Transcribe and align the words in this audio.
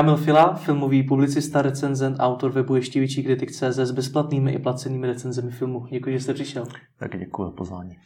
Kamil 0.00 0.16
Fila, 0.16 0.54
filmový 0.54 1.02
publicista, 1.02 1.62
recenzent, 1.62 2.16
autor 2.18 2.52
webu 2.52 2.74
Ještěvičí 2.74 3.22
kritik.cz 3.22 3.62
s 3.62 3.90
bezplatnými 3.90 4.52
i 4.52 4.58
placenými 4.58 5.06
recenzemi 5.06 5.50
filmu. 5.50 5.86
Děkuji, 5.90 6.14
že 6.14 6.20
jste 6.20 6.34
přišel. 6.34 6.64
Tak 6.98 7.18
děkuji 7.18 7.44
za 7.44 7.50
pozvání. 7.50 7.96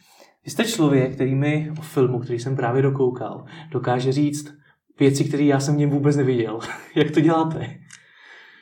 Vy 0.45 0.51
jste 0.51 0.63
člověk, 0.63 1.15
který 1.15 1.35
mi 1.35 1.71
o 1.79 1.81
filmu, 1.81 2.19
který 2.19 2.39
jsem 2.39 2.55
právě 2.55 2.81
dokoukal, 2.81 3.45
dokáže 3.71 4.11
říct 4.11 4.57
věci, 4.99 5.23
které 5.23 5.43
já 5.43 5.59
jsem 5.59 5.75
v 5.75 5.77
něm 5.77 5.89
vůbec 5.89 6.15
neviděl. 6.15 6.59
Jak 6.95 7.11
to 7.11 7.19
děláte? 7.19 7.67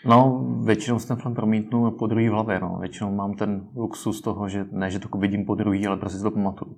No, 0.05 0.45
většinou 0.65 0.99
jsem 0.99 1.17
film 1.17 1.35
promítnu 1.35 1.91
po 1.91 2.07
druhý 2.07 2.29
v 2.29 2.31
hlavě. 2.31 2.59
No. 2.59 2.77
Většinou 2.81 3.15
mám 3.15 3.33
ten 3.33 3.67
luxus 3.75 4.21
toho, 4.21 4.49
že 4.49 4.65
ne, 4.71 4.89
že 4.89 4.99
to 4.99 5.17
vidím 5.17 5.45
po 5.45 5.55
druhý, 5.55 5.87
ale 5.87 5.97
prostě 5.97 6.17
si 6.17 6.23
to 6.23 6.31
pamatuju. 6.31 6.75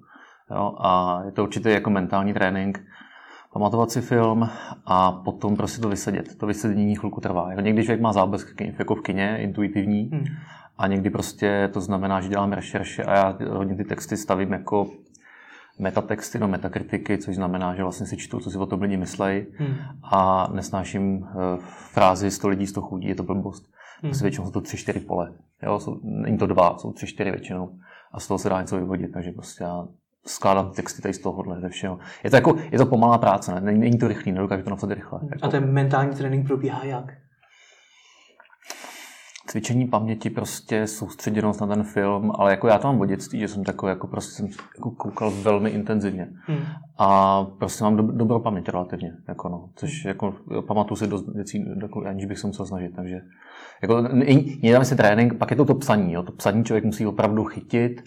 Jo? 0.51 0.75
A 0.79 1.21
je 1.25 1.31
to 1.31 1.43
určitě 1.43 1.69
jako 1.69 1.89
mentální 1.89 2.33
trénink, 2.33 2.79
pamatovat 3.55 3.91
si 3.91 4.01
film 4.01 4.49
a 4.85 5.11
potom 5.11 5.55
prostě 5.55 5.81
to 5.81 5.89
vysedět. 5.89 6.37
To 6.37 6.47
vysedění 6.47 6.95
chvilku 6.95 7.21
trvá. 7.21 7.53
Jo? 7.53 7.59
Někdy 7.59 7.83
člověk 7.83 8.01
má 8.01 8.13
záblesk 8.13 8.61
jako 8.61 8.95
v 8.95 9.01
kině, 9.01 9.37
intuitivní, 9.37 10.09
hmm. 10.13 10.25
a 10.77 10.87
někdy 10.87 11.09
prostě 11.09 11.69
to 11.73 11.81
znamená, 11.81 12.21
že 12.21 12.29
dělám 12.29 12.51
rešerše 12.51 13.03
a 13.03 13.15
já 13.15 13.37
hodně 13.49 13.75
ty 13.75 13.83
texty 13.83 14.17
stavím 14.17 14.51
jako 14.51 14.87
metatexty 15.79 16.39
do 16.39 16.47
metakritiky, 16.47 17.17
což 17.17 17.35
znamená, 17.35 17.75
že 17.75 17.83
vlastně 17.83 18.05
si 18.05 18.17
čtu, 18.17 18.39
co 18.39 18.51
si 18.51 18.57
o 18.57 18.65
tom 18.65 18.81
lidi 18.81 18.97
myslejí 18.97 19.45
hmm. 19.57 19.75
a 20.03 20.47
nesnáším 20.53 21.17
uh, 21.17 21.27
frázi 21.67 22.31
100 22.31 22.47
lidí, 22.47 22.67
100 22.67 22.81
chudí, 22.81 23.07
je 23.07 23.15
to 23.15 23.23
blbost. 23.23 23.63
Hmm. 24.01 24.09
Prostě 24.09 24.23
většinou 24.23 24.45
jsou 24.45 24.51
to 24.51 24.59
3-4 24.59 25.05
pole. 25.05 25.33
Jo? 25.63 25.79
Jsou, 25.79 25.99
není 26.03 26.37
to 26.37 26.47
dva, 26.47 26.77
jsou 26.77 26.91
3-4 26.91 27.31
většinou. 27.31 27.79
A 28.11 28.19
z 28.19 28.27
toho 28.27 28.37
se 28.37 28.49
dá 28.49 28.61
něco 28.61 28.77
vyvodit, 28.77 29.11
takže 29.11 29.31
prostě 29.31 29.63
já 29.63 29.87
skládám 30.27 30.71
texty 30.71 31.01
tady 31.01 31.13
z 31.13 31.19
tohohle, 31.19 31.61
ze 31.61 31.69
všeho. 31.69 31.99
Je 32.23 32.29
to, 32.29 32.35
jako, 32.35 32.55
je 32.71 32.77
to 32.77 32.85
pomalá 32.85 33.17
práce, 33.17 33.55
ne? 33.55 33.61
Není, 33.61 33.79
není 33.79 33.97
to 33.97 34.07
rychlý, 34.07 34.31
nedokážu 34.31 34.63
to 34.63 34.69
napsat 34.69 34.91
rychle. 34.91 35.19
Jako... 35.23 35.45
A 35.45 35.49
ten 35.49 35.71
mentální 35.71 36.15
trénink 36.15 36.47
probíhá 36.47 36.83
jak? 36.83 37.13
cvičení 39.55 39.87
paměti, 39.87 40.29
prostě 40.29 40.87
soustředěnost 40.87 41.61
na 41.61 41.67
ten 41.67 41.83
film, 41.83 42.31
ale 42.35 42.51
jako 42.51 42.67
já 42.67 42.77
to 42.77 42.87
mám 42.87 43.01
od 43.01 43.05
dětství, 43.05 43.39
že 43.39 43.47
jsem 43.47 43.63
takový, 43.63 43.89
jako 43.89 44.07
prostě 44.07 44.31
jsem 44.31 44.47
jako 44.75 44.91
koukal 44.91 45.31
velmi 45.31 45.69
intenzivně. 45.69 46.27
Hmm. 46.45 46.59
A 46.97 47.43
prostě 47.43 47.83
mám 47.83 47.97
do, 47.97 48.03
dobrou 48.03 48.39
paměť 48.39 48.69
relativně, 48.69 49.11
jako 49.27 49.49
no, 49.49 49.69
což 49.75 50.03
hmm. 50.03 50.09
jako 50.09 50.33
pamatuju 50.67 50.95
si 50.95 51.07
dost 51.07 51.33
věcí, 51.33 51.65
jako, 51.81 52.05
aniž 52.05 52.25
bych 52.25 52.39
se 52.39 52.47
musel 52.47 52.65
snažit, 52.65 52.95
takže 52.95 53.21
jako, 53.81 54.01
nedám 54.63 54.85
si 54.85 54.95
trénink, 54.95 55.37
pak 55.37 55.51
je 55.51 55.57
to 55.57 55.65
to 55.65 55.75
psaní, 55.75 56.13
jo. 56.13 56.23
to 56.23 56.31
psaní 56.31 56.63
člověk 56.63 56.85
musí 56.85 57.05
opravdu 57.05 57.43
chytit 57.43 58.01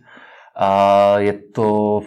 a 0.56 1.18
je 1.18 1.32
to, 1.32 2.00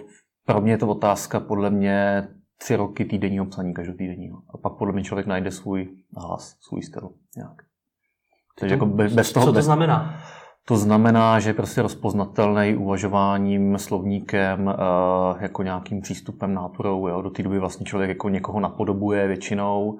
pro 0.45 0.61
mě 0.61 0.71
je 0.71 0.77
to 0.77 0.87
otázka 0.87 1.39
podle 1.39 1.69
mě 1.69 2.27
tři 2.57 2.75
roky 2.75 3.05
týdenního 3.05 3.45
psaní, 3.45 3.73
každotýdenního. 3.73 4.37
A 4.53 4.57
pak 4.57 4.73
podle 4.77 4.93
mě 4.93 5.03
člověk 5.03 5.27
najde 5.27 5.51
svůj 5.51 5.89
hlas, 6.17 6.57
svůj 6.59 6.81
styl 6.81 7.09
nějak. 7.37 7.55
Takže 8.59 8.75
jako 8.75 8.85
bez 8.85 9.31
toho, 9.31 9.45
Co 9.45 9.53
to 9.53 9.61
znamená? 9.61 10.19
To 10.67 10.77
znamená, 10.77 11.39
že 11.39 11.49
je 11.49 11.53
prostě 11.53 11.81
rozpoznatelný 11.81 12.75
uvažováním, 12.75 13.77
slovníkem, 13.77 14.69
eh, 14.69 15.43
jako 15.43 15.63
nějakým 15.63 16.01
přístupem 16.01 16.53
náturou. 16.53 17.07
Jo? 17.07 17.21
Do 17.21 17.29
té 17.29 17.43
doby 17.43 17.59
vlastně 17.59 17.85
člověk 17.85 18.09
jako 18.09 18.29
někoho 18.29 18.59
napodobuje 18.59 19.27
většinou. 19.27 19.99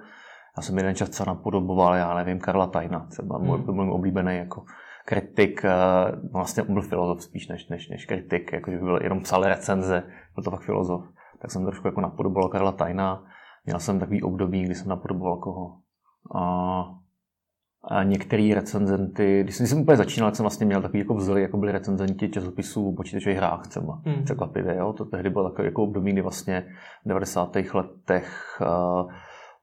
Já 0.57 0.63
jsem 0.63 0.77
jeden 0.77 0.95
čas 0.95 1.25
napodoboval, 1.25 1.95
já 1.95 2.13
nevím, 2.13 2.39
Karla 2.39 2.67
Tajna, 2.67 3.07
třeba 3.09 3.37
můj, 3.37 3.57
hmm. 3.57 3.75
můj 3.75 3.91
oblíbený 3.91 4.37
jako 4.37 4.63
kritik, 5.11 5.65
eh, 5.65 5.71
vlastně 6.31 6.63
byl 6.63 6.81
filozof 6.81 7.23
spíš 7.23 7.47
než, 7.47 7.67
než, 7.67 7.89
než 7.89 8.05
kritik, 8.05 8.53
jako 8.53 8.71
byl 8.71 8.99
jenom 9.03 9.21
psal 9.21 9.43
recenze, 9.43 10.03
byl 10.35 10.43
to 10.43 10.51
fakt 10.51 10.61
filozof. 10.61 11.03
Tak 11.41 11.51
jsem 11.51 11.65
trošku 11.65 11.87
jako 11.87 12.01
napodoboval 12.01 12.49
Karla 12.49 12.71
Tajna. 12.71 13.23
Měl 13.65 13.79
jsem 13.79 13.99
takový 13.99 14.21
období, 14.21 14.63
kdy 14.63 14.75
jsem 14.75 14.87
napodoboval 14.87 15.37
koho. 15.37 15.77
A 16.35 16.83
a 17.83 18.03
některý 18.03 18.53
recenzenty, 18.53 19.43
když 19.43 19.55
jsem, 19.55 19.63
když 19.63 19.69
jsem 19.69 19.81
úplně 19.81 19.97
začínal, 19.97 20.33
jsem 20.33 20.43
vlastně 20.43 20.65
měl 20.65 20.81
takový 20.81 20.99
jako 20.99 21.13
vzory, 21.13 21.41
jako 21.41 21.57
byli 21.57 21.71
recenzenti 21.71 22.29
časopisů 22.29 22.89
o 22.89 22.95
počítačových 22.95 23.37
hrách 23.37 23.67
třeba. 23.67 24.01
Hmm. 24.05 24.23
Překvapivě, 24.23 24.75
jo? 24.75 24.93
To 24.93 25.05
tehdy 25.05 25.29
bylo 25.29 25.49
takové 25.49 25.65
jako 25.65 25.83
období, 25.83 26.11
kdy 26.11 26.21
vlastně 26.21 26.65
v 27.05 27.09
90. 27.09 27.55
letech 27.73 28.61
uh, 28.61 29.11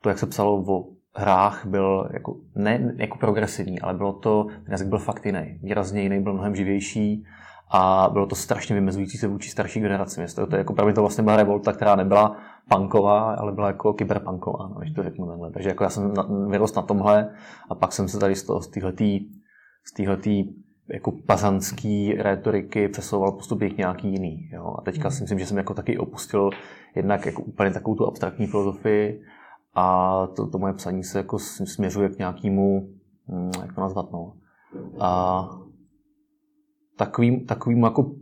to, 0.01 0.09
jak 0.09 0.19
se 0.19 0.27
psalo 0.27 0.65
o 0.69 0.98
hrách, 1.17 1.67
byl 1.67 2.09
jako, 2.13 2.37
ne 2.55 2.95
jako 2.97 3.19
progresivní, 3.19 3.81
ale 3.81 3.95
bylo 3.95 4.13
to, 4.13 4.45
ten 4.45 4.73
jazyk 4.73 4.89
byl 4.89 4.99
fakt 4.99 5.27
jiný. 5.27 5.59
Výrazně 5.63 6.03
jiný, 6.03 6.21
byl 6.21 6.33
mnohem 6.33 6.57
živější 6.57 7.25
a 7.71 8.09
bylo 8.13 8.27
to 8.27 8.35
strašně 8.35 8.75
vymezující 8.75 9.19
se 9.19 9.29
vůči 9.29 9.51
starší 9.51 9.81
generaci. 9.81 10.27
To, 10.35 10.47
to 10.47 10.57
jako, 10.57 10.75
právě 10.75 10.95
to 10.95 11.01
vlastně 11.01 11.25
byla 11.25 11.37
revolta, 11.37 11.73
která 11.73 11.97
nebyla 11.97 12.37
punková, 12.69 13.35
ale 13.35 13.53
byla 13.53 13.67
jako 13.67 13.93
kyberpunková, 13.93 14.69
no, 14.69 14.75
když 14.81 14.95
to 14.95 15.03
řeknu 15.03 15.27
takhle. 15.27 15.51
Takže 15.51 15.69
jako 15.69 15.85
já 15.85 15.91
jsem 15.91 16.13
vyrost 16.49 16.77
na 16.77 16.83
tomhle 16.83 17.31
a 17.71 17.75
pak 17.75 17.93
jsem 17.93 18.09
se 18.09 18.19
tady 18.19 18.35
z, 18.35 18.43
toho, 18.43 18.61
z 18.61 18.69
téhletý, 18.69 19.21
z 19.85 19.93
téhletý 19.97 20.45
jako 20.93 21.13
pazanský 21.27 22.15
rétoriky 22.15 22.89
přesouval 22.89 23.33
postupně 23.33 23.71
k 23.71 23.79
nějaký 23.79 24.13
jiný. 24.13 24.49
Jo? 24.53 24.75
A 24.79 24.83
teďka 24.83 25.09
hmm. 25.09 25.17
si 25.17 25.23
myslím, 25.23 25.39
že 25.39 25.47
jsem 25.47 25.57
jako 25.57 25.75
taky 25.75 25.99
opustil 25.99 26.51
jednak 26.97 27.27
jako 27.27 27.43
úplně 27.43 27.71
takovou 27.71 27.97
tu 27.97 28.07
abstraktní 28.07 28.47
filozofii 28.47 29.23
a 29.79 30.27
to, 30.37 30.47
to 30.47 30.59
moje 30.59 30.73
psaní 30.73 31.05
se 31.05 31.19
jako 31.19 31.39
směřuje 31.39 32.09
k 32.09 32.19
nějakému, 32.19 32.89
hm, 33.29 33.51
jak 33.61 33.75
to 33.75 33.81
nazvat, 33.81 34.13
no, 34.13 34.33
a 35.01 35.51
takovým, 36.97 37.47
takovým 37.47 37.83
jako 37.83 38.13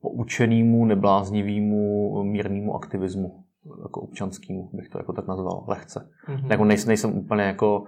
poučenému, 0.00 0.84
nebláznivému, 0.84 2.22
mírnému 2.22 2.74
aktivismu, 2.74 3.44
jako 3.82 4.00
občanskému, 4.00 4.70
bych 4.72 4.88
to 4.88 4.98
jako 4.98 5.12
tak 5.12 5.26
nazval, 5.26 5.64
lehce. 5.68 6.10
Mm-hmm. 6.28 6.50
Jako 6.50 6.64
nejsem, 6.64 6.88
nejsem 6.88 7.18
úplně 7.18 7.42
jako 7.42 7.84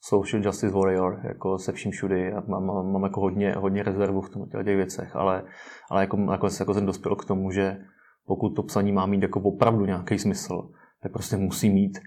social 0.00 0.42
justice 0.44 0.74
warrior, 0.74 1.20
jako 1.24 1.58
se 1.58 1.72
vším 1.72 1.92
všudy 1.92 2.32
a 2.32 2.42
mám, 2.48 2.66
mám, 2.66 2.92
mám 2.92 3.02
jako 3.02 3.20
hodně, 3.20 3.52
hodně 3.52 3.82
rezervu 3.82 4.20
v 4.20 4.30
tom, 4.30 4.48
těch 4.48 4.76
věcech, 4.76 5.16
ale, 5.16 5.42
ale 5.90 6.00
jako, 6.00 6.16
jako, 6.32 6.48
jako 6.60 6.74
jsem 6.74 6.86
dospěl 6.86 7.16
k 7.16 7.24
tomu, 7.24 7.50
že 7.50 7.78
pokud 8.26 8.50
to 8.50 8.62
psaní 8.62 8.92
má 8.92 9.06
mít 9.06 9.22
jako 9.22 9.40
opravdu 9.40 9.84
nějaký 9.84 10.18
smysl, 10.18 10.70
tak 11.06 11.12
prostě 11.12 11.36
musí 11.36 11.70
mít, 11.70 11.98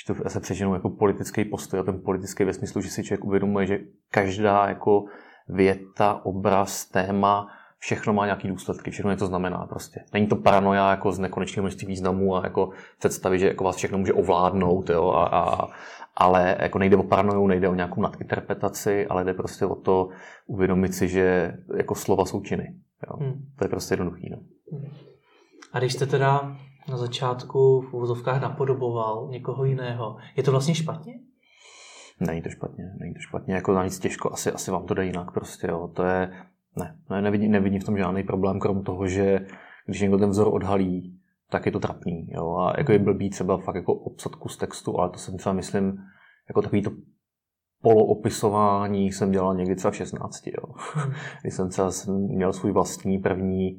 že 0.00 0.14
to 0.14 0.30
se 0.30 0.40
přeženou 0.40 0.74
jako 0.74 0.90
politický 0.90 1.44
postoj 1.44 1.80
a 1.80 1.82
ten 1.82 2.00
politický 2.00 2.44
ve 2.44 2.52
smyslu, 2.52 2.80
že 2.80 2.90
si 2.90 3.04
člověk 3.04 3.24
uvědomuje, 3.24 3.66
že 3.66 3.78
každá 4.10 4.68
jako 4.68 5.04
věta, 5.48 6.20
obraz, 6.24 6.84
téma, 6.84 7.48
všechno 7.78 8.12
má 8.12 8.24
nějaký 8.24 8.48
důsledky, 8.48 8.90
všechno 8.90 9.10
něco 9.10 9.26
znamená 9.26 9.66
prostě. 9.66 10.04
Není 10.12 10.26
to 10.26 10.36
paranoia 10.36 10.90
jako 10.90 11.12
z 11.12 11.18
nekonečného 11.18 11.62
množství 11.62 11.86
významů 11.86 12.36
a 12.36 12.40
jako 12.44 12.70
představy, 12.98 13.38
že 13.38 13.46
jako 13.46 13.64
vás 13.64 13.76
všechno 13.76 13.98
může 13.98 14.12
ovládnout, 14.12 14.90
jo, 14.90 15.10
a, 15.10 15.26
a, 15.26 15.68
ale 16.16 16.56
jako 16.60 16.78
nejde 16.78 16.96
o 16.96 17.02
paranoju, 17.02 17.46
nejde 17.46 17.68
o 17.68 17.74
nějakou 17.74 18.02
nadinterpretaci, 18.02 19.06
ale 19.06 19.24
jde 19.24 19.34
prostě 19.34 19.66
o 19.66 19.74
to 19.74 20.08
uvědomit 20.46 20.94
si, 20.94 21.08
že 21.08 21.52
jako 21.76 21.94
slova 21.94 22.24
jsou 22.24 22.40
činy. 22.40 22.74
Jo. 23.10 23.16
Hmm. 23.16 23.44
To 23.58 23.64
je 23.64 23.68
prostě 23.68 23.92
jednoduchý. 23.92 24.30
No. 24.30 24.38
A 25.72 25.78
když 25.78 25.92
jste 25.92 26.06
teda 26.06 26.56
na 26.88 26.96
začátku 26.96 27.80
v 27.80 27.94
uvozovkách 27.94 28.42
napodoboval 28.42 29.28
někoho 29.30 29.64
jiného, 29.64 30.16
je 30.36 30.42
to 30.42 30.50
vlastně 30.50 30.74
špatně? 30.74 31.14
Není 32.20 32.42
to 32.42 32.48
špatně, 32.48 32.84
není 33.00 33.14
to 33.14 33.20
špatně, 33.20 33.54
jako 33.54 33.72
na 33.72 33.84
nic 33.84 33.98
těžko, 33.98 34.32
asi, 34.32 34.52
asi 34.52 34.70
vám 34.70 34.86
to 34.86 34.94
jde 34.94 35.04
jinak 35.06 35.30
prostě, 35.30 35.66
jo. 35.66 35.90
To 35.94 36.02
je, 36.02 36.32
ne, 36.76 36.98
ne 37.10 37.22
nevidím, 37.22 37.50
nevidím 37.50 37.80
v 37.80 37.84
tom 37.84 37.98
žádný 37.98 38.22
problém, 38.22 38.60
krom 38.60 38.82
toho, 38.82 39.06
že 39.06 39.46
když 39.86 40.00
někdo 40.00 40.18
ten 40.18 40.30
vzor 40.30 40.48
odhalí, 40.54 41.20
tak 41.50 41.66
je 41.66 41.72
to 41.72 41.80
trapný. 41.80 42.28
Jo? 42.30 42.56
A 42.56 42.78
jako 42.78 42.92
je 42.92 42.98
blbý 42.98 43.30
třeba 43.30 43.58
fakt 43.58 43.74
jako 43.74 43.94
obsat 43.94 44.34
kus 44.34 44.56
textu, 44.56 45.00
ale 45.00 45.10
to 45.10 45.18
jsem 45.18 45.38
třeba 45.38 45.52
myslím, 45.52 45.98
jako 46.48 46.62
takový 46.62 46.82
to 46.82 46.90
poloopisování 47.82 49.12
jsem 49.12 49.30
dělal 49.30 49.54
někdy 49.54 49.76
třeba 49.76 49.90
v 49.90 49.96
16. 49.96 50.46
Jo? 50.46 50.74
Hmm. 50.94 51.12
Když 51.42 51.54
jsem 51.54 51.68
třeba 51.68 51.90
měl 52.08 52.52
svůj 52.52 52.72
vlastní 52.72 53.18
první 53.18 53.78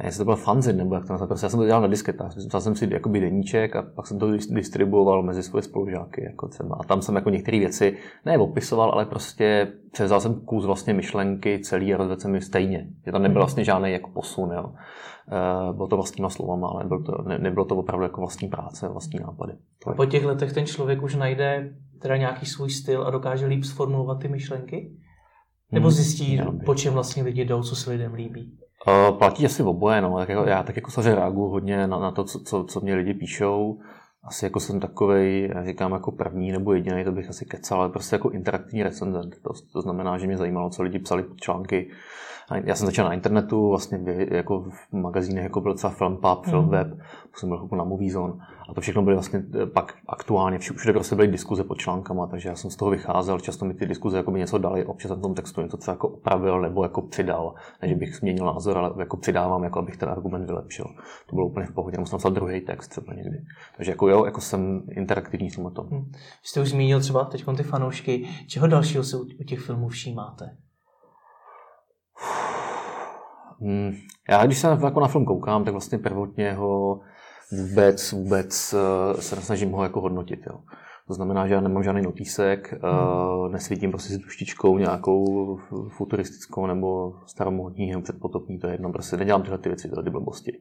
ne, 0.00 0.06
jestli 0.06 0.18
to 0.18 0.24
byl 0.24 0.36
fanzin, 0.36 0.76
nebo 0.76 0.94
jak 0.94 1.06
to 1.06 1.12
nazvat. 1.12 1.28
Prostě 1.28 1.44
já 1.44 1.50
jsem 1.50 1.60
to 1.60 1.66
dělal 1.66 1.82
na 1.82 1.88
disketách. 1.88 2.36
Vzal 2.36 2.60
jsem 2.60 2.74
si 2.74 2.88
jakoby 2.92 3.20
deníček 3.20 3.76
a 3.76 3.82
pak 3.82 4.06
jsem 4.06 4.18
to 4.18 4.30
distribuoval 4.32 5.22
mezi 5.22 5.42
svoje 5.42 5.62
spolužáky. 5.62 6.24
Jako 6.24 6.48
třeba. 6.48 6.76
A 6.80 6.84
tam 6.84 7.02
jsem 7.02 7.14
jako 7.14 7.30
některé 7.30 7.58
věci 7.58 7.96
ne 8.24 8.38
opisoval, 8.38 8.90
ale 8.90 9.04
prostě 9.06 9.72
převzal 9.92 10.20
jsem 10.20 10.34
kus 10.34 10.64
vlastně 10.64 10.94
myšlenky 10.94 11.58
celý 11.58 11.94
a 11.94 11.96
rozvedl 11.96 12.20
jsem 12.20 12.32
mi 12.32 12.40
stejně. 12.40 12.88
Je 13.06 13.12
tam 13.12 13.22
nebyl 13.22 13.34
mhm. 13.34 13.40
vlastně 13.40 13.64
žádný 13.64 13.92
jako 13.92 14.10
posun. 14.10 14.50
Jo. 14.52 14.72
E, 15.32 15.72
bylo 15.72 15.88
to 15.88 15.96
vlastníma 15.96 16.30
slovama, 16.30 16.68
ale 16.68 16.84
bylo 16.84 17.02
to, 17.02 17.22
ne, 17.22 17.38
nebylo 17.38 17.64
to 17.64 17.76
opravdu 17.76 18.02
jako 18.02 18.20
vlastní 18.20 18.48
práce, 18.48 18.88
vlastní 18.88 19.20
nápady. 19.20 19.52
A 19.86 19.92
po 19.92 20.06
těch 20.06 20.24
letech 20.24 20.52
ten 20.52 20.66
člověk 20.66 21.02
už 21.02 21.14
najde 21.14 21.74
teda 22.02 22.16
nějaký 22.16 22.46
svůj 22.46 22.70
styl 22.70 23.06
a 23.06 23.10
dokáže 23.10 23.46
líp 23.46 23.64
sformulovat 23.64 24.18
ty 24.20 24.28
myšlenky? 24.28 24.92
Nebo 25.72 25.88
hmm. 25.88 25.94
zjistí, 25.94 26.36
hmm. 26.36 26.58
po 26.58 26.74
čem 26.74 26.94
vlastně 26.94 27.22
lidi 27.22 27.44
jdou, 27.44 27.62
co 27.62 27.76
se 27.76 27.90
lidem 27.90 28.14
líbí? 28.14 28.58
Uh, 28.88 29.18
platí 29.18 29.46
asi 29.46 29.62
oboje, 29.62 30.00
no. 30.00 30.16
Tak 30.16 30.28
jako, 30.28 30.44
já 30.44 30.62
tak 30.62 30.76
jako 30.76 30.90
samozřejmě 30.90 31.14
reaguju 31.14 31.48
hodně 31.48 31.86
na, 31.86 31.98
na 31.98 32.10
to, 32.10 32.24
co, 32.24 32.40
co, 32.40 32.64
co 32.64 32.80
mě 32.80 32.94
lidi 32.94 33.14
píšou. 33.14 33.78
asi 34.24 34.44
jako 34.44 34.60
jsem 34.60 34.80
takový, 34.80 35.50
říkám 35.64 35.92
jako 35.92 36.12
první 36.12 36.52
nebo 36.52 36.72
jediný, 36.72 37.04
to 37.04 37.12
bych 37.12 37.28
asi 37.28 37.44
kecal, 37.44 37.80
ale 37.80 37.88
prostě 37.88 38.14
jako 38.14 38.30
interaktivní 38.30 38.82
recenzent. 38.82 39.42
To, 39.42 39.50
to 39.72 39.82
znamená, 39.82 40.18
že 40.18 40.26
mě 40.26 40.36
zajímalo, 40.36 40.70
co 40.70 40.82
lidi 40.82 40.98
psali 40.98 41.22
pod 41.22 41.40
články, 41.40 41.90
já 42.64 42.74
jsem 42.74 42.86
začal 42.86 43.04
na 43.04 43.14
internetu, 43.14 43.68
vlastně 43.68 44.00
jako 44.30 44.60
v 44.60 44.92
magazínech, 44.92 45.42
jako 45.42 45.60
byl 45.60 45.74
třeba 45.74 45.92
Filmpub, 45.92 46.44
Filmweb, 46.44 46.86
mm. 46.86 47.00
jsem 47.34 47.48
byl 47.48 47.60
jako 47.62 47.76
na 47.76 47.84
Movie 47.84 48.12
Zone. 48.12 48.34
A 48.68 48.74
to 48.74 48.80
všechno 48.80 49.02
byly 49.02 49.16
vlastně 49.16 49.42
eh, 49.62 49.66
pak 49.66 49.94
aktuálně, 50.08 50.58
všude 50.58 50.92
prostě 50.92 51.16
byly 51.16 51.28
diskuze 51.28 51.64
pod 51.64 51.78
článkama, 51.78 52.26
takže 52.26 52.48
já 52.48 52.54
jsem 52.54 52.70
z 52.70 52.76
toho 52.76 52.90
vycházel, 52.90 53.40
často 53.40 53.64
mi 53.64 53.74
ty 53.74 53.86
diskuze 53.86 54.16
jako 54.16 54.30
by 54.30 54.38
něco 54.38 54.58
dali, 54.58 54.84
občas 54.84 55.08
jsem 55.08 55.18
v 55.18 55.22
tom 55.22 55.34
textu 55.34 55.62
něco 55.62 55.76
třeba 55.76 55.92
jako 55.92 56.08
opravil 56.08 56.60
nebo 56.60 56.82
jako 56.82 57.02
přidal, 57.02 57.54
než 57.82 57.94
bych 57.94 58.16
změnil 58.16 58.46
názor, 58.46 58.78
ale 58.78 58.92
jako 58.98 59.16
přidávám, 59.16 59.64
jako 59.64 59.78
abych 59.78 59.96
ten 59.96 60.08
argument 60.08 60.46
vylepšil. 60.46 60.86
To 61.26 61.36
bylo 61.36 61.46
úplně 61.46 61.66
v 61.66 61.72
pohodě, 61.72 61.98
musím 61.98 62.14
napsat 62.14 62.32
druhý 62.32 62.60
text 62.60 62.88
třeba 62.88 63.14
někdy. 63.14 63.38
Takže 63.76 63.92
jako 63.92 64.08
jo, 64.08 64.24
jako 64.24 64.40
jsem 64.40 64.82
interaktivní 64.90 65.50
v 65.50 65.70
tom. 65.70 65.88
Hmm. 65.90 66.12
Jste 66.42 66.60
už 66.60 66.68
zmínil 66.68 67.00
třeba 67.00 67.24
teď 67.24 67.44
ty 67.56 67.62
fanoušky, 67.62 68.28
čeho 68.46 68.66
dalšího 68.66 69.04
se 69.04 69.16
u 69.16 69.44
těch 69.46 69.60
filmů 69.60 69.88
všímáte? 69.88 70.56
Hmm. 73.60 73.92
Já 74.28 74.46
když 74.46 74.58
se 74.58 74.68
jako 74.84 75.00
na 75.00 75.08
film 75.08 75.24
koukám, 75.24 75.64
tak 75.64 75.72
vlastně 75.72 75.98
prvotně 75.98 76.52
ho 76.52 77.00
vůbec, 77.52 78.12
vůbec 78.12 78.74
eh, 78.74 79.22
se 79.22 79.36
nesnažím 79.36 79.72
ho 79.72 79.82
jako 79.82 80.00
hodnotit. 80.00 80.40
Jo. 80.46 80.60
To 81.06 81.14
znamená, 81.14 81.46
že 81.46 81.54
já 81.54 81.60
nemám 81.60 81.82
žádný 81.82 82.02
notísek, 82.02 82.74
eh, 82.74 82.78
hmm. 82.88 83.52
nesvítím 83.52 83.90
prostě 83.90 84.14
s 84.14 84.18
tuštičkou 84.18 84.78
nějakou 84.78 85.56
futuristickou 85.88 86.66
nebo 86.66 87.14
staromodní 87.26 87.90
nebo 87.90 88.02
předpotopní, 88.02 88.58
to 88.58 88.66
je 88.66 88.74
jedno, 88.74 88.92
prostě 88.92 89.16
nedělám 89.16 89.42
tyhle 89.42 89.58
ty 89.58 89.68
věci, 89.68 89.88
tyhle 89.88 90.04
ty 90.04 90.10
blbosti. 90.10 90.60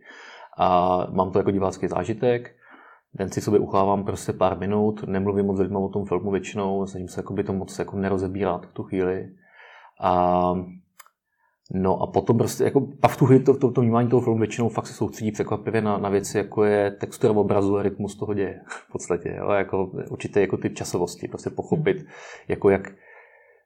A 0.58 0.98
mám 1.12 1.32
to 1.32 1.40
jako 1.40 1.52
divácký 1.52 1.88
zážitek, 1.88 2.56
den 3.14 3.32
si 3.32 3.42
sobě 3.42 3.60
uchávám 3.60 4.04
prostě 4.04 4.34
pár 4.34 4.60
minut, 4.60 5.04
nemluvím 5.08 5.46
moc 5.46 5.60
lidmi 5.60 5.78
o 5.78 5.90
tom 5.90 6.06
filmu 6.06 6.32
většinou, 6.32 6.86
snažím 6.86 7.08
se 7.08 7.20
jako 7.20 7.34
by 7.34 7.44
to 7.44 7.54
moc 7.54 7.80
jako 7.80 7.98
nerozebírat 7.98 8.66
v 8.66 8.74
tu 8.74 8.84
chvíli. 8.84 9.30
A 10.02 10.54
No 11.74 12.02
a 12.02 12.08
potom 12.08 12.38
prostě, 12.38 12.64
jako 12.64 12.82
pak 13.00 13.12
v 13.12 13.18
tu 13.18 13.26
chvíli 13.26 13.44
to, 13.44 13.58
to, 13.58 13.72
to 13.72 13.82
vnímání 13.82 14.10
toho 14.10 14.22
filmu 14.22 14.40
většinou 14.40 14.70
fakt 14.70 14.88
se 14.88 14.94
soustředí 14.94 15.32
překvapivě 15.32 15.82
na, 15.82 15.98
na 15.98 16.10
věci, 16.10 16.38
jako 16.38 16.64
je 16.64 16.92
textura 16.92 17.34
obrazu 17.34 17.78
a 17.78 17.84
rytmus 17.84 18.16
toho 18.16 18.34
děje 18.34 18.62
v 18.68 18.92
podstatě. 18.92 19.36
Jo? 19.38 19.52
Jako 19.52 19.92
určitě 20.10 20.42
jako 20.42 20.58
typ 20.58 20.74
časovosti, 20.76 21.28
prostě 21.28 21.50
pochopit, 21.50 21.98
hmm. 21.98 22.08
jako 22.48 22.70
jak 22.70 22.92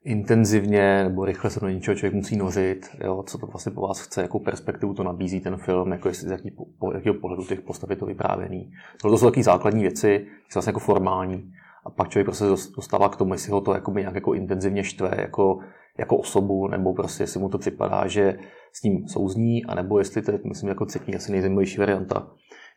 intenzivně 0.04 1.04
nebo 1.04 1.26
rychle 1.26 1.50
se 1.50 1.60
do 1.60 1.70
něčeho 1.70 1.96
člověk 1.96 2.14
musí 2.14 2.38
nořit, 2.38 2.90
jo? 3.04 3.24
co 3.28 3.38
to 3.38 3.48
vlastně 3.48 3.72
po 3.72 3.82
vás 3.82 4.02
chce, 4.02 4.22
jakou 4.22 4.40
perspektivu 4.40 4.94
to 4.94 5.04
nabízí 5.04 5.40
ten 5.40 5.58
film, 5.58 5.92
jako 5.92 6.08
jestli 6.08 6.28
z 6.28 6.32
jaký, 6.32 6.52
po, 6.80 6.94
jakého 6.94 7.16
pohledu 7.16 7.46
těch 7.46 7.62
postav 7.62 7.90
je 7.90 7.96
to 7.96 8.06
vyprávěný. 8.06 8.72
To 9.02 9.18
jsou 9.18 9.26
takové 9.26 9.44
základní 9.44 9.82
věci, 9.82 10.26
jsou 10.50 10.58
vlastně 10.58 10.70
jako 10.70 10.80
formální. 10.80 11.52
A 11.86 11.90
pak 11.90 12.10
člověk 12.10 12.26
prostě 12.26 12.46
dostává 12.76 13.10
k 13.10 13.16
tomu, 13.16 13.34
jestli 13.34 13.52
ho 13.52 13.62
to 13.62 13.74
jako 13.74 13.92
nějak 13.92 14.16
jako 14.16 14.34
intenzivně 14.34 14.84
štve, 14.84 15.12
jako 15.18 15.60
jako 16.00 16.18
osobu, 16.18 16.68
nebo 16.68 16.94
prostě 16.94 17.24
jestli 17.24 17.40
mu 17.40 17.50
to 17.50 17.58
připadá, 17.58 18.08
že 18.08 18.38
s 18.74 18.84
ním 18.84 19.08
souzní, 19.08 19.66
anebo 19.66 20.00
jestli 20.00 20.22
to 20.22 20.32
je, 20.32 20.40
myslím, 20.44 20.70
jako 20.70 20.86
třetí 20.86 21.16
asi 21.16 21.32
nejzajímavější 21.32 21.78
varianta, 21.78 22.28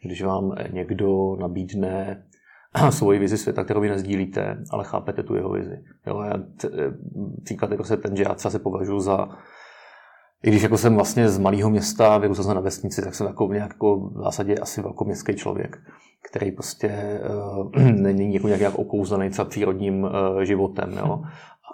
když 0.02 0.22
vám 0.22 0.54
někdo 0.72 1.36
nabídne 1.40 2.24
svoji 2.90 3.18
vizi 3.18 3.38
světa, 3.38 3.64
kterou 3.64 3.80
vy 3.80 3.88
nezdílíte, 3.88 4.58
ale 4.70 4.84
chápete 4.84 5.22
tu 5.22 5.34
jeho 5.34 5.52
vizi. 5.52 5.84
Jo, 6.06 6.20
já, 6.20 6.34
příklad 7.44 7.70
jako 7.70 7.84
se 7.84 7.96
ten, 7.96 8.16
že 8.16 8.22
já 8.22 8.34
třeba 8.34 8.50
se 8.50 8.58
považuji 8.58 9.00
za 9.00 9.28
i 10.42 10.50
když 10.50 10.62
jako 10.62 10.78
jsem 10.78 10.94
vlastně 10.94 11.28
z 11.28 11.38
malého 11.38 11.70
města, 11.70 12.18
vyrůstal 12.18 12.44
jsem 12.44 12.54
na 12.54 12.60
vesnici, 12.60 13.02
tak 13.02 13.14
jsem 13.14 13.26
jako 13.26 13.52
nějak 13.52 13.70
jako 13.70 13.96
v 13.96 14.22
zásadě 14.24 14.54
asi 14.54 14.82
velkoměstský 14.82 15.34
člověk, 15.34 15.78
který 16.30 16.50
prostě 16.50 17.20
uh, 17.56 17.72
není 17.92 18.34
jako 18.34 18.46
nějak, 18.46 18.60
nějak 18.60 18.78
okouzlený 18.78 19.30
třeba 19.30 19.48
přírodním 19.48 20.04
uh, 20.04 20.10
životem. 20.40 20.92
Jo. 20.98 21.22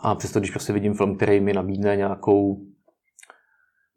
A 0.03 0.15
přesto, 0.15 0.39
když 0.39 0.50
prostě 0.50 0.73
vidím 0.73 0.95
film, 0.95 1.17
který 1.17 1.41
mi 1.41 1.53
nabídne 1.53 1.97
nějakou 1.97 2.61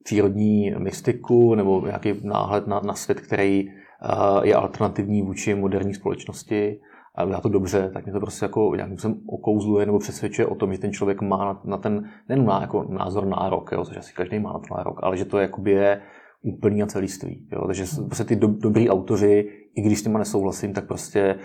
přírodní 0.03 0.75
mystiku 0.77 1.55
nebo 1.55 1.85
nějaký 1.85 2.13
náhled 2.23 2.67
na, 2.67 2.79
na 2.79 2.93
svět, 2.93 3.21
který 3.21 3.67
uh, 3.67 4.45
je 4.45 4.55
alternativní 4.55 5.21
vůči 5.21 5.55
moderní 5.55 5.93
společnosti, 5.93 6.79
a 7.15 7.23
já 7.23 7.41
to 7.41 7.49
dobře, 7.49 7.91
tak 7.93 8.03
mě 8.03 8.13
to 8.13 8.19
prostě 8.19 8.45
jako 8.45 8.75
nějakým 8.75 8.97
způsobem 8.97 9.21
okouzluje 9.27 9.85
nebo 9.85 9.99
přesvědčuje 9.99 10.45
o 10.45 10.55
tom, 10.55 10.73
že 10.73 10.79
ten 10.79 10.93
člověk 10.93 11.21
má 11.21 11.45
na, 11.45 11.61
na 11.65 11.77
ten, 11.77 12.09
nejen 12.29 12.45
na 12.45 12.61
jako 12.61 12.83
názor 12.83 13.25
nárok, 13.25 13.71
jo, 13.71 13.85
což 13.85 13.97
asi 13.97 14.13
každý 14.13 14.39
má 14.39 14.53
na 14.53 14.59
to 14.59 14.75
nárok, 14.75 14.99
ale 15.03 15.17
že 15.17 15.25
to 15.25 15.37
jakoby 15.37 15.71
je 15.71 16.01
úplný 16.41 16.83
a 16.83 16.87
celiství. 16.87 17.47
Jo. 17.51 17.67
Takže 17.67 17.85
prostě 18.05 18.23
ty 18.23 18.35
do, 18.35 18.47
dobrý 18.47 18.89
autoři, 18.89 19.49
i 19.75 19.81
když 19.81 19.99
s 19.99 20.03
nimi 20.05 20.17
nesouhlasím, 20.17 20.73
tak 20.73 20.87
prostě 20.87 21.35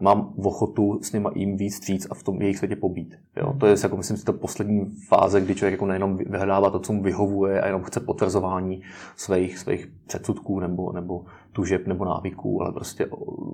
mám 0.00 0.32
ochotu 0.42 0.98
s 1.02 1.12
nima 1.12 1.30
jim 1.34 1.56
víc 1.56 1.74
stříc 1.74 2.06
a 2.10 2.14
v 2.14 2.22
tom 2.22 2.42
jejich 2.42 2.58
světě 2.58 2.76
pobít. 2.76 3.14
Jo? 3.36 3.54
To 3.60 3.66
je, 3.66 3.74
jako 3.82 3.96
myslím 3.96 4.16
si, 4.16 4.24
ta 4.24 4.32
poslední 4.32 4.86
fáze, 5.08 5.40
kdy 5.40 5.54
člověk 5.54 5.72
jako 5.72 5.86
nejenom 5.86 6.16
vyhledává 6.16 6.70
to, 6.70 6.78
co 6.78 6.92
mu 6.92 7.02
vyhovuje 7.02 7.60
a 7.60 7.66
jenom 7.66 7.82
chce 7.82 8.00
potvrzování 8.00 8.82
svých, 9.16 9.58
svých 9.58 9.88
předsudků 10.06 10.60
nebo, 10.60 10.92
nebo 10.92 11.24
tužeb 11.52 11.86
nebo 11.86 12.04
návyků, 12.04 12.62
ale 12.62 12.72
prostě 12.72 13.08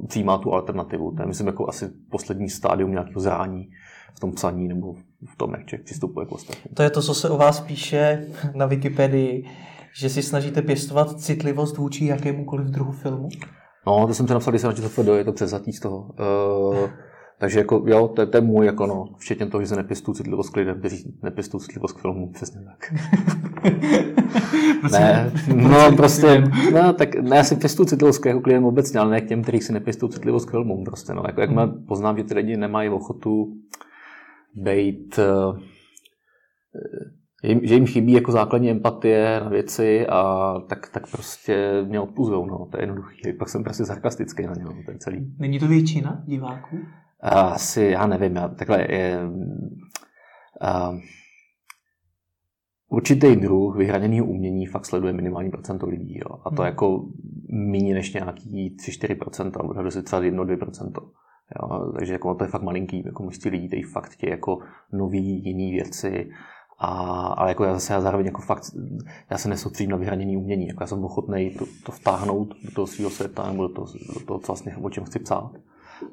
přijímá 0.09 0.39
tu 0.39 0.53
alternativu. 0.53 1.13
To 1.13 1.23
je, 1.23 1.27
myslím, 1.27 1.47
jako 1.47 1.69
asi 1.69 1.89
poslední 2.11 2.51
stádium 2.51 2.91
nějakého 2.91 3.21
zrání 3.21 3.71
v 4.15 4.21
tom 4.21 4.33
psaní 4.33 4.69
nebo 4.69 4.95
v 5.27 5.37
tom, 5.37 5.53
jak 5.53 5.67
člověk 5.67 5.85
přistupuje 5.85 6.27
k 6.27 6.33
ostatním. 6.33 6.75
To 6.75 6.83
je 6.83 6.91
to, 6.91 7.03
co 7.03 7.15
se 7.15 7.31
o 7.31 7.37
vás 7.37 7.61
píše 7.61 8.27
na 8.55 8.67
Wikipedii, 8.67 9.45
že 9.97 10.09
si 10.09 10.23
snažíte 10.23 10.63
pěstovat 10.63 11.21
citlivost 11.21 11.77
vůči 11.77 12.07
jakémukoliv 12.07 12.67
druhu 12.67 12.93
filmu? 12.93 13.29
No, 13.87 14.07
to 14.07 14.15
jsem 14.15 14.27
se 14.27 14.35
napsal, 14.35 14.53
když 14.53 14.61
jsem 14.61 14.71
na 14.71 14.77
ČTFD, 14.77 15.09
je 15.17 15.25
to 15.25 15.33
přezatý 15.33 15.73
z 15.73 15.81
toho. 15.81 16.11
Uh, 16.73 16.91
takže 17.39 17.59
jako, 17.59 17.85
jo, 17.87 18.09
to, 18.09 18.27
to 18.27 18.37
je 18.37 18.41
můj, 18.41 18.67
jako 18.67 18.87
no, 18.87 19.09
včetně 19.19 19.47
toho, 19.47 19.63
že 19.63 19.67
se 19.67 19.77
nepěstuju 19.77 20.15
citlivost 20.15 20.53
k 20.53 20.57
lidem, 20.57 20.79
kteří 20.79 21.19
nepěstují 21.23 21.61
citlivost 21.61 21.97
k 21.97 22.01
filmu, 22.01 22.33
přesně 22.33 22.61
tak. 22.65 22.95
ne, 24.93 25.33
no 25.55 25.97
prostě, 25.97 26.45
no, 26.73 26.93
tak 26.93 27.15
ne, 27.15 27.37
já 27.37 27.45
si 27.45 27.57
pěstuju 27.57 27.87
citlivost 27.87 28.23
k 28.23 28.27
jako 28.27 28.41
lidem 28.45 28.65
obecně, 28.65 29.01
ale 29.01 29.11
ne 29.11 29.21
k 29.21 29.29
těm, 29.29 29.43
kteří 29.43 29.61
si 29.61 29.73
nepěstují 29.73 30.13
citlivost 30.13 30.49
k 30.49 30.51
filmům, 30.51 30.85
prostě, 30.85 31.15
no, 31.15 31.23
jako, 31.27 31.41
jak 31.41 31.51
hmm. 31.51 31.85
poznám, 31.89 32.19
že 32.19 32.25
ty 32.25 32.35
lidi 32.35 32.57
nemají 32.57 32.89
ochotu 32.89 33.57
být 34.55 35.19
uh, 35.19 35.59
že 37.63 37.75
jim 37.75 37.87
chybí 37.87 38.13
jako 38.13 38.33
základní 38.33 38.71
empatie 38.71 39.41
na 39.41 39.49
věci 39.49 40.07
a 40.07 40.55
tak, 40.69 40.89
tak 40.89 41.11
prostě 41.11 41.85
mě 41.89 42.01
odpuzují, 42.01 42.47
no, 42.47 42.67
to 42.71 42.77
je 42.77 42.83
jednoduchý. 42.83 43.33
Pak 43.39 43.49
jsem 43.49 43.65
prostě 43.65 43.85
sarkastický 43.85 44.47
na 44.47 44.55
ně, 44.55 44.65
no, 44.65 44.73
je 44.89 44.99
celý. 44.99 45.35
Není 45.39 45.59
to 45.59 45.69
většina 45.69 46.23
diváků? 46.27 46.77
Asi, 47.21 47.83
já 47.83 48.07
nevím, 48.07 48.37
já, 48.37 48.49
takhle 48.49 48.87
je, 48.91 49.21
uh, 50.63 50.99
určitý 52.89 53.37
druh 53.37 53.77
vyhraněného 53.77 54.27
umění 54.27 54.67
fakt 54.67 54.87
sleduje 54.87 55.13
minimální 55.13 55.51
procento 55.51 55.89
lidí. 55.89 56.19
Jo. 56.19 56.37
A 56.45 56.51
to 56.51 56.63
hmm. 56.63 56.67
jako 56.67 57.05
méně 57.53 57.95
než 57.95 58.13
nějaký 58.13 58.77
3-4%, 58.77 59.79
ale 59.79 59.91
se 59.91 60.03
třeba 60.03 60.23
1-2%. 60.23 60.93
Jo. 61.63 61.93
Takže 61.99 62.13
jako, 62.13 62.35
to 62.35 62.45
je 62.45 62.51
fakt 62.51 62.63
malinký 62.63 63.03
jako 63.07 63.23
množství 63.23 63.51
lidí, 63.51 63.69
kteří 63.69 63.83
fakt 63.83 64.11
chtějí 64.11 64.31
jako 64.31 64.59
nový, 64.93 65.45
jiný 65.45 65.73
věci 65.73 66.31
a, 66.79 66.87
ale 67.27 67.49
jako 67.49 67.65
já 67.65 67.75
zase 67.75 67.93
já 67.93 68.01
zároveň 68.01 68.27
jako 68.27 68.43
fakt, 68.43 68.71
já 69.31 69.39
se 69.39 69.49
nesoustředím 69.49 69.91
na 69.91 69.97
vyhranění 69.97 70.37
umění. 70.37 70.67
Jako 70.67 70.83
já 70.83 70.87
jsem 70.87 71.05
ochotný 71.05 71.51
to, 71.51 71.65
to 71.87 71.93
vtáhnout 71.93 72.55
do 72.65 72.71
toho 72.71 72.87
svého 72.87 73.11
světa 73.11 73.51
nebo 73.51 73.63
do 73.63 73.75
toho, 73.75 73.87
do 74.15 74.21
toho 74.27 74.39
co 74.39 74.47
vlastně, 74.53 74.77
o 74.77 74.91
čem 74.91 75.05
chci 75.05 75.19
psát. 75.19 75.51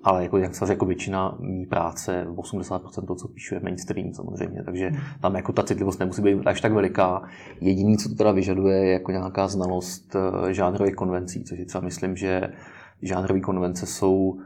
Ale 0.03 0.23
jako, 0.23 0.37
jak 0.37 0.55
se 0.55 0.65
jako 0.69 0.85
většina 0.85 1.35
mý 1.39 1.65
práce, 1.65 2.27
80% 2.29 3.05
toho, 3.05 3.17
co 3.17 3.27
píšu, 3.27 3.55
je 3.55 3.61
mainstream 3.63 4.13
samozřejmě, 4.13 4.63
takže 4.63 4.89
hmm. 4.89 4.99
tam 5.21 5.35
jako 5.35 5.53
ta 5.53 5.63
citlivost 5.63 5.99
nemusí 5.99 6.21
být 6.21 6.47
až 6.47 6.61
tak 6.61 6.73
veliká. 6.73 7.23
Jediný, 7.61 7.97
co 7.97 8.09
to 8.09 8.15
teda 8.15 8.31
vyžaduje, 8.31 8.77
je 8.77 8.91
jako 8.91 9.11
nějaká 9.11 9.47
znalost 9.47 10.15
eh, 10.15 10.53
žánrových 10.53 10.95
konvencí, 10.95 11.43
což 11.43 11.59
je 11.59 11.65
třeba 11.65 11.83
myslím, 11.83 12.15
že 12.15 12.53
žánrové 13.01 13.39
konvence 13.39 13.85
jsou 13.85 14.39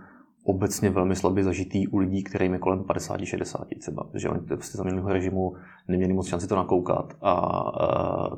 obecně 0.46 0.90
velmi 0.90 1.16
slabě 1.16 1.44
zažitý 1.44 1.88
u 1.88 1.98
lidí, 1.98 2.24
kterým 2.24 2.54
je 2.54 2.60
kolem 2.60 2.80
50-60 2.80 3.80
třeba, 3.80 4.10
že 4.14 4.30
oni 4.30 4.40
prostě 4.40 4.78
za 4.78 4.84
minulého 4.84 5.10
režimu 5.10 5.56
neměli 5.88 6.14
moc 6.14 6.28
šanci 6.28 6.48
to 6.48 6.56
nakoukat 6.56 7.14
a 7.22 7.62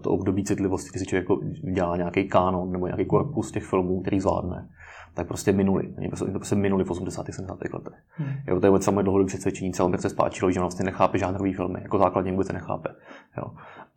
to 0.01 0.09
období 0.09 0.43
citlivosti, 0.43 0.89
kdy 0.91 0.99
si 0.99 1.05
člověk 1.05 1.23
jako 1.23 1.39
dělá 1.73 1.97
nějaký 1.97 2.27
kánon 2.27 2.71
nebo 2.71 2.85
nějaký 2.85 3.05
korpus 3.05 3.51
těch 3.51 3.63
filmů, 3.63 4.01
který 4.01 4.19
zvládne, 4.19 4.69
tak 5.13 5.27
prostě 5.27 5.51
minuli. 5.51 5.93
Oni 5.97 6.07
prostě, 6.07 6.25
prostě 6.25 6.55
minuli 6.55 6.83
v 6.83 6.91
80. 6.91 7.25
70. 7.31 7.59
letech. 7.73 7.93
Hmm. 8.11 8.33
Jo, 8.47 8.59
to 8.59 8.75
je 8.75 8.81
samo 8.81 9.01
dlouhodobé 9.01 9.27
přesvědčení. 9.27 9.71
Třeba 9.71 9.97
se 9.97 10.09
spáčilo, 10.09 10.51
že 10.51 10.59
on 10.59 10.63
vlastně 10.63 10.85
nechápe 10.85 11.17
žánrový 11.17 11.53
filmy, 11.53 11.79
jako 11.81 11.97
základně 11.97 12.31
vůbec 12.31 12.51
nechápe. 12.51 12.89
Jo. 13.37 13.43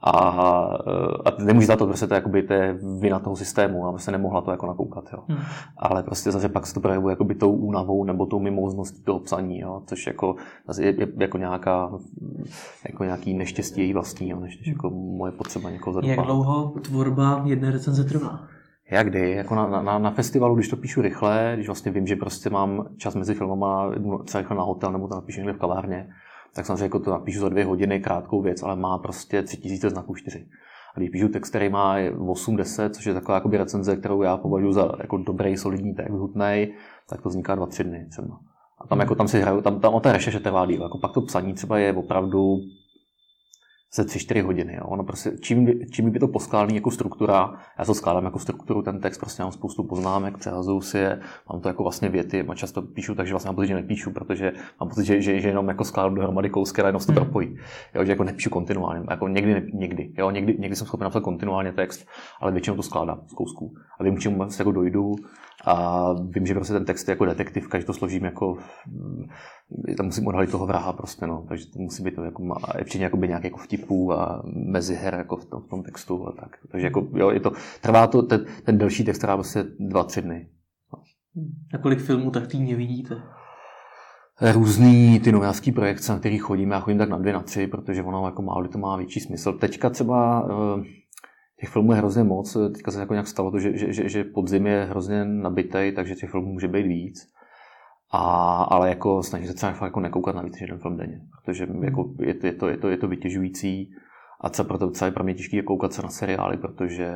A, 0.03 0.11
a 1.25 1.43
nemůže 1.45 1.67
za 1.67 1.77
to, 1.77 1.87
prostě 1.87 2.07
to, 2.07 2.15
jakoby, 2.15 2.43
to 2.43 2.53
je 2.53 2.79
vina 3.01 3.19
toho 3.19 3.37
systému, 3.37 3.87
a 3.87 3.99
se 3.99 4.11
nemohla 4.11 4.41
to 4.41 4.51
jako 4.51 4.67
nakoukat. 4.67 5.05
Jo. 5.13 5.19
Hmm. 5.29 5.39
Ale 5.77 6.03
prostě 6.03 6.31
zase 6.31 6.49
pak 6.49 6.67
se 6.67 6.75
to 6.75 6.81
projevuje 6.81 7.13
jakoby 7.13 7.35
tou 7.35 7.53
únavou 7.53 8.05
nebo 8.05 8.27
tou 8.27 8.39
mimozností 8.39 9.03
toho 9.03 9.19
psaní, 9.19 9.61
jo, 9.61 9.83
což 9.87 10.07
jako, 10.07 10.37
zase 10.67 10.85
je, 10.85 11.01
je, 11.01 11.09
jako, 11.19 11.39
nějaká, 11.39 11.91
jako 12.89 13.05
nějaký 13.05 13.35
neštěstí 13.35 13.81
její 13.81 13.93
vlastní, 13.93 14.29
jo, 14.29 14.41
než, 14.41 14.59
než 14.59 14.67
jako 14.67 14.91
moje 14.91 15.33
potřeba 15.33 15.71
někoho 15.71 15.95
zadopát. 15.95 16.17
Jak 16.17 16.27
dlouho 16.27 16.73
tvorba 16.81 17.43
jedné 17.45 17.71
recenze 17.71 18.05
trvá? 18.05 18.41
Jak 18.91 19.11
kdy, 19.11 19.31
jako 19.31 19.55
na, 19.55 19.83
na, 19.83 19.99
na, 19.99 20.11
festivalu, 20.11 20.55
když 20.55 20.69
to 20.69 20.77
píšu 20.77 21.03
rychle, 21.03 21.53
když 21.55 21.67
vlastně 21.67 21.93
vím, 21.93 22.07
že 22.07 22.17
prostě 22.17 22.51
mám 22.51 22.89
čas 22.97 23.15
mezi 23.15 23.35
filmama, 23.35 23.93
třeba 24.25 24.41
rychle 24.41 24.57
na 24.57 24.63
hotel 24.63 24.93
nebo 24.93 25.09
to 25.09 25.15
napíšu 25.15 25.41
někde 25.41 25.53
v 25.53 25.59
kavárně, 25.59 26.09
tak 26.55 26.67
samozřejmě 26.67 26.85
jako 26.85 26.99
to 26.99 27.11
napíšu 27.11 27.41
za 27.41 27.49
dvě 27.49 27.65
hodiny, 27.65 28.01
krátkou 28.01 28.43
věc, 28.43 28.63
ale 28.63 28.77
má 28.77 28.99
prostě 28.99 29.43
tři 29.43 29.57
tisíce 29.57 29.91
znaků 29.91 30.15
čtyři. 30.15 30.47
A 30.95 30.99
když 30.99 31.11
píšu 31.11 31.29
text, 31.29 31.49
který 31.51 31.69
má 31.69 31.99
8-10, 31.99 32.91
což 32.91 33.07
je 33.07 33.15
taková 33.15 33.35
jakoby 33.35 33.57
recenze, 33.57 33.97
kterou 33.97 34.23
já 34.23 34.37
považuji 34.37 34.73
za 34.73 34.93
jako 35.01 35.17
dobrý, 35.17 35.57
solidní 35.57 35.95
text, 35.95 36.11
hutnej, 36.11 36.75
tak 37.09 37.23
to 37.23 37.29
vzniká 37.29 37.57
2-3 37.57 37.85
dny 37.85 38.07
třeba. 38.11 38.39
A 38.81 38.87
tam, 38.87 39.01
jako, 39.01 39.15
tam 39.15 39.29
si 39.29 39.41
hraju, 39.41 39.61
tam, 39.61 39.81
tam 39.81 39.95
o 39.95 40.01
té 40.01 40.13
rešerše 40.13 40.41
trvá 40.41 40.67
díl. 40.67 40.83
Jako 40.83 40.99
pak 40.99 41.13
to 41.13 41.21
psaní 41.21 41.55
třeba 41.55 41.79
je 41.79 41.93
opravdu 41.93 42.57
se 43.91 44.07
3-4 44.07 44.43
hodiny. 44.43 44.75
Jo. 44.75 44.85
Ono 44.85 45.05
prostě, 45.05 45.33
čím, 45.41 45.69
čím 45.91 46.11
by 46.11 46.19
to 46.19 46.29
poskládaný 46.29 46.75
jako 46.75 46.91
struktura, 46.91 47.55
já 47.79 47.85
to 47.85 47.95
skládám 47.95 48.25
jako 48.25 48.39
strukturu, 48.39 48.83
ten 48.83 49.01
text, 49.01 49.19
prostě 49.19 49.43
mám 49.43 49.53
spoustu 49.53 49.85
poznámek, 49.85 50.39
přehazuju 50.39 50.81
si 50.81 50.99
je, 50.99 51.21
mám 51.53 51.61
to 51.61 51.69
jako 51.69 51.83
vlastně 51.83 52.09
věty, 52.09 52.45
a 52.49 52.55
často 52.55 52.83
píšu, 52.83 53.15
takže 53.15 53.33
vlastně 53.33 53.49
mám 53.49 53.55
pocit, 53.55 53.69
že 53.69 53.75
nepíšu, 53.75 54.11
protože 54.11 54.53
mám 54.81 54.89
pocit, 54.89 55.05
že, 55.05 55.21
že, 55.23 55.41
že 55.41 55.49
jenom 55.49 55.69
jako 55.69 55.85
skládám 55.85 56.15
dohromady 56.15 56.51
kousky 56.51 56.83
a 56.83 56.87
jenom 56.87 57.01
se 57.01 57.07
to 57.07 57.13
hmm. 57.13 57.23
propojí. 57.25 57.57
Jo, 57.95 58.05
že 58.05 58.13
jako 58.13 58.25
nepíšu 58.25 58.51
kontinuálně, 58.51 59.07
jako 59.11 59.29
někdy, 59.29 59.71
někdy, 59.75 60.13
jo, 60.19 60.31
někdy, 60.31 60.57
někdy 60.59 60.77
jsem 60.77 60.87
schopen 60.87 61.05
napsat 61.05 61.21
kontinuálně 61.21 61.73
text, 61.73 62.07
ale 62.41 62.53
většinou 62.53 62.77
to 62.77 62.83
skládám 62.83 63.21
z 63.27 63.33
kousků. 63.33 63.75
A 64.01 64.05
vím, 64.05 64.19
čemu 64.19 64.51
se 64.51 64.63
jako 64.63 64.73
dojdu, 64.73 65.15
a 65.65 66.05
vím, 66.13 66.47
že 66.47 66.55
prostě 66.55 66.73
ten 66.73 66.85
text 66.85 67.09
je 67.09 67.13
jako 67.13 67.25
detektiv, 67.25 67.69
každý 67.69 67.87
to 67.87 67.93
složím 67.93 68.25
jako, 68.25 68.59
mm, 68.87 69.25
tam 69.97 70.07
musím 70.07 70.27
odhalit 70.27 70.51
toho 70.51 70.67
vraha 70.67 70.93
prostě, 70.93 71.27
no, 71.27 71.45
takže 71.49 71.67
to 71.67 71.79
musí 71.79 72.03
být 72.03 72.15
jako, 72.25 72.43
včetně 72.85 73.05
jako 73.05 73.17
by 73.17 73.29
nějaký 73.29 73.47
jako 73.47 73.59
vtipů 73.59 74.13
a 74.13 74.43
meziher 74.47 75.15
jako 75.15 75.37
v 75.37 75.45
tom, 75.45 75.63
v 75.63 75.69
tom 75.69 75.83
textu 75.83 76.29
a 76.29 76.33
tak. 76.33 76.57
Takže 76.73 76.87
jako, 76.87 77.09
jo, 77.15 77.31
je 77.31 77.41
to, 77.41 77.53
trvá 77.81 78.07
to, 78.07 78.23
ten, 78.23 78.47
ten 78.65 78.79
delší 78.79 79.05
text 79.05 79.19
trvá 79.19 79.37
prostě 79.37 79.65
dva, 79.81 80.05
tři 80.05 80.23
dny. 80.23 80.49
No. 80.93 81.03
A 81.75 81.79
kolik 81.79 81.99
filmů 81.99 82.31
tak 82.31 82.47
týdně 82.47 82.77
vidíte? 82.77 83.23
Různý 84.53 85.21
ty 85.21 85.33
novinářský 85.33 85.73
projekce, 85.73 86.13
na 86.13 86.19
který 86.19 86.39
chodím, 86.39 86.71
já 86.71 86.81
chodím 86.81 86.99
tak 86.99 87.09
na 87.09 87.19
dvě, 87.19 87.33
na 87.33 87.41
tři, 87.41 87.67
protože 87.67 88.03
ono 88.03 88.27
jako 88.27 88.43
málo 88.43 88.69
to 88.69 88.79
má 88.79 88.97
větší 88.97 89.21
smysl. 89.21 89.53
Teďka 89.53 89.91
třeba 89.91 90.45
uh, 90.45 90.85
těch 91.61 91.71
filmů 91.71 91.93
je 91.93 91.99
hrozně 91.99 92.25
moc. 92.25 92.57
Teďka 92.73 92.91
se 92.91 93.01
jako 93.01 93.15
nějak 93.15 93.29
stalo 93.29 93.51
to, 93.51 93.59
že, 93.59 93.79
že, 93.79 93.93
že, 93.93 94.09
že 94.09 94.25
podzim 94.25 94.67
je 94.67 94.85
hrozně 94.85 95.25
nabitý, 95.25 95.93
takže 95.97 96.15
těch 96.15 96.31
filmů 96.31 96.53
může 96.53 96.69
být 96.69 96.87
víc. 96.87 97.33
A, 98.11 98.23
ale 98.63 98.89
jako 98.89 99.23
snažím 99.23 99.49
se 99.49 99.55
třeba 99.55 99.77
jako 99.83 100.01
nekoukat 100.01 100.35
na 100.35 100.43
víc 100.43 100.53
než 100.53 100.61
jeden 100.61 100.79
film 100.79 100.97
denně, 100.97 101.21
protože 101.31 101.67
jako 101.83 102.15
je, 102.21 102.35
to, 102.35 102.47
je, 102.47 102.53
to, 102.53 102.69
je, 102.69 102.77
to, 102.77 102.89
je 102.89 102.97
to 102.97 103.09
vytěžující 103.09 103.95
a 104.41 104.51
třeba 104.51 104.69
proto 104.69 104.91
třeba 104.91 105.07
je 105.07 105.13
pro 105.13 105.25
mě 105.25 105.35
těžké 105.35 105.63
koukat 105.63 105.93
se 105.93 106.03
na 106.03 106.09
seriály, 106.09 106.57
protože 106.57 107.15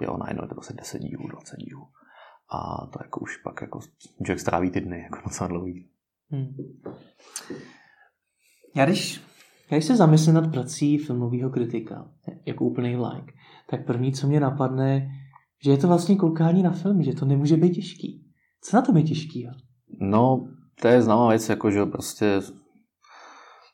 jo, 0.00 0.16
najednou 0.16 0.44
je 0.44 0.48
to 0.48 0.54
prostě 0.54 0.74
10 0.74 0.98
dílů, 0.98 1.28
20 1.28 1.56
dílů. 1.56 1.88
A 2.50 2.86
to 2.86 2.98
jako 3.02 3.20
už 3.20 3.36
pak 3.36 3.60
jako 3.60 3.80
člověk 4.24 4.40
stráví 4.40 4.70
ty 4.70 4.80
dny 4.80 5.02
jako 5.02 5.18
docela 5.24 5.48
dlouhý. 5.48 5.88
Hmm. 6.30 6.56
Já 8.74 8.86
když 8.86 9.25
když 9.68 9.84
se 9.84 9.96
zamyslím 9.96 10.34
nad 10.34 10.50
prací 10.50 10.98
filmového 10.98 11.50
kritika, 11.50 12.08
jako 12.46 12.64
úplný 12.64 12.96
like, 12.96 13.32
tak 13.70 13.86
první, 13.86 14.12
co 14.12 14.26
mě 14.26 14.40
napadne, 14.40 15.08
že 15.64 15.70
je 15.70 15.78
to 15.78 15.88
vlastně 15.88 16.16
koukání 16.16 16.62
na 16.62 16.70
film, 16.70 17.02
že 17.02 17.12
to 17.12 17.24
nemůže 17.24 17.56
být 17.56 17.74
těžký. 17.74 18.22
Co 18.62 18.76
na 18.76 18.82
tom 18.82 18.96
je 18.96 19.02
těžký? 19.02 19.48
No, 20.00 20.48
to 20.82 20.88
je 20.88 21.02
známá 21.02 21.28
věc, 21.28 21.48
jako 21.48 21.70
že 21.70 21.86
prostě 21.86 22.40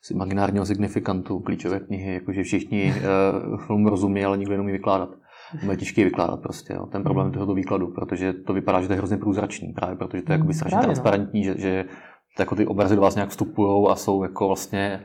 z 0.03 0.11
imaginárního 0.11 0.67
signifikantu 0.67 1.41
klíčové 1.41 1.81
knihy, 1.81 2.15
jakože 2.15 2.43
všichni 2.43 2.95
uh, 2.95 3.61
film 3.67 3.87
rozumí, 3.87 4.25
ale 4.25 4.39
nikdo 4.39 4.57
nemůže 4.57 4.73
vykládat. 4.73 5.09
Je 5.71 5.77
těžké 5.77 6.05
vykládat 6.05 6.37
prostě, 6.37 6.73
jo. 6.73 6.87
ten 6.87 7.03
problém 7.03 7.27
hmm. 7.27 7.35
tohoto 7.35 7.55
výkladu, 7.55 7.93
protože 7.95 8.33
to 8.33 8.53
vypadá, 8.53 8.81
že 8.81 8.87
to 8.87 8.93
je 8.93 8.97
hrozně 8.97 9.17
průzračný, 9.17 9.73
právě 9.73 9.97
protože 9.97 10.23
to 10.23 10.33
je 10.33 10.39
jako 10.39 10.53
strašně 10.53 10.77
no. 10.77 10.83
transparentní, 10.83 11.45
že, 11.45 11.55
že 11.59 11.85
jako 12.39 12.57
ty 12.57 12.67
obrazy 12.67 12.95
do 12.95 13.03
vás 13.03 13.15
nějak 13.15 13.31
vstupují 13.31 13.89
a 13.91 13.95
jsou 13.95 14.23
jako 14.23 14.47
vlastně 14.47 15.05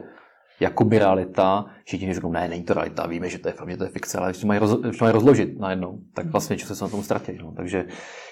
jakoby 0.60 1.00
realita, 1.00 1.66
všichni 1.84 2.14
řeknou, 2.14 2.32
ne, 2.32 2.48
není 2.48 2.64
to 2.64 2.74
realita, 2.74 3.08
víme, 3.08 3.30
že 3.30 3.38
to 3.38 3.48
je 3.48 3.54
film, 3.54 3.70
že 3.70 3.78
to 3.78 3.84
je 3.84 3.90
fikce, 3.90 4.18
ale 4.18 4.30
když 4.30 4.42
to 4.42 4.48
mají, 4.48 4.60
roz, 4.60 4.72
to 4.72 5.06
mají 5.06 5.14
rozložit 5.14 5.60
najednou, 5.60 6.00
tak 6.14 6.26
hmm. 6.26 6.32
vlastně 6.32 6.58
čas 6.58 6.78
se 6.78 6.84
na 6.84 6.90
tom 6.90 7.04
ztratí. 7.04 7.32
No. 7.42 7.52
Takže 7.52 7.86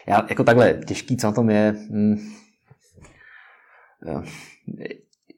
já 0.08 0.26
jako 0.30 0.44
takhle, 0.44 0.74
těžký, 0.74 1.18
co 1.18 1.28
na 1.28 1.34
tom 1.34 1.50
je, 1.50 1.76
hm, 1.92 2.16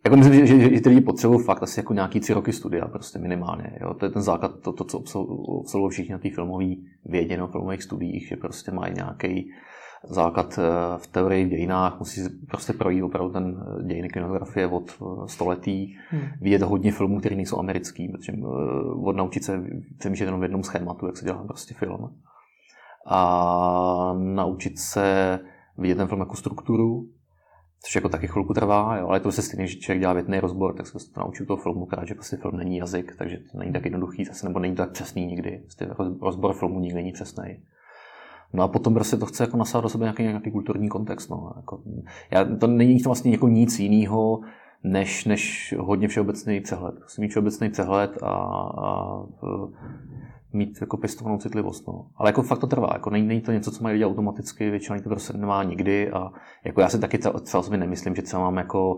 jako 0.06 0.18
myslím, 0.18 0.34
že, 0.34 0.48
že, 0.48 0.76
že 0.76 0.82
ty 0.82 0.90
lidi 0.90 1.02
potřebují 1.02 1.44
fakt 1.44 1.64
asi 1.64 1.80
jako 1.80 1.94
nějaký 1.94 2.20
tři 2.20 2.34
roky 2.34 2.54
studia, 2.54 2.88
prostě 2.88 3.20
minimálně. 3.20 3.78
Jo? 3.82 3.94
To 3.94 4.06
je 4.06 4.12
ten 4.12 4.22
základ, 4.22 4.60
to, 4.60 4.74
to 4.74 4.84
co 4.84 5.20
absolvují 5.60 5.92
všichni 5.92 6.12
na 6.14 6.20
té 6.20 6.30
filmové 6.30 6.76
vědě, 7.06 7.38
no, 7.38 7.48
filmových 7.48 7.84
studiích, 7.84 8.28
že 8.28 8.36
prostě 8.36 8.72
mají 8.72 8.94
nějaký 8.94 9.52
základ 10.10 10.60
eh, 10.60 10.98
v 10.98 11.08
teorii 11.08 11.46
v 11.46 11.50
dějinách, 11.50 12.00
musí 12.00 12.22
prostě 12.48 12.74
projít 12.74 13.04
opravdu 13.04 13.34
ten 13.34 13.64
eh, 13.80 13.84
dějiny 13.84 14.10
kinografie 14.10 14.68
od 14.68 14.92
eh, 15.02 15.28
století, 15.28 15.98
hmm. 16.10 16.22
vidět 16.42 16.62
hodně 16.62 16.92
filmů, 16.92 17.20
které 17.20 17.36
nejsou 17.36 17.60
americký, 17.60 18.08
protože 18.08 18.34
odnaučit 19.04 19.44
se 19.44 19.64
přemýšlet 20.00 20.26
jenom 20.26 20.40
v 20.40 20.44
jednom 20.44 20.64
schématu, 20.64 21.06
jak 21.06 21.18
se 21.18 21.26
dělá 21.26 21.44
prostě 21.44 21.74
film. 21.74 22.10
A 23.10 24.14
naučit 24.18 24.80
se 24.80 25.40
vidět 25.78 25.96
ten 25.96 26.08
film 26.08 26.20
jako 26.20 26.36
strukturu, 26.36 27.08
což 27.86 27.96
jako 27.96 28.10
taky 28.10 28.28
chvilku 28.28 28.54
trvá, 28.54 28.98
jo, 28.98 29.08
ale 29.08 29.20
to 29.20 29.32
se 29.32 29.42
stejně, 29.42 29.68
že 29.68 29.80
člověk 29.80 30.00
dělá 30.00 30.14
větný 30.14 30.40
rozbor, 30.40 30.74
tak 30.74 30.88
se 30.88 31.14
to 31.14 31.20
naučí 31.20 31.46
toho 31.46 31.58
filmu, 31.58 31.86
krát, 31.86 32.08
že 32.08 32.14
prostě 32.14 32.38
film 32.38 32.58
není 32.58 32.78
jazyk, 32.78 33.16
takže 33.18 33.38
to 33.52 33.58
není 33.58 33.74
tak 33.74 33.86
jednoduchý 33.86 34.26
zase, 34.26 34.48
nebo 34.48 34.60
není 34.60 34.76
to 34.76 34.82
tak 34.84 34.92
přesný 34.92 35.26
nikdy. 35.26 35.58
Prostě 35.58 35.88
rozbor 36.22 36.54
filmu 36.54 36.80
nikdy 36.80 36.96
není 36.96 37.12
přesný. 37.12 37.60
No 38.54 38.64
a 38.64 38.68
potom 38.68 38.94
prostě 38.94 39.18
to 39.18 39.26
chce 39.26 39.44
jako 39.44 39.58
nasát 39.58 39.82
do 39.82 39.90
sebe 39.90 40.04
nějaký, 40.04 40.24
nějaký 40.24 40.52
kulturní 40.52 40.90
kontext. 40.90 41.30
No. 41.30 41.52
Jako, 41.56 41.82
já, 42.32 42.46
to 42.46 42.68
není 42.68 43.00
to 43.00 43.10
vlastně 43.10 43.32
jako 43.32 43.48
nic 43.48 43.80
jiného, 43.80 44.40
než, 44.84 45.26
než 45.26 45.76
hodně 45.80 46.08
všeobecný 46.08 46.62
přehled. 46.62 46.96
Prostě 46.96 47.22
mít 47.22 47.30
všeobecný 47.30 47.70
přehled 47.70 48.24
a, 48.24 48.34
a 48.84 49.24
mít 50.54 50.78
jako 50.82 50.98
pěstovanou 50.98 51.38
citlivost. 51.38 51.88
No. 51.88 52.06
Ale 52.16 52.30
jako 52.30 52.42
fakt 52.42 52.60
to 52.60 52.68
trvá. 52.68 52.90
Jako 52.94 53.10
není, 53.10 53.28
není 53.28 53.42
to 53.42 53.52
něco, 53.52 53.72
co 53.72 53.84
mají 53.84 53.94
lidi 53.94 54.06
automaticky, 54.06 54.70
většina 54.70 55.00
to 55.00 55.10
prostě 55.10 55.38
nemá 55.38 55.64
nikdy. 55.64 56.12
A 56.12 56.32
jako 56.66 56.82
já 56.82 56.90
si 56.90 57.00
taky 57.00 57.18
třeba 57.18 57.64
sobě 57.64 57.78
nemyslím, 57.80 58.16
že 58.16 58.22
třeba 58.22 58.42
mám 58.42 58.58
jako 58.58 58.98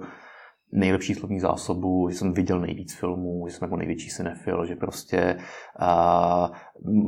nejlepší 0.71 1.15
slovní 1.15 1.39
zásobu, 1.39 2.09
že 2.09 2.15
jsem 2.15 2.33
viděl 2.33 2.59
nejvíc 2.59 2.95
filmů, 2.95 3.47
že 3.47 3.55
jsem 3.55 3.65
jako 3.65 3.77
největší 3.77 4.09
cinefil, 4.09 4.65
že 4.65 4.75
prostě 4.75 5.38
uh, 5.81 6.55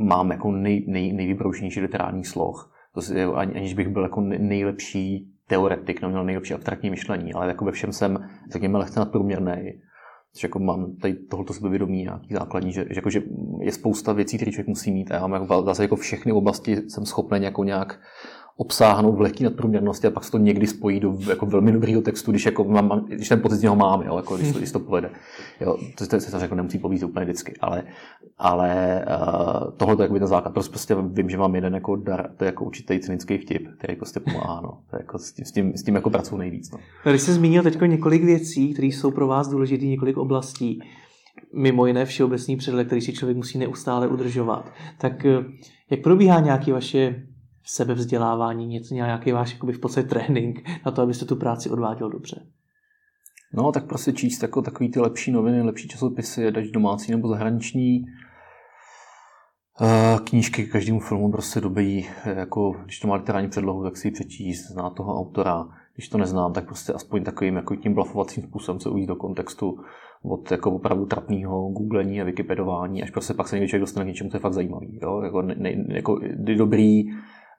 mám 0.06 0.30
jako 0.30 0.52
nej, 0.52 0.84
nej, 0.88 1.12
nejvybroušenější 1.12 1.80
literární 1.80 2.24
sloh. 2.24 2.72
To 2.94 3.02
si, 3.02 3.22
ani, 3.22 3.54
aniž 3.54 3.74
bych 3.74 3.88
byl 3.88 4.02
jako 4.02 4.20
nejlepší 4.20 5.32
teoretik, 5.46 6.02
neměl 6.02 6.24
nejlepší 6.24 6.54
abstraktní 6.54 6.90
myšlení, 6.90 7.32
ale 7.32 7.48
jako 7.48 7.64
ve 7.64 7.72
všem 7.72 7.92
jsem, 7.92 8.28
řekněme, 8.50 8.78
lehce 8.78 9.00
nadprůměrný. 9.00 9.72
Což 10.34 10.42
jako 10.42 10.58
mám 10.58 10.96
tady 10.96 11.14
tohoto 11.14 11.52
sebevědomí 11.52 12.02
nějaký 12.02 12.34
základní, 12.34 12.72
že, 12.72 12.84
že, 12.90 12.98
jako, 12.98 13.10
že 13.10 13.22
je 13.60 13.72
spousta 13.72 14.12
věcí, 14.12 14.36
které 14.36 14.52
člověk 14.52 14.68
musí 14.68 14.92
mít 14.92 15.10
a 15.10 15.14
já 15.14 15.26
mám 15.26 15.42
jako, 15.42 15.62
zase 15.62 15.82
jako 15.82 15.96
všechny 15.96 16.32
oblasti 16.32 16.76
jsem 16.76 17.06
schopen 17.06 17.42
jako 17.42 17.64
nějak 17.64 18.00
obsáhnout 18.56 19.16
v 19.16 19.20
lehké 19.20 19.44
nadprůměrnosti 19.44 20.06
a 20.06 20.10
pak 20.10 20.24
se 20.24 20.30
to 20.30 20.38
někdy 20.38 20.66
spojí 20.66 21.00
do 21.00 21.18
jako 21.28 21.46
velmi 21.46 21.72
dobrého 21.72 22.02
textu, 22.02 22.30
když, 22.30 22.46
jako 22.46 22.64
mám, 22.64 23.06
když 23.08 23.28
ten 23.28 23.40
pocit 23.40 23.56
z 23.56 23.62
něho 23.62 23.76
mám, 23.76 24.02
jo, 24.02 24.16
jako, 24.16 24.36
když, 24.36 24.52
to, 24.52 24.58
když 24.58 24.72
to 24.72 24.78
povede. 24.78 25.10
Jo, 25.60 25.76
to, 25.98 26.06
to 26.06 26.20
se 26.20 26.42
jako 26.42 26.54
nemusí 26.54 26.78
povíst 26.78 27.04
úplně 27.04 27.24
vždycky, 27.24 27.54
ale, 27.60 27.82
ale 28.38 29.04
uh, 29.08 29.70
tohle 29.76 29.94
je 29.94 30.02
jako 30.02 30.18
ten 30.18 30.26
základ. 30.26 30.52
Prostě, 30.52 30.70
prostě 30.70 30.96
vím, 31.22 31.30
že 31.30 31.38
mám 31.38 31.54
jeden 31.54 31.74
jako 31.74 31.96
dar, 31.96 32.30
to 32.36 32.44
je 32.44 32.46
jako 32.46 32.64
určitý 32.64 33.00
cynický 33.00 33.38
vtip, 33.38 33.68
který 33.78 33.96
prostě 33.96 34.20
pomáhá. 34.20 34.60
No. 34.60 34.78
To 34.90 34.96
je 34.96 35.00
jako 35.00 35.18
s, 35.18 35.32
tím, 35.32 35.44
s, 35.44 35.52
tím, 35.52 35.76
s 35.76 35.82
tím 35.82 35.94
jako 35.94 36.10
pracuji 36.10 36.36
nejvíc. 36.36 36.70
No. 36.70 36.78
Když 37.10 37.22
jsi 37.22 37.32
zmínil 37.32 37.62
teď 37.62 37.80
několik 37.80 38.24
věcí, 38.24 38.72
které 38.72 38.86
jsou 38.86 39.10
pro 39.10 39.26
vás 39.26 39.48
důležité, 39.48 39.84
několik 39.84 40.16
oblastí, 40.16 40.80
mimo 41.54 41.86
jiné 41.86 42.04
všeobecný 42.04 42.56
předhled, 42.56 42.86
který 42.86 43.00
si 43.00 43.12
člověk 43.12 43.36
musí 43.36 43.58
neustále 43.58 44.08
udržovat, 44.08 44.72
tak 44.98 45.24
eh, 45.26 45.44
jak 45.90 46.02
probíhá 46.02 46.40
nějaké 46.40 46.72
vaše 46.72 47.26
sebevzdělávání, 47.64 48.66
něco, 48.66 48.94
nějaký 48.94 49.32
váš 49.32 49.52
jakoby 49.52 49.72
v 49.72 49.78
podstatě 49.78 50.08
trénink 50.08 50.68
na 50.86 50.92
to, 50.92 51.02
abyste 51.02 51.24
tu 51.24 51.36
práci 51.36 51.70
odváděl 51.70 52.10
dobře? 52.10 52.46
No, 53.54 53.72
tak 53.72 53.84
prostě 53.84 54.12
číst 54.12 54.42
jako 54.42 54.62
takový 54.62 54.90
ty 54.90 55.00
lepší 55.00 55.32
noviny, 55.32 55.62
lepší 55.62 55.88
časopisy, 55.88 56.46
ať 56.46 56.64
domácí 56.64 57.12
nebo 57.12 57.28
zahraniční. 57.28 58.04
Eh, 59.80 60.18
knížky 60.24 60.66
k 60.66 60.72
každému 60.72 61.00
filmu 61.00 61.32
prostě 61.32 61.60
dobí, 61.60 62.06
jako 62.24 62.76
když 62.84 63.00
to 63.00 63.08
má 63.08 63.14
literární 63.14 63.48
předlohu, 63.48 63.82
tak 63.82 63.96
si 63.96 64.08
ji 64.08 64.12
přečíst, 64.12 64.68
zná 64.68 64.90
toho 64.90 65.20
autora. 65.20 65.68
Když 65.94 66.08
to 66.08 66.18
neznám, 66.18 66.52
tak 66.52 66.66
prostě 66.66 66.92
aspoň 66.92 67.24
takovým 67.24 67.56
jako 67.56 67.76
tím 67.76 67.94
blafovacím 67.94 68.42
způsobem 68.42 68.80
se 68.80 68.88
ujít 68.88 69.06
do 69.06 69.16
kontextu 69.16 69.78
od 70.22 70.50
jako 70.50 70.70
opravdu 70.70 71.06
trapného 71.06 71.68
googlení 71.68 72.20
a 72.20 72.24
wikipedování, 72.24 73.02
až 73.02 73.10
prostě 73.10 73.34
pak 73.34 73.48
se 73.48 73.56
někdy 73.56 73.68
člověk 73.68 73.82
dostane 73.82 74.04
k 74.04 74.08
něčemu, 74.08 74.30
co 74.30 74.36
je 74.36 74.40
fakt 74.40 74.52
zajímavý. 74.52 74.98
Jo? 75.02 75.20
Jako, 75.20 75.42
ne, 75.42 75.74
jako, 75.88 76.20
dobrý 76.56 77.04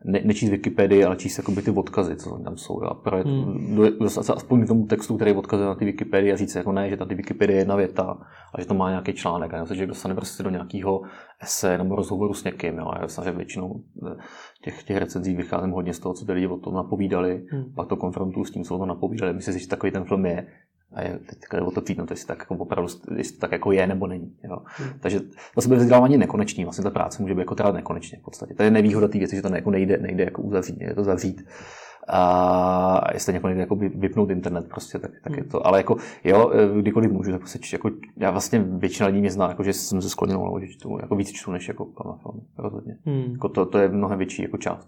ne, 0.03 0.21
nečíst 0.23 0.51
Wikipedii, 0.51 1.03
ale 1.03 1.15
číst 1.15 1.37
jakoby 1.37 1.61
ty 1.61 1.71
odkazy, 1.71 2.15
co 2.15 2.37
tam 2.37 2.57
jsou. 2.57 2.83
A 2.83 2.93
projet, 2.93 3.27
hmm. 3.27 3.75
do, 3.75 4.05
aspoň 4.35 4.65
k 4.65 4.67
tomu 4.67 4.85
textu, 4.85 5.15
který 5.15 5.31
odkazuje 5.31 5.67
na 5.67 5.75
ty 5.75 5.85
Wikipedii 5.85 6.33
a 6.33 6.35
říct 6.35 6.55
jako 6.55 6.71
ne, 6.71 6.89
že 6.89 6.97
ta 6.97 7.05
Wikipedie 7.05 7.57
je 7.57 7.61
jedna 7.61 7.75
věta 7.75 8.17
a 8.55 8.61
že 8.61 8.67
to 8.67 8.73
má 8.73 8.89
nějaký 8.89 9.13
článek. 9.13 9.53
A 9.53 9.57
já 9.57 9.65
že 9.65 9.87
dostane 9.87 10.15
prostě 10.15 10.43
do 10.43 10.49
nějakého 10.49 11.01
ese 11.41 11.77
nebo 11.77 11.95
rozhovoru 11.95 12.33
s 12.33 12.43
někým. 12.43 12.77
Jo. 12.77 12.91
Já 12.95 13.01
myslím, 13.01 13.25
že 13.25 13.31
většinou 13.31 13.81
eh, 14.07 14.15
těch, 14.63 14.83
těch 14.83 14.97
recenzí 14.97 15.35
vycházím 15.35 15.71
hodně 15.71 15.93
z 15.93 15.99
toho, 15.99 16.13
co 16.13 16.25
ty 16.25 16.31
lidi 16.31 16.47
o 16.47 16.57
tom 16.57 16.73
napovídali, 16.73 17.45
hmm. 17.51 17.73
pak 17.75 17.87
to 17.87 17.95
konfrontuju 17.95 18.45
s 18.45 18.51
tím, 18.51 18.63
co 18.63 18.75
o 18.75 18.79
tom 18.79 18.87
napovídali. 18.87 19.33
Myslím 19.33 19.53
si, 19.53 19.59
že 19.59 19.67
takový 19.67 19.91
ten 19.91 20.03
film 20.03 20.25
je, 20.25 20.47
a 20.93 21.01
je 21.01 21.19
teďka 21.29 21.65
o 21.65 21.71
to 21.71 21.81
týdno, 21.81 22.05
jestli 22.09 22.27
tak 22.27 22.39
jako 22.39 22.55
opravdu, 22.55 22.89
jestli 23.17 23.35
to 23.35 23.41
tak 23.41 23.51
jako 23.51 23.71
je 23.71 23.87
nebo 23.87 24.07
není. 24.07 24.35
Jo. 24.43 24.57
Hmm. 24.65 24.89
Takže 24.99 25.19
to 25.55 25.61
se 25.61 25.75
vzdělávání 25.75 26.17
nekonečný, 26.17 26.63
vlastně 26.63 26.83
ta 26.83 26.89
práce 26.89 27.21
může 27.21 27.33
být 27.33 27.39
jako 27.39 27.55
trvat 27.55 27.75
nekonečně 27.75 28.17
v 28.17 28.23
podstatě. 28.23 28.53
To 28.53 28.63
je 28.63 28.71
nevýhoda 28.71 29.07
té 29.07 29.17
věci, 29.17 29.35
že 29.35 29.41
to 29.41 29.55
jako 29.55 29.71
nejde, 29.71 29.97
nejde 29.97 30.23
jako 30.23 30.41
uzavřít, 30.41 30.81
je 30.81 30.95
to 30.95 31.03
zavřít. 31.03 31.45
A 32.07 33.13
jestli 33.13 33.33
někdo 33.33 33.47
nejde 33.47 33.61
jako 33.61 33.75
vypnout 33.75 34.29
internet, 34.29 34.69
prostě, 34.69 34.99
tak, 34.99 35.11
tak 35.23 35.33
je 35.33 35.41
hmm. 35.41 35.49
to. 35.49 35.67
Ale 35.67 35.79
jako, 35.79 35.95
jo, 36.23 36.51
kdykoliv 36.81 37.11
můžu, 37.11 37.31
tak 37.31 37.39
prostě 37.39 37.59
jako, 37.71 37.89
já 38.17 38.31
vlastně 38.31 38.59
většina 38.59 39.07
lidí 39.07 39.19
mě 39.19 39.31
zná, 39.31 39.47
jako, 39.47 39.63
že 39.63 39.73
jsem 39.73 40.01
se 40.01 40.09
sklonil, 40.09 40.59
že 40.61 40.67
čtu, 40.67 40.97
jako 41.01 41.15
víc 41.15 41.31
čtu, 41.31 41.51
než 41.51 41.67
jako 41.67 41.89
na 42.05 42.13
film, 42.13 42.45
rozhodně. 42.57 42.97
Hmm. 43.05 43.31
Jako 43.31 43.49
to, 43.49 43.65
to, 43.65 43.77
je 43.77 43.89
mnohem 43.89 44.17
větší 44.17 44.41
jako 44.41 44.57
část. 44.57 44.87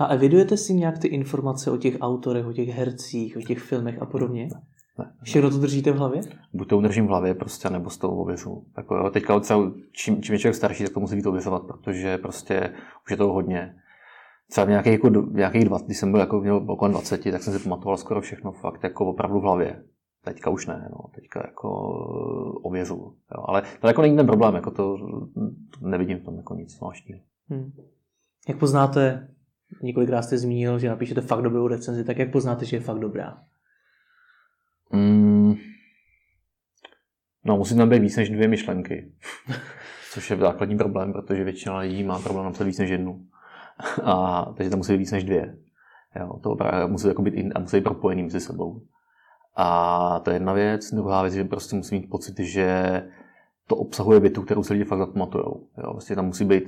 A 0.00 0.06
evidujete 0.06 0.56
si 0.56 0.74
nějak 0.74 0.98
ty 0.98 1.08
informace 1.08 1.70
o 1.70 1.76
těch 1.76 1.96
autorech, 2.00 2.46
o 2.46 2.52
těch 2.52 2.68
hercích, 2.68 3.36
o 3.36 3.40
těch 3.40 3.58
filmech 3.58 4.02
a 4.02 4.06
podobně? 4.06 4.48
Ne. 4.54 4.60
Ne. 4.98 5.12
Všechno 5.22 5.50
to 5.50 5.58
držíte 5.58 5.92
v 5.92 5.96
hlavě? 5.96 6.20
Buď 6.52 6.68
to 6.68 6.78
udržím 6.78 7.06
v 7.06 7.08
hlavě, 7.08 7.34
prostě, 7.34 7.70
nebo 7.70 7.90
z 7.90 7.98
toho 7.98 8.16
ověřu. 8.16 8.64
Jako, 8.76 8.96
jo, 8.96 9.10
teďka 9.10 9.40
třeba, 9.40 9.72
čím, 9.92 10.22
čím 10.22 10.32
je 10.32 10.38
člověk 10.38 10.54
starší, 10.54 10.84
tak 10.84 10.92
to 10.92 11.00
musí 11.00 11.16
být 11.16 11.26
ověřovat, 11.26 11.62
protože 11.62 12.18
prostě 12.18 12.72
už 13.04 13.10
je 13.10 13.16
toho 13.16 13.32
hodně. 13.32 13.76
Třeba 14.50 14.64
v 14.64 14.68
nějakých, 14.68 14.92
jako, 14.92 15.08
nějakých 15.08 15.64
20, 15.64 15.86
když 15.86 15.98
jsem 15.98 16.10
byl 16.10 16.20
jako, 16.20 16.40
měl 16.40 16.64
okolo 16.66 16.90
20, 16.90 17.24
tak 17.32 17.42
jsem 17.42 17.58
si 17.58 17.64
pamatoval 17.64 17.96
skoro 17.96 18.20
všechno 18.20 18.52
fakt 18.52 18.84
jako 18.84 19.06
opravdu 19.06 19.40
v 19.40 19.42
hlavě. 19.42 19.82
Teďka 20.24 20.50
už 20.50 20.66
ne, 20.66 20.88
no. 20.90 20.98
teďka 21.14 21.42
jako 21.46 21.70
ověřu. 22.62 23.14
Jo. 23.36 23.44
Ale 23.48 23.62
to 23.80 23.86
jako 23.86 24.02
není 24.02 24.16
ten 24.16 24.26
problém, 24.26 24.54
jako 24.54 24.70
to, 24.70 24.98
to 25.80 25.88
nevidím 25.88 26.18
v 26.18 26.24
tom 26.24 26.36
jako 26.36 26.54
nic 26.54 26.76
zvláštního. 26.76 27.20
Hmm. 27.48 27.72
Jak 28.48 28.58
poznáte, 28.58 29.28
několikrát 29.82 30.22
jste 30.22 30.38
zmínil, 30.38 30.78
že 30.78 30.88
napíšete 30.88 31.20
fakt 31.20 31.42
dobrou 31.42 31.68
recenzi, 31.68 32.04
tak 32.04 32.18
jak 32.18 32.32
poznáte, 32.32 32.64
že 32.64 32.76
je 32.76 32.80
fakt 32.80 32.98
dobrá? 32.98 33.38
Mm, 34.92 35.54
no, 37.44 37.56
musí 37.56 37.76
tam 37.76 37.88
být 37.88 37.98
víc 37.98 38.16
než 38.16 38.30
dvě 38.30 38.48
myšlenky. 38.48 39.12
Což 40.12 40.30
je 40.30 40.36
základní 40.36 40.76
problém, 40.76 41.12
protože 41.12 41.44
většina 41.44 41.78
lidí 41.78 42.04
má 42.04 42.18
problém 42.18 42.44
napsat 42.44 42.64
víc 42.64 42.78
než 42.78 42.90
jednu. 42.90 43.26
A, 44.02 44.44
takže 44.56 44.70
tam 44.70 44.78
musí 44.78 44.92
být 44.92 44.98
víc 44.98 45.12
než 45.12 45.24
dvě. 45.24 45.56
Jo, 46.20 46.38
to 46.42 46.50
opravdu 46.50 46.92
musí 46.92 47.08
jako 47.08 47.22
být 47.22 47.34
in, 47.34 47.52
a 47.54 47.58
musí 47.58 47.76
být 47.76 47.84
propojený 47.84 48.22
mezi 48.22 48.40
sebou. 48.40 48.82
A 49.56 50.20
to 50.20 50.30
je 50.30 50.36
jedna 50.36 50.52
věc. 50.52 50.94
Druhá 50.94 51.22
věc, 51.22 51.34
že 51.34 51.44
prostě 51.44 51.76
musí 51.76 51.94
mít 51.94 52.10
pocit, 52.10 52.38
že 52.38 53.02
to 53.66 53.76
obsahuje 53.76 54.20
větu, 54.20 54.42
kterou 54.42 54.62
se 54.62 54.72
lidi 54.72 54.84
fakt 54.84 54.98
zapamatujou. 54.98 55.68
Jo, 55.78 55.90
prostě 55.90 56.14
tam 56.14 56.26
musí 56.26 56.44
být 56.44 56.64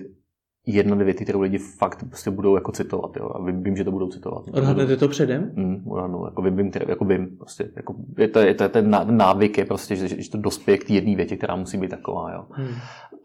jedna, 0.67 0.95
dvě 0.95 1.05
věty, 1.05 1.25
které 1.25 1.39
lidi 1.39 1.59
fakt 1.59 2.05
prostě 2.09 2.31
budou 2.31 2.55
jako 2.55 2.73
citovat. 2.73 3.17
Jo? 3.17 3.31
A 3.35 3.43
vím, 3.43 3.63
vím, 3.63 3.77
že 3.77 3.85
to 3.85 3.93
budou 3.93 4.09
citovat. 4.09 4.45
Odhadnete 4.53 4.97
to 4.97 5.09
předem? 5.09 5.53
Mm, 5.55 5.83
no, 5.85 6.23
jako 6.25 6.43
vím, 6.43 6.57
vím, 6.57 6.71
jako 6.89 7.05
vím, 7.05 7.37
prostě, 7.37 7.71
jako, 7.77 7.95
je 8.19 8.29
to, 8.29 8.39
je 8.39 8.55
to, 8.55 8.69
ten 8.69 8.91
návyk 9.07 9.59
je 9.59 9.65
prostě, 9.65 9.97
že, 9.97 10.09
že 10.23 10.31
to 10.31 10.39
dospěje 10.39 10.79
k 10.79 10.85
té 10.85 10.93
jedné 10.93 11.17
větě, 11.17 11.37
která 11.37 11.57
musí 11.57 11.79
být 11.79 11.91
taková. 11.91 12.33
Jo? 12.33 12.45
Hmm. 12.51 12.75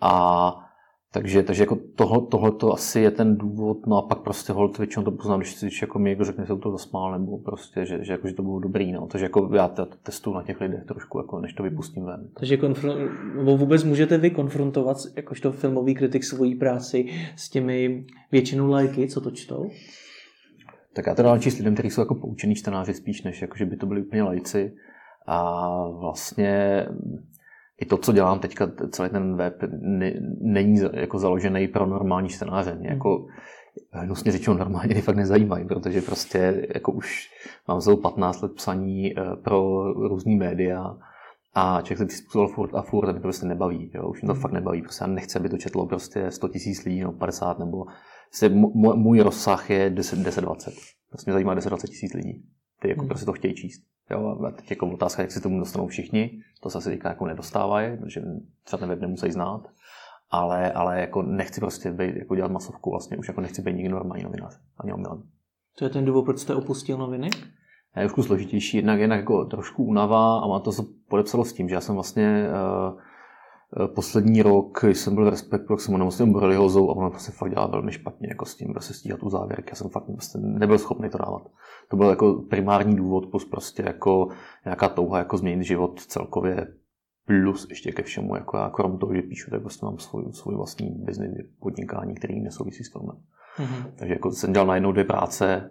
A 0.02 0.73
takže, 1.13 1.43
takže 1.43 1.63
jako 1.63 1.77
tohle, 1.96 2.22
tohle 2.32 2.51
to 2.51 2.74
asi 2.74 3.00
je 3.00 3.12
ten 3.12 3.38
důvod, 3.38 3.88
no 3.88 3.98
a 3.98 4.08
pak 4.08 4.20
prostě 4.20 4.53
hold 4.53 4.77
většinou 4.77 5.05
to 5.05 5.12
poznám, 5.12 5.39
když, 5.39 5.62
když 5.62 5.82
jako 5.82 6.00
mi 6.00 6.10
někdo 6.10 6.25
řekne, 6.25 6.43
že 6.43 6.53
se 6.53 6.60
to 6.60 6.72
zasmál, 6.72 7.20
nebo 7.20 7.38
prostě, 7.38 7.86
že, 7.86 8.03
že, 8.03 8.12
jako, 8.12 8.27
že 8.27 8.34
to 8.34 8.43
bylo 8.43 8.60
dobrý, 8.60 8.91
no. 8.91 9.08
Takže 9.08 9.25
jako 9.25 9.50
já 9.55 9.67
to 9.67 9.86
testuju 9.86 10.36
na 10.36 10.43
těch 10.43 10.62
lidech 10.62 10.84
trošku, 10.88 11.17
jako, 11.17 11.39
než 11.39 11.53
to 11.53 11.63
vypustím 11.63 12.05
ven. 12.05 12.29
Takže 12.39 12.58
konfron- 12.58 13.58
vůbec 13.58 13.84
můžete 13.84 14.17
vy 14.17 14.32
konfrontovat, 14.32 14.98
jakožto 15.15 15.51
filmový 15.51 15.96
kritik, 15.96 16.24
svojí 16.24 16.55
práci 16.55 17.05
s 17.36 17.50
těmi 17.50 18.05
většinou 18.32 18.70
lajky, 18.70 19.08
co 19.08 19.22
to 19.22 19.32
čtou? 19.32 19.70
Tak 20.93 21.08
já 21.08 21.15
to 21.15 21.24
dám 21.24 21.39
číst 21.39 21.58
lidem, 21.58 21.74
kteří 21.74 21.89
jsou 21.89 22.01
jako 22.01 22.15
poučený 22.15 22.55
čtenáři 22.55 22.93
spíš, 22.93 23.24
než 23.24 23.41
jako, 23.41 23.58
že 23.58 23.65
by 23.65 23.77
to 23.77 23.86
byli 23.86 24.01
úplně 24.01 24.24
lajci. 24.24 24.74
A 25.27 25.70
vlastně 25.88 26.86
i 27.84 27.86
to, 27.86 27.98
co 27.98 28.12
dělám 28.12 28.40
teďka, 28.40 28.72
celý 28.92 29.10
ten 29.10 29.36
web 29.36 29.63
není 30.42 30.80
jako 30.94 31.20
založený 31.20 31.68
pro 31.68 31.86
normální 31.86 32.30
scénáře. 32.30 32.75
Mě 32.75 32.90
jako 32.90 33.28
hnusně 33.92 34.32
řečeno 34.32 34.58
normálně 34.58 35.02
fakt 35.02 35.16
nezajímají, 35.16 35.66
protože 35.68 36.02
prostě 36.02 36.68
jako 36.74 36.92
už 36.92 37.30
mám 37.68 37.82
za 37.82 37.96
15 37.96 38.42
let 38.42 38.52
psaní 38.56 39.20
eh, 39.20 39.36
pro 39.44 39.84
různý 39.94 40.36
média 40.36 40.98
a 41.53 41.81
člověk 41.81 41.98
se 41.98 42.05
přizpůsobil 42.05 42.48
furt 42.48 42.75
a 42.75 42.81
furt 42.81 43.10
a 43.10 43.12
mě 43.12 43.20
to 43.20 43.24
prostě 43.24 43.46
nebaví. 43.46 43.92
Jo? 43.94 44.10
Už 44.10 44.22
mě 44.22 44.27
to 44.27 44.34
hmm. 44.34 44.42
fakt 44.42 44.51
nebaví. 44.51 44.81
Prostě 44.81 45.03
já 45.03 45.07
nechci, 45.07 45.40
aby 45.40 45.50
to 45.50 45.57
četlo 45.57 45.88
prostě 45.88 46.31
100 46.31 46.48
tisíc 46.48 46.86
lidí, 46.86 47.01
no 47.01 47.12
50 47.12 47.60
nebo 47.60 47.86
prostě 48.29 48.50
můj 48.96 49.20
rozsah 49.20 49.70
je 49.70 49.92
10-20. 49.92 50.72
Prostě 51.10 51.31
mě 51.31 51.34
zajímá 51.34 51.55
10-20 51.55 51.88
tisíc 51.88 52.14
lidí. 52.14 52.46
Ty 52.81 52.90
jako 52.90 53.01
hmm. 53.01 53.07
prostě 53.07 53.25
to 53.25 53.34
chtějí 53.34 53.53
číst. 53.53 53.93
Jo, 54.11 54.37
a 54.48 54.51
teď 54.51 54.70
jako 54.70 54.92
otázka, 54.92 55.22
jak 55.22 55.31
si 55.31 55.42
tomu 55.42 55.59
dostanou 55.59 55.87
všichni, 55.87 56.42
to 56.61 56.70
se 56.70 56.77
asi 56.77 56.89
teďka 56.89 57.09
jako 57.09 57.25
nedostávají, 57.25 57.98
protože 57.98 58.22
třeba 58.63 58.79
ten 58.79 58.89
web 58.89 59.01
nemusí 59.01 59.31
znát, 59.31 59.61
ale, 60.29 60.72
ale 60.72 61.01
jako 61.01 61.22
nechci 61.22 61.59
prostě 61.59 61.92
být, 61.92 62.16
jako 62.16 62.35
dělat 62.35 62.51
masovku, 62.51 62.92
vlastně 62.92 63.18
už 63.18 63.27
jako 63.27 63.42
nechci 63.42 63.61
být 63.61 63.75
nikdy 63.75 63.89
normální 63.89 64.24
novinář, 64.24 64.59
ani 64.77 64.94
omylem. 64.94 65.24
To 65.79 65.85
je 65.85 65.89
ten 65.89 66.05
důvod, 66.05 66.25
proč 66.25 66.39
jste 66.39 66.55
opustil 66.55 66.98
noviny? 66.98 67.29
Je 67.96 68.01
trošku 68.01 68.24
složitější, 68.24 68.77
jednak, 68.77 69.00
jednak 69.00 69.20
jako 69.20 69.46
trošku 69.46 69.83
únava 69.83 70.39
a 70.39 70.48
má 70.48 70.59
to 70.59 70.72
se 70.72 70.83
podepsalo 71.07 71.46
s 71.46 71.53
tím, 71.53 71.70
že 71.70 71.75
já 71.75 71.81
jsem 71.81 71.96
vlastně 71.96 72.48
uh, 72.50 73.00
poslední 73.96 74.42
rok, 74.42 74.83
jsem 74.83 75.16
byl 75.16 75.25
v 75.25 75.29
Respektu, 75.29 75.77
jsem 75.77 75.94
onemocněl 75.94 76.27
boreliozou 76.27 76.90
a 76.90 76.96
ono 76.96 77.09
prostě 77.09 77.31
fakt 77.31 77.50
dělá 77.50 77.68
velmi 77.68 77.92
špatně 77.92 78.27
jako 78.29 78.46
s 78.46 78.55
tím, 78.55 78.74
prostě 78.74 78.94
stíhat 78.94 79.20
tu 79.20 79.29
závěrky. 79.29 79.70
Já 79.72 79.75
jsem 79.75 79.90
fakt 79.90 80.03
prostě 80.14 80.38
nebyl 80.38 80.77
schopný 80.77 81.09
to 81.09 81.18
dávat. 81.18 81.42
To 81.90 81.98
byl 81.98 82.09
jako 82.09 82.33
primární 82.50 82.96
důvod, 82.96 83.25
plus 83.25 83.46
prostě 83.46 83.83
jako 83.86 84.27
nějaká 84.66 84.90
touha 84.90 85.18
jako 85.18 85.38
změnit 85.38 85.64
život 85.64 86.00
celkově 86.00 86.68
plus 87.25 87.68
ještě 87.70 87.92
ke 87.92 88.03
všemu, 88.03 88.36
jako 88.36 88.57
já 88.57 88.70
krom 88.70 88.98
toho, 88.98 89.16
že 89.16 89.22
píšu, 89.22 89.51
tak 89.51 89.62
prostě 89.62 89.86
mám 89.86 89.98
svůj, 89.98 90.24
svůj 90.31 90.55
vlastní 90.55 90.90
biznis 90.90 91.31
podnikání, 91.59 92.16
který 92.16 92.42
nesouvisí 92.42 92.83
s 92.83 92.92
filmem. 92.92 93.16
Mm-hmm. 93.57 93.92
Takže 93.96 94.14
jako 94.14 94.31
jsem 94.31 94.53
dělal 94.53 94.68
najednou 94.68 94.92
dvě 94.92 95.03
práce 95.03 95.70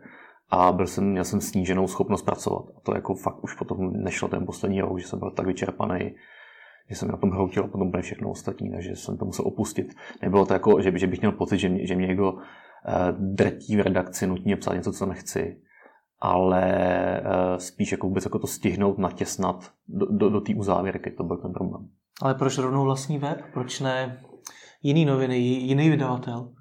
a 0.51 0.73
byl 0.73 0.87
jsem, 0.87 1.11
měl 1.11 1.25
jsem 1.25 1.41
sníženou 1.41 1.87
schopnost 1.87 2.23
pracovat. 2.23 2.65
A 2.77 2.81
to 2.83 2.95
jako 2.95 3.15
fakt 3.15 3.45
už 3.45 3.55
potom 3.55 3.93
nešlo 3.93 4.29
ten 4.29 4.47
poslední 4.47 4.81
rok, 4.81 4.99
že 4.99 5.07
jsem 5.07 5.19
byl 5.19 5.31
tak 5.31 5.47
vyčerpaný, 5.47 6.15
že 6.89 6.97
jsem 6.97 7.09
na 7.09 7.17
tom 7.17 7.31
hroutil 7.31 7.65
a 7.65 7.69
potom 7.69 7.91
bylo 7.91 8.03
všechno 8.03 8.31
ostatní, 8.31 8.71
takže 8.71 8.97
jsem 8.97 9.19
to 9.19 9.25
musel 9.25 9.47
opustit. 9.47 9.95
Nebylo 10.23 10.47
to 10.47 10.53
jako, 10.53 10.83
že, 10.83 10.99
že 10.99 11.07
bych 11.07 11.21
měl 11.21 11.33
pocit, 11.33 11.59
že 11.59 11.69
mě, 11.69 11.87
že 11.87 11.97
mě 11.97 12.07
někdo 12.07 12.33
uh, 12.33 12.41
drtí 13.35 13.77
v 13.77 13.81
redakci, 13.81 14.27
nutně 14.27 14.57
psát 14.57 14.75
něco, 14.75 14.93
co 14.93 15.07
nechci, 15.07 15.61
ale 16.21 16.65
uh, 17.21 17.57
spíš 17.57 17.93
jako 17.93 18.07
vůbec 18.07 18.25
jako 18.25 18.39
to 18.39 18.47
stihnout, 18.47 18.99
natěsnat 18.99 19.73
do, 19.89 20.07
do, 20.07 20.31
do 20.31 20.41
té 20.41 20.55
uzávěrky, 20.55 21.11
to 21.11 21.25
byl 21.25 21.37
ten 21.37 21.53
problém. 21.53 21.89
Ale 22.23 22.35
proč 22.35 22.59
rovnou 22.59 22.85
vlastní 22.85 23.19
web? 23.19 23.43
Proč 23.53 23.81
ne 23.81 24.19
jiný 24.83 25.05
noviny, 25.05 25.39
jiný 25.39 25.91
vydavatel? 25.91 26.53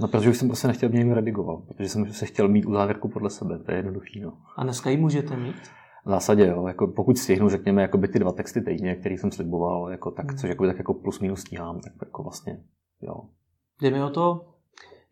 No, 0.00 0.08
protože 0.08 0.30
už 0.30 0.36
jsem 0.36 0.48
prostě 0.48 0.68
nechtěl, 0.68 0.86
aby 0.86 0.92
mě 0.92 1.04
někdo 1.04 1.14
redigoval, 1.14 1.56
protože 1.56 1.88
jsem 1.88 2.12
se 2.12 2.26
chtěl 2.26 2.48
mít 2.48 2.66
uzávěrku 2.66 3.08
podle 3.08 3.30
sebe, 3.30 3.58
to 3.58 3.70
je 3.70 3.78
jednoduchý. 3.78 4.20
No. 4.20 4.32
A 4.56 4.62
dneska 4.62 4.90
ji 4.90 4.96
můžete 4.96 5.36
mít? 5.36 5.56
V 6.04 6.10
zásadě, 6.10 6.46
jo. 6.46 6.66
Jako 6.66 6.86
pokud 6.86 7.18
stihnu, 7.18 7.48
řekněme, 7.48 7.82
jako 7.82 7.98
by 7.98 8.08
ty 8.08 8.18
dva 8.18 8.32
texty 8.32 8.60
týdně, 8.60 8.94
který 8.94 9.18
jsem 9.18 9.32
sliboval, 9.32 9.90
jako 9.90 10.10
tak, 10.10 10.28
hmm. 10.28 10.38
což 10.38 10.48
jako, 10.48 10.66
tak 10.66 10.78
jako 10.78 10.94
plus 10.94 11.20
minus 11.20 11.40
stíhám, 11.40 11.80
tak 11.80 11.92
jako 12.02 12.22
vlastně, 12.22 12.60
jo. 13.00 13.14
Jde 13.82 13.90
mi 13.90 14.02
o 14.02 14.10
to, 14.10 14.54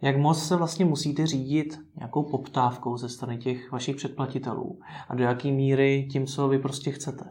jak 0.02 0.16
moc 0.16 0.48
se 0.48 0.56
vlastně 0.56 0.84
musíte 0.84 1.26
řídit 1.26 1.78
nějakou 1.96 2.22
poptávkou 2.22 2.96
ze 2.96 3.08
strany 3.08 3.38
těch 3.38 3.72
vašich 3.72 3.96
předplatitelů 3.96 4.78
a 5.08 5.14
do 5.14 5.24
jaké 5.24 5.50
míry 5.50 6.08
tím, 6.12 6.26
co 6.26 6.48
vy 6.48 6.58
prostě 6.58 6.90
chcete? 6.90 7.24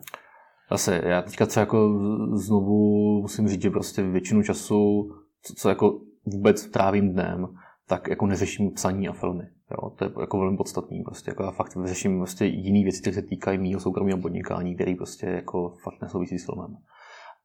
Zase, 0.71 1.01
já 1.05 1.21
teďka 1.21 1.45
třeba 1.45 1.61
jako 1.61 1.99
znovu 2.33 3.21
musím 3.21 3.47
říct, 3.47 3.61
že 3.61 3.69
prostě 3.69 4.03
většinu 4.03 4.43
času, 4.43 5.11
co, 5.41 5.53
co 5.53 5.69
jako 5.69 5.99
vůbec 6.25 6.65
trávím 6.65 7.13
dnem, 7.13 7.47
tak 7.87 8.07
jako 8.07 8.25
neřeším 8.25 8.71
psaní 8.71 9.07
a 9.07 9.13
filmy. 9.13 9.43
Jo, 9.71 9.89
to 9.89 10.05
je 10.05 10.11
jako 10.19 10.39
velmi 10.39 10.57
podstatný. 10.57 11.03
Prostě 11.03 11.31
jako 11.31 11.43
já 11.43 11.51
fakt 11.51 11.77
řeším 11.83 12.17
prostě 12.17 12.45
jiné 12.45 12.83
věci, 12.83 13.01
které 13.01 13.13
se 13.13 13.21
týkají 13.21 13.57
mého 13.57 13.79
soukromého 13.79 14.21
podnikání, 14.21 14.75
které 14.75 14.95
prostě 14.95 15.25
jako 15.25 15.73
fakt 15.83 16.01
nesouvisí 16.01 16.39
s 16.39 16.45
filmem. 16.45 16.77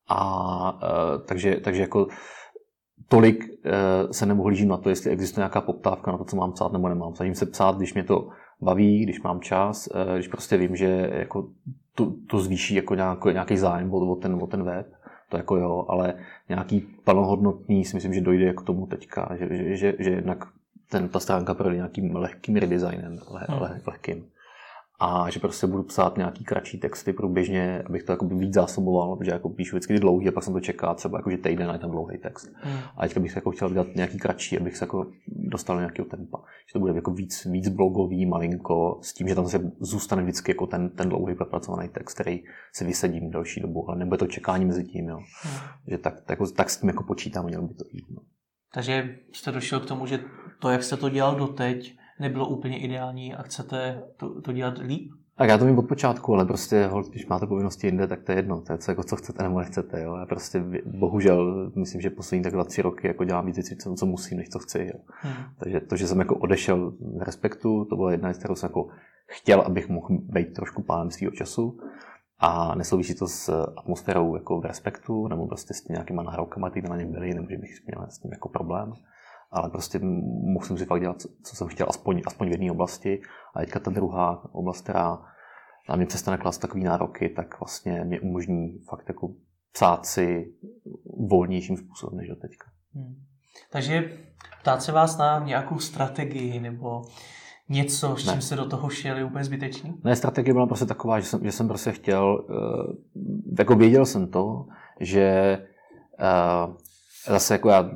A 0.08 0.72
uh, 0.72 1.26
takže, 1.26 1.56
takže 1.64 1.82
jako 1.82 2.06
tolik 3.08 3.44
uh, 3.44 4.10
se 4.10 4.26
nemohu 4.26 4.48
lížit 4.48 4.68
na 4.68 4.76
to, 4.76 4.88
jestli 4.88 5.10
existuje 5.10 5.42
nějaká 5.42 5.60
poptávka 5.60 6.12
na 6.12 6.18
to, 6.18 6.24
co 6.24 6.36
mám 6.36 6.52
psát 6.52 6.72
nebo 6.72 6.88
nemám. 6.88 7.14
Snažím 7.14 7.34
se 7.34 7.46
psát, 7.46 7.76
když 7.76 7.94
mě 7.94 8.04
to 8.04 8.28
baví, 8.60 9.02
když 9.02 9.22
mám 9.22 9.40
čas, 9.40 9.88
uh, 9.94 10.14
když 10.14 10.28
prostě 10.28 10.56
vím, 10.56 10.76
že 10.76 11.10
jako 11.12 11.48
to, 11.94 12.12
to 12.30 12.38
zvýší 12.38 12.74
jako 12.74 12.94
nějaký, 12.94 13.28
nějaký 13.32 13.56
zájem 13.56 13.94
o, 13.94 14.12
o, 14.12 14.16
ten, 14.16 14.38
o 14.42 14.46
ten 14.46 14.62
web 14.62 14.86
to 15.28 15.36
jako 15.36 15.56
jo, 15.56 15.86
ale 15.88 16.14
nějaký 16.48 16.80
plnohodnotný 17.04 17.84
si 17.84 17.96
myslím, 17.96 18.14
že 18.14 18.20
dojde 18.20 18.44
jako 18.44 18.62
tomu 18.62 18.86
teďka, 18.86 19.36
že, 19.38 19.48
že, 19.50 19.76
že, 19.76 19.94
že 19.98 20.10
jednak 20.10 20.44
ten, 20.90 21.08
ta 21.08 21.20
stránka 21.20 21.54
projde 21.54 21.76
nějakým 21.76 22.16
lehkým 22.16 22.56
redesignem, 22.56 23.18
leh, 23.30 23.48
hmm. 23.48 23.62
leh, 23.62 23.86
lehkým 23.86 24.24
a 25.00 25.30
že 25.30 25.40
prostě 25.40 25.66
budu 25.66 25.82
psát 25.82 26.16
nějaký 26.16 26.44
kratší 26.44 26.78
texty 26.78 27.12
průběžně, 27.12 27.82
abych 27.86 28.02
to 28.02 28.12
jako 28.12 28.26
víc 28.26 28.54
zásoboval, 28.54 29.16
protože 29.16 29.30
jako 29.30 29.48
píšu 29.48 29.76
vždycky 29.76 29.94
ty 29.94 30.00
dlouhý 30.00 30.28
a 30.28 30.32
pak 30.32 30.44
jsem 30.44 30.52
to 30.52 30.60
čeká 30.60 30.94
třeba 30.94 31.18
jako, 31.18 31.30
že 31.30 31.38
týden 31.38 31.70
je 31.70 31.78
ten 31.78 31.90
dlouhý 31.90 32.18
text. 32.18 32.52
Hmm. 32.54 32.78
A 32.96 33.02
teďka 33.02 33.20
bych 33.20 33.36
jako 33.36 33.50
chtěl 33.50 33.70
dělat 33.70 33.86
nějaký 33.94 34.18
kratší, 34.18 34.58
abych 34.58 34.76
se 34.76 34.84
jako 34.84 35.06
dostal 35.26 35.76
do 35.76 35.80
nějakého 35.80 36.08
tempa. 36.08 36.38
Že 36.38 36.72
to 36.72 36.78
bude 36.78 36.92
jako 36.92 37.10
víc, 37.10 37.44
víc 37.44 37.68
blogový, 37.68 38.26
malinko, 38.26 38.98
s 39.02 39.14
tím, 39.14 39.28
že 39.28 39.34
tam 39.34 39.48
se 39.48 39.72
zůstane 39.80 40.22
vždycky 40.22 40.50
jako 40.50 40.66
ten, 40.66 40.90
ten 40.90 41.08
dlouhý 41.08 41.34
propracovaný 41.34 41.88
text, 41.88 42.14
který 42.14 42.44
si 42.72 42.84
vysedím 42.84 43.30
delší 43.30 43.60
dobu, 43.60 43.88
ale 43.88 43.98
nebude 43.98 44.18
to 44.18 44.26
čekání 44.26 44.64
mezi 44.64 44.84
tím. 44.84 45.08
Jo. 45.08 45.16
Hmm. 45.16 45.54
Že 45.86 45.98
tak, 45.98 46.20
tak, 46.20 46.38
tak, 46.56 46.70
s 46.70 46.76
tím 46.80 46.88
jako 46.88 47.04
počítám, 47.04 47.44
měl 47.44 47.62
by 47.62 47.74
to 47.74 47.84
jít. 47.92 48.06
No. 48.10 48.22
Takže 48.74 49.16
jste 49.32 49.52
došel 49.52 49.80
k 49.80 49.86
tomu, 49.86 50.06
že 50.06 50.20
to, 50.58 50.70
jak 50.70 50.82
jste 50.82 50.96
to 50.96 51.08
dělal 51.08 51.34
doteď, 51.34 51.98
nebylo 52.20 52.48
úplně 52.48 52.78
ideální 52.78 53.34
a 53.34 53.42
chcete 53.42 54.02
to, 54.16 54.40
to 54.40 54.52
dělat 54.52 54.78
líp? 54.78 55.10
Tak 55.38 55.48
já 55.48 55.58
to 55.58 55.66
vím 55.66 55.78
od 55.78 55.88
počátku, 55.88 56.34
ale 56.34 56.44
prostě, 56.44 56.86
hold, 56.86 57.08
když 57.08 57.26
máte 57.26 57.46
povinnosti 57.46 57.86
jinde, 57.86 58.06
tak 58.06 58.22
to 58.22 58.32
je 58.32 58.38
jedno. 58.38 58.60
To 58.60 58.72
je 58.72 58.78
co, 58.78 58.90
jako, 58.90 59.04
co 59.04 59.16
chcete 59.16 59.42
nebo 59.42 59.58
nechcete. 59.58 60.02
Jo. 60.02 60.16
Já 60.16 60.26
prostě 60.26 60.64
bohužel, 60.84 61.70
myslím, 61.76 62.00
že 62.00 62.10
poslední 62.10 62.42
tak 62.42 62.52
dva, 62.52 62.64
tři 62.64 62.82
roky 62.82 63.06
jako 63.06 63.24
dělám 63.24 63.46
víc 63.46 63.56
věcí, 63.56 63.76
co, 63.76 63.94
co 63.94 64.06
musím, 64.06 64.38
než 64.38 64.48
co 64.48 64.58
chci. 64.58 64.78
Jo. 64.78 65.00
Hmm. 65.08 65.44
Takže 65.58 65.80
to, 65.80 65.96
že 65.96 66.06
jsem 66.06 66.18
jako 66.18 66.36
odešel 66.36 66.90
z 66.90 67.20
respektu, 67.20 67.84
to 67.84 67.96
byla 67.96 68.12
jedna 68.12 68.28
věc, 68.28 68.38
kterou 68.38 68.54
jsem 68.54 68.66
jako 68.66 68.88
chtěl, 69.26 69.60
abych 69.60 69.88
mohl 69.88 70.08
být 70.10 70.52
trošku 70.52 70.82
pánem 70.82 71.10
svého 71.10 71.30
času. 71.32 71.78
A 72.38 72.74
nesouvisí 72.74 73.14
to 73.14 73.28
s 73.28 73.64
atmosférou 73.76 74.36
jako 74.36 74.60
v 74.60 74.64
respektu, 74.64 75.28
nebo 75.28 75.46
prostě 75.46 75.74
s 75.74 75.88
nějakýma 75.88 76.22
nahrávkama, 76.22 76.70
které 76.70 76.88
na 76.88 76.96
něm 76.96 77.12
byly, 77.12 77.34
nebo 77.34 77.46
že 77.50 77.56
bych 77.56 77.70
měl 77.86 78.06
s 78.10 78.18
tím 78.18 78.32
jako 78.32 78.48
problém 78.48 78.92
ale 79.50 79.70
prostě 79.70 79.98
musím 80.42 80.78
si 80.78 80.84
fakt 80.84 81.00
dělat, 81.00 81.22
co 81.42 81.56
jsem 81.56 81.68
chtěl, 81.68 81.86
aspoň, 81.88 82.22
aspoň 82.26 82.48
v 82.48 82.52
jedné 82.52 82.70
oblasti. 82.70 83.20
A 83.54 83.60
teďka 83.60 83.80
ta 83.80 83.90
druhá 83.90 84.54
oblast, 84.54 84.82
která 84.82 85.18
na 85.88 85.96
mě 85.96 86.06
přestane 86.06 86.38
klást 86.38 86.58
takový 86.58 86.84
nároky, 86.84 87.28
tak 87.28 87.60
vlastně 87.60 88.04
mě 88.04 88.20
umožní 88.20 88.78
fakt 88.90 89.08
jako 89.08 89.34
psát 89.72 90.06
si 90.06 90.54
volnějším 91.28 91.76
způsobem 91.76 92.16
než 92.16 92.28
do 92.28 92.36
teďka. 92.36 92.70
Hmm. 92.94 93.14
Takže 93.70 94.18
ptát 94.60 94.82
se 94.82 94.92
vás 94.92 95.18
na 95.18 95.38
nějakou 95.38 95.78
strategii 95.78 96.60
nebo 96.60 97.02
něco, 97.68 98.16
s 98.16 98.22
čím 98.22 98.34
ne. 98.34 98.42
se 98.42 98.56
do 98.56 98.64
toho 98.64 98.88
šel, 98.88 99.16
je 99.16 99.24
úplně 99.24 99.44
zbytečný? 99.44 99.94
Ne, 100.04 100.16
strategie 100.16 100.54
byla 100.54 100.66
prostě 100.66 100.86
taková, 100.86 101.20
že 101.20 101.26
jsem, 101.26 101.44
že 101.44 101.52
jsem 101.52 101.68
prostě 101.68 101.92
chtěl, 101.92 102.44
uh, 102.48 102.94
jako 103.58 103.74
věděl 103.74 104.06
jsem 104.06 104.26
to, 104.26 104.66
že 105.00 105.58
uh, 106.20 106.74
zase 107.26 107.54
jako 107.54 107.68
já 107.68 107.90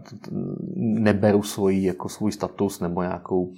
neberu 0.77 1.43
svůj, 1.43 1.83
jako 1.83 2.09
svůj 2.09 2.33
status 2.33 2.81
nebo 2.81 3.03
nějakou 3.03 3.53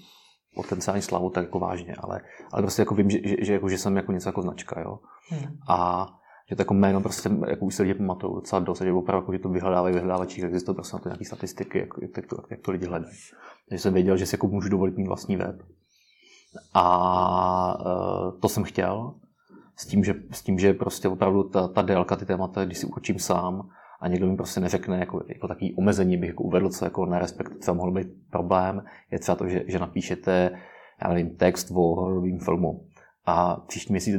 potenciální 0.54 1.02
slavu 1.02 1.30
tak 1.30 1.44
jako 1.44 1.58
vážně, 1.58 1.94
ale, 1.98 2.20
ale 2.52 2.62
prostě 2.62 2.82
jako 2.82 2.94
vím, 2.94 3.10
že, 3.10 3.18
že, 3.24 3.36
že, 3.40 3.52
jako, 3.52 3.68
že 3.68 3.78
jsem 3.78 3.96
jako 3.96 4.12
něco 4.12 4.28
jako 4.28 4.42
značka, 4.42 4.80
jo. 4.80 4.98
Hmm. 5.28 5.56
A 5.68 6.08
že 6.50 6.56
to 6.56 6.62
jako 6.62 6.74
jméno 6.74 7.00
prostě, 7.00 7.30
jako 7.48 7.64
už 7.64 7.74
se 7.74 7.82
lidi 7.82 7.94
pamatují 7.94 8.34
docela 8.34 8.60
dost, 8.60 8.80
že 8.80 8.92
opravdu 8.92 9.22
jako, 9.22 9.32
že 9.32 9.38
to 9.38 9.48
vyhledávají 9.48 9.94
vyhledávači, 9.94 10.42
existují 10.42 10.74
prostě 10.74 10.96
na 10.96 11.00
to 11.00 11.08
nějaké 11.08 11.24
statistiky, 11.24 11.78
jak, 11.78 11.88
jak, 12.16 12.26
to, 12.26 12.36
jak 12.50 12.60
to 12.60 12.70
lidi 12.70 12.86
hledají. 12.86 13.14
Takže 13.68 13.82
jsem 13.82 13.94
věděl, 13.94 14.16
že 14.16 14.26
si 14.26 14.34
jako 14.34 14.48
můžu 14.48 14.68
dovolit 14.68 14.96
mít 14.96 15.06
vlastní 15.06 15.36
web. 15.36 15.62
A 16.74 17.78
uh, 17.80 18.40
to 18.40 18.48
jsem 18.48 18.64
chtěl, 18.64 19.14
s 19.76 19.86
tím, 19.86 20.04
že, 20.04 20.14
s 20.30 20.42
tím, 20.42 20.58
že 20.58 20.74
prostě 20.74 21.08
opravdu 21.08 21.42
ta, 21.42 21.68
ta 21.68 21.82
délka, 21.82 22.16
ty 22.16 22.26
témata, 22.26 22.64
když 22.64 22.78
si 22.78 22.86
ukočím 22.86 23.18
sám, 23.18 23.68
a 24.00 24.08
někdo 24.08 24.26
mi 24.26 24.36
prostě 24.36 24.60
neřekne 24.60 24.98
jako, 24.98 25.22
jako 25.28 25.48
takový 25.48 25.74
omezení, 25.74 26.16
bych 26.16 26.28
jako 26.28 26.42
uvedl, 26.42 26.68
co 26.68 26.84
jako 26.84 27.06
na 27.06 27.18
respekt 27.18 27.58
třeba 27.58 27.74
mohl 27.74 27.92
být 27.92 28.08
problém, 28.30 28.84
je 29.10 29.18
třeba 29.18 29.36
to, 29.36 29.48
že, 29.48 29.62
že 29.66 29.78
napíšete, 29.78 30.50
já 31.02 31.08
nevím, 31.08 31.36
text 31.36 31.70
o 31.70 31.94
hororovém 31.94 32.38
filmu 32.38 32.84
a 33.26 33.56
příští 33.56 33.92
měsíc 33.92 34.16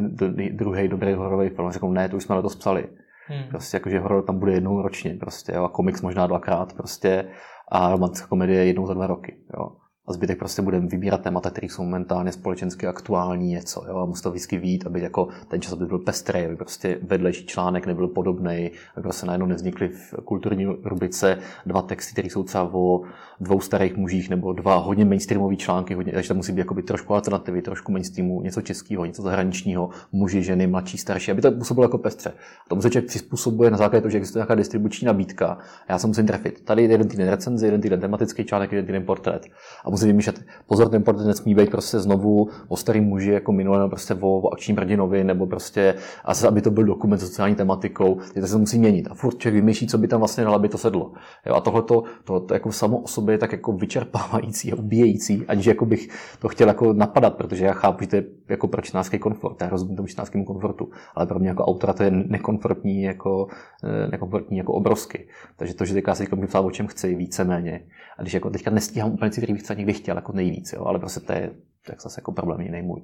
druhý 0.52 0.88
dobrý 0.88 1.14
hororový 1.14 1.50
film 1.50 1.72
řeknou, 1.72 1.92
ne, 1.92 2.10
to 2.10 2.18
už 2.18 2.24
jsme 2.24 2.36
letos 2.36 2.56
psali. 2.56 2.90
Hmm. 3.28 3.50
Prostě 3.50 3.78
jako, 3.78 3.90
že 3.90 4.00
horor 4.00 4.24
tam 4.24 4.40
bude 4.40 4.54
jednou 4.54 4.82
ročně 4.82 5.14
prostě, 5.14 5.52
jo, 5.56 5.64
a 5.64 5.70
komiks 5.70 6.02
možná 6.02 6.28
dvakrát 6.28 6.74
prostě 6.74 7.30
a 7.68 7.92
romantická 7.92 8.28
komedie 8.28 8.66
jednou 8.66 8.88
za 8.88 8.94
dva 8.94 9.08
roky. 9.08 9.38
Jo 9.58 9.83
a 10.08 10.14
zbytek 10.14 10.40
prostě 10.40 10.62
budeme 10.62 10.88
vybírat 10.88 11.22
témata, 11.22 11.50
které 11.50 11.68
jsou 11.68 11.84
momentálně 11.84 12.32
společensky 12.32 12.88
aktuální 12.88 13.48
něco. 13.48 13.86
Jo? 13.88 13.98
A 13.98 14.06
musí 14.06 14.24
to 14.24 14.32
vždycky 14.32 14.58
vít, 14.58 14.88
aby 14.88 15.02
jako 15.02 15.28
ten 15.48 15.62
čas 15.62 15.74
by 15.74 15.86
byl 15.86 16.00
pestrý, 16.00 16.46
aby 16.46 16.56
prostě 16.56 17.00
vedlejší 17.02 17.46
článek 17.46 17.86
nebyl 17.86 18.08
podobný, 18.08 18.72
aby 18.96 19.04
prostě 19.04 19.26
najednou 19.26 19.46
nevznikly 19.46 19.90
v 19.90 20.14
kulturní 20.26 20.66
rubrice 20.66 21.38
dva 21.66 21.82
texty, 21.82 22.14
které 22.14 22.30
jsou 22.30 22.44
třeba 22.44 22.70
o 22.74 23.02
dvou 23.40 23.60
starých 23.60 23.98
mužích 23.98 24.30
nebo 24.30 24.54
dva 24.54 24.76
hodně 24.76 25.06
mainstreamové 25.06 25.56
články, 25.56 25.94
hodně, 25.94 26.14
takže 26.14 26.28
to 26.28 26.36
musí 26.36 26.52
být 26.52 26.60
jakoby 26.60 26.84
trošku 26.84 27.14
alternativy, 27.14 27.62
trošku 27.62 27.92
mainstreamu, 27.92 28.42
něco 28.42 28.62
českého, 28.62 29.06
něco 29.06 29.22
zahraničního, 29.22 29.90
muži, 30.12 30.44
ženy, 30.44 30.68
mladší, 30.68 30.98
starší, 30.98 31.32
aby 31.32 31.42
to 31.42 31.52
působilo 31.52 31.86
jako 31.86 31.98
pestře. 31.98 32.30
A 32.30 32.70
tomu 32.70 32.82
se 32.82 32.90
člověk 32.90 33.10
přizpůsobuje 33.10 33.72
na 33.72 33.78
základě 33.78 34.02
toho, 34.02 34.10
že 34.10 34.18
existuje 34.18 34.40
nějaká 34.40 34.56
distribuční 34.56 35.06
nabídka. 35.06 35.48
A 35.48 35.58
já 35.90 36.00
se 36.00 36.08
musím 36.08 36.28
trefit. 36.28 36.66
Tady 36.66 36.84
jeden 36.84 37.08
týden 37.08 37.30
recenze, 37.30 37.68
jeden 37.68 37.82
týden 37.82 38.00
tematický 38.00 38.46
článek, 38.46 38.72
jeden 38.72 38.86
týden 38.86 39.06
portrét. 39.06 39.46
A 39.86 39.90
musím 39.94 40.08
vymýšlet, 40.08 40.46
pozor, 40.68 40.90
ten 40.90 41.04
portrét 41.04 41.28
nesmí 41.28 41.56
být 41.56 41.72
prostě 41.72 42.00
znovu 42.00 42.50
o 42.68 42.78
starým 42.78 43.04
muži 43.04 43.32
jako 43.32 43.52
minulé, 43.52 43.78
nebo 43.78 43.90
prostě 43.90 44.14
o, 44.14 44.40
o 44.40 44.54
akčním 44.54 44.78
hrdinovi, 44.78 45.24
nebo 45.24 45.46
prostě, 45.48 45.96
a 46.26 46.34
zase, 46.34 46.48
aby 46.48 46.62
to 46.62 46.72
byl 46.72 46.84
dokument 46.84 47.20
s 47.20 47.22
sociální 47.22 47.56
tematikou, 47.56 48.18
to 48.34 48.48
se 48.48 48.58
musí 48.58 48.80
měnit. 48.80 49.08
A 49.12 49.14
furt 49.14 49.38
člověk 49.38 49.62
vymýšlí, 49.64 49.88
co 49.88 49.98
by 49.98 50.08
tam 50.08 50.20
vlastně 50.20 50.44
dalo, 50.44 50.56
aby 50.56 50.70
to 50.70 50.78
sedlo. 50.78 51.12
Jo, 51.46 51.54
a 51.56 51.62
tohle 51.62 51.82
to, 51.82 52.04
to, 52.24 52.48
jako 52.54 52.72
samo 52.72 52.98
o 52.98 53.08
sobě 53.08 53.34
je 53.34 53.38
tak 53.38 53.52
jako 53.52 53.72
vyčerpávající 53.72 54.74
a 54.74 54.76
ubíjející, 54.76 55.46
aniž 55.48 55.66
jako 55.66 55.86
bych 55.86 56.08
to 56.40 56.48
chtěl 56.48 56.68
jako 56.68 56.94
napadat, 56.94 57.36
protože 57.36 57.66
já 57.66 57.74
chápu, 57.74 58.04
že 58.04 58.08
to 58.08 58.16
je 58.16 58.24
jako 58.50 58.68
pro 58.68 58.82
čtenářský 58.82 59.20
komfort. 59.20 59.62
Já 59.62 59.70
rozumím 59.70 59.96
tomu 59.96 60.08
čtenářskému 60.08 60.46
komfortu, 60.46 60.90
ale 61.16 61.26
pro 61.26 61.40
mě 61.40 61.50
jako 61.50 61.66
autora 61.66 61.94
to 61.94 62.04
je 62.04 62.12
nekomfortní 62.12 63.04
jako, 63.04 63.48
eh, 63.84 64.08
nekomfortní 64.08 64.58
jako 64.58 64.74
obrovsky. 64.74 65.28
Takže 65.56 65.74
to, 65.74 65.86
že 65.86 65.94
teďka 65.94 66.16
si 66.16 66.28
můžu 66.36 66.48
psát 66.48 66.60
o 66.60 66.72
čem 66.72 66.88
chci, 66.88 67.16
víceméně. 67.16 67.86
A 68.18 68.22
když 68.22 68.34
jako 68.34 68.50
teďka 68.50 68.72
nestíhám 68.72 69.12
úplně 69.12 69.32
si, 69.32 69.42
který 69.42 69.54
bych 69.54 69.62
třeba 69.84 69.92
někdy 69.92 69.94
chtěl 69.94 70.16
jako 70.16 70.32
nejvíc, 70.34 70.74
jo, 70.74 70.86
ale 70.86 71.00
prostě 71.00 71.20
to 71.20 71.34
je 71.34 71.52
tak 71.86 72.02
zase 72.02 72.20
jako 72.20 72.32
problém 72.32 72.62
jiný 72.62 72.82
můj. 72.82 73.02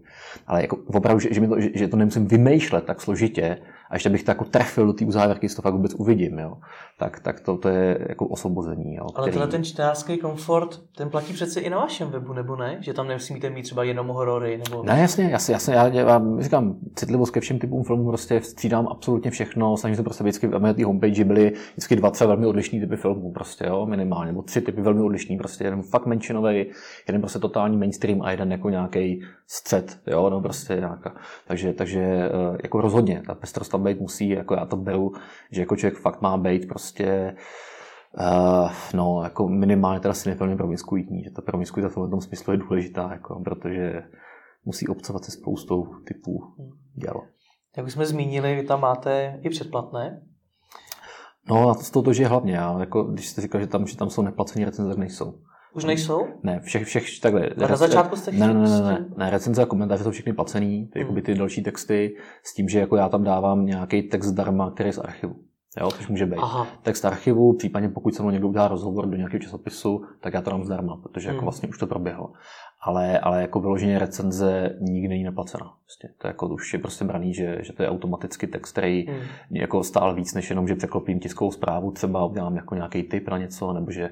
Ale 0.47 0.61
jako 0.61 0.77
opravdu, 0.87 1.19
že, 1.19 1.33
že, 1.33 1.41
mi 1.41 1.47
to, 1.47 1.61
že, 1.61 1.69
že 1.73 1.87
to 1.87 1.97
nemusím 1.97 2.27
vymýšlet 2.27 2.85
tak 2.85 3.01
složitě, 3.01 3.57
a 3.89 3.95
ještě 3.95 4.09
bych 4.09 4.23
to 4.23 4.31
jako 4.31 4.45
trefil 4.45 4.85
do 4.85 4.93
té 4.93 5.05
uzávěrky, 5.05 5.45
jestli 5.45 5.55
to 5.55 5.61
fakt 5.61 5.73
vůbec 5.73 5.93
uvidím, 5.93 6.39
jo. 6.39 6.57
Tak, 6.97 7.19
tak 7.19 7.39
to, 7.39 7.57
to 7.57 7.69
je 7.69 8.05
jako 8.09 8.27
osvobození. 8.27 8.95
Jo, 8.95 9.05
Ale 9.15 9.23
který... 9.23 9.31
tenhle 9.31 9.47
ten 9.47 9.63
čtenářský 9.63 10.17
komfort, 10.17 10.79
ten 10.95 11.09
platí 11.09 11.33
přece 11.33 11.59
i 11.59 11.69
na 11.69 11.77
vašem 11.77 12.09
webu, 12.09 12.33
nebo 12.33 12.55
ne? 12.55 12.77
Že 12.79 12.93
tam 12.93 13.07
nemusíte 13.07 13.49
mít 13.49 13.63
třeba 13.63 13.83
jenom 13.83 14.07
horory, 14.07 14.61
nebo... 14.69 14.83
Ne, 14.83 15.01
jasně, 15.01 15.25
jasně, 15.25 15.53
jasně 15.53 15.73
já, 15.73 15.87
já, 15.87 16.21
říkám, 16.39 16.75
citlivost 16.95 17.31
ke 17.31 17.39
všem 17.39 17.59
typům 17.59 17.83
filmů 17.83 18.07
prostě 18.07 18.41
střídám 18.41 18.87
absolutně 18.87 19.31
všechno, 19.31 19.77
snažím 19.77 19.95
se 19.95 20.03
prostě 20.03 20.23
vždycky, 20.23 20.47
na 20.47 20.73
té 20.73 20.85
homepage 20.85 21.23
byly 21.23 21.53
vždycky 21.71 21.95
dva 21.95 22.11
třeba 22.11 22.27
velmi 22.27 22.45
odlišní 22.45 22.79
typy 22.79 22.95
filmů, 22.95 23.31
prostě, 23.31 23.65
jo, 23.67 23.85
minimálně, 23.85 24.31
nebo 24.31 24.41
tři 24.41 24.61
typy 24.61 24.81
velmi 24.81 25.01
odlišní, 25.01 25.37
prostě 25.37 25.63
jeden 25.63 25.81
fakt 25.81 26.05
menšinový, 26.05 26.65
jeden 27.07 27.21
prostě 27.21 27.39
totální 27.39 27.77
mainstream 27.77 28.21
a 28.21 28.31
jeden 28.31 28.51
jako 28.51 28.69
nějaký 28.69 29.23
střed, 29.47 29.99
jo, 30.07 30.29
no 30.29 30.41
prostě 30.41 30.75
nějaká. 30.75 31.15
Takže, 31.47 31.73
takže 31.73 32.01
eh, 32.01 32.57
jako 32.63 32.81
rozhodně, 32.81 33.23
ta 33.27 33.35
pestrost 33.35 33.71
tam 33.79 33.83
být 33.83 33.99
musí, 33.99 34.29
jako 34.29 34.55
já 34.55 34.65
to 34.65 34.77
beru, 34.77 35.11
že 35.51 35.61
jako 35.61 35.75
člověk 35.75 35.99
fakt 35.99 36.21
má 36.21 36.37
být 36.37 36.67
prostě 36.67 37.35
Uh, 38.19 38.71
no, 38.93 39.21
jako 39.23 39.47
minimálně 39.47 39.99
teda 39.99 40.13
si 40.13 40.29
neplně 40.29 40.55
promiskuitní, 40.55 41.23
že 41.23 41.31
ta 41.31 41.41
promiskuita 41.41 41.89
v 41.89 41.93
tom 41.93 42.21
smyslu 42.21 42.53
je 42.53 42.57
důležitá, 42.57 43.09
jako, 43.11 43.39
protože 43.43 44.03
musí 44.65 44.87
obcovat 44.87 45.25
se 45.25 45.31
spoustou 45.31 45.87
typů 46.07 46.43
děl. 46.95 47.21
Jak 47.77 47.85
už 47.85 47.93
jsme 47.93 48.05
zmínili, 48.05 48.55
vy 48.55 48.63
tam 48.63 48.81
máte 48.81 49.39
i 49.41 49.49
předplatné. 49.49 50.21
No 51.49 51.69
a 51.69 51.75
to, 51.93 52.01
to, 52.01 52.13
že 52.13 52.27
hlavně, 52.27 52.53
já, 52.53 52.79
jako, 52.79 53.03
když 53.03 53.27
jste 53.27 53.41
říkal, 53.41 53.61
že 53.61 53.67
tam, 53.67 53.87
že 53.87 53.97
tam 53.97 54.09
jsou 54.09 54.21
neplacené 54.21 54.65
recenze, 54.65 54.89
tak 54.89 54.97
nejsou. 54.97 55.39
Už 55.73 55.83
nejsou? 55.83 56.27
Ne, 56.43 56.59
všech, 56.59 56.85
všech 56.85 57.19
takhle. 57.19 57.47
A 57.47 57.67
na 57.67 57.75
začátku 57.75 58.15
jste 58.15 58.31
ne, 58.31 58.53
ne, 58.53 58.53
ne, 58.53 58.81
ne, 58.81 59.05
ne, 59.17 59.29
recenze 59.29 59.61
a 59.61 59.65
komentáře 59.65 60.03
jsou 60.03 60.11
všechny 60.11 60.33
placený, 60.33 60.77
hmm. 60.95 61.07
jako 61.07 61.21
ty 61.21 61.35
další 61.35 61.63
texty, 61.63 62.15
s 62.43 62.53
tím, 62.53 62.69
že 62.69 62.79
jako 62.79 62.95
já 62.95 63.09
tam 63.09 63.23
dávám 63.23 63.65
nějaký 63.65 64.01
text 64.01 64.27
zdarma, 64.27 64.71
který 64.71 64.89
je 64.89 64.93
z 64.93 64.97
archivu. 64.97 65.35
Jo, 65.81 65.91
což 65.91 66.07
může 66.07 66.25
být. 66.25 66.39
Aha. 66.41 66.67
Text 66.81 67.05
archivu, 67.05 67.53
případně 67.57 67.89
pokud 67.89 68.15
se 68.15 68.23
mnou 68.23 68.31
někdo 68.31 68.47
udělá 68.47 68.67
rozhovor 68.67 69.07
do 69.07 69.17
nějakého 69.17 69.41
časopisu, 69.41 70.01
tak 70.21 70.33
já 70.33 70.41
to 70.41 70.49
dám 70.49 70.63
zdarma, 70.63 70.97
protože 70.97 71.27
jako 71.27 71.31
hmm. 71.31 71.35
jako 71.35 71.45
vlastně 71.45 71.69
už 71.69 71.77
to 71.77 71.87
proběhlo. 71.87 72.33
Ale, 72.81 73.19
ale 73.19 73.41
jako 73.41 73.59
vyloženě 73.59 73.99
recenze 73.99 74.75
nikdy 74.79 75.07
není 75.07 75.23
neplacena. 75.23 75.73
Prostě. 75.85 76.09
To 76.17 76.27
je 76.27 76.29
jako 76.29 76.47
už 76.47 76.73
je 76.73 76.79
prostě 76.79 77.05
braný, 77.05 77.33
že, 77.33 77.57
že 77.61 77.73
to 77.73 77.83
je 77.83 77.89
automaticky 77.89 78.47
text, 78.47 78.71
který 78.71 79.05
hmm. 79.07 79.21
jako 79.51 79.83
stál 79.83 80.15
víc, 80.15 80.33
než 80.33 80.49
jenom, 80.49 80.67
že 80.67 80.75
překlopím 80.75 81.19
tiskovou 81.19 81.51
zprávu, 81.51 81.91
třeba 81.91 82.25
udělám 82.25 82.55
jako 82.55 82.75
nějaký 82.75 83.03
tip 83.03 83.29
na 83.29 83.37
něco, 83.37 83.73
nebo 83.73 83.91
že 83.91 84.09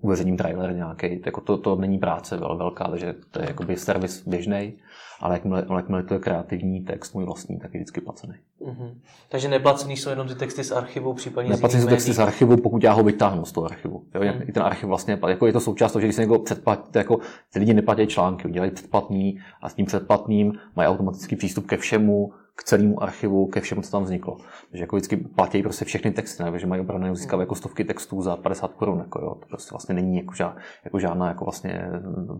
uveřejním 0.00 0.36
trailer 0.36 0.74
nějaký. 0.74 1.22
Jako 1.26 1.40
to, 1.40 1.58
to 1.58 1.76
není 1.76 1.98
práce 1.98 2.36
velká, 2.36 2.88
takže 2.88 3.14
to 3.30 3.42
je 3.42 3.48
jakoby 3.48 3.76
servis 3.76 4.28
běžný 4.28 4.74
ale 5.20 5.34
jakmile, 5.34 5.66
jakmile 5.76 6.02
to 6.02 6.14
je 6.14 6.20
kreativní 6.20 6.80
text, 6.80 7.14
můj 7.14 7.24
vlastní, 7.24 7.58
tak 7.58 7.74
je 7.74 7.80
vždycky 7.80 8.00
placený. 8.00 8.34
Mm-hmm. 8.60 8.94
Takže 9.28 9.48
neplacený 9.48 9.96
jsou 9.96 10.10
jenom 10.10 10.28
ty 10.28 10.34
texty 10.34 10.64
z 10.64 10.72
archivu, 10.72 11.14
případně 11.14 11.50
Neplacený 11.50 11.82
jsou 11.82 11.88
texty 11.88 12.12
z 12.12 12.18
archivu, 12.18 12.56
pokud 12.56 12.84
já 12.84 12.92
ho 12.92 13.02
vytáhnu 13.02 13.44
z 13.44 13.52
toho 13.52 13.66
archivu. 13.66 14.04
Jo? 14.14 14.20
Mm. 14.34 14.42
I 14.48 14.52
ten 14.52 14.62
archiv 14.62 14.84
vlastně, 14.84 15.18
jako 15.28 15.46
je 15.46 15.52
to 15.52 15.60
součást 15.60 15.92
toho, 15.92 16.00
že 16.00 16.06
když 16.06 16.16
se 16.16 16.22
někdo 16.22 16.38
předplatí, 16.38 16.90
jako 16.94 17.18
ty 17.52 17.58
lidi 17.58 17.74
neplatí 17.74 18.06
články, 18.10 18.50
dělají 18.50 18.70
předplatný 18.70 19.38
a 19.62 19.68
s 19.68 19.74
tím 19.74 19.86
předplatným 19.86 20.52
mají 20.76 20.88
automatický 20.88 21.36
přístup 21.36 21.66
ke 21.66 21.76
všemu, 21.76 22.32
k 22.60 22.64
celému 22.64 23.02
archivu, 23.02 23.46
ke 23.46 23.60
všemu, 23.60 23.82
co 23.82 23.90
tam 23.90 24.02
vzniklo. 24.04 24.36
Takže 24.70 24.82
jako 24.82 24.96
vždycky 24.96 25.16
platí 25.16 25.62
prostě 25.62 25.84
všechny 25.84 26.10
texty, 26.10 26.42
ne? 26.42 26.58
že 26.58 26.66
mají 26.66 26.82
opravdu 26.82 27.14
získávat 27.14 27.42
jako 27.42 27.54
stovky 27.54 27.84
textů 27.84 28.22
za 28.22 28.36
50 28.36 28.72
korun. 28.72 28.98
Jako, 28.98 29.20
jo. 29.20 29.34
To 29.34 29.46
prostě 29.46 29.70
vlastně 29.70 29.94
není 29.94 30.16
jako, 30.16 30.34
žád, 30.34 30.56
jako 30.84 30.98
žádná 30.98 31.28
jako 31.28 31.44
vlastně 31.44 31.90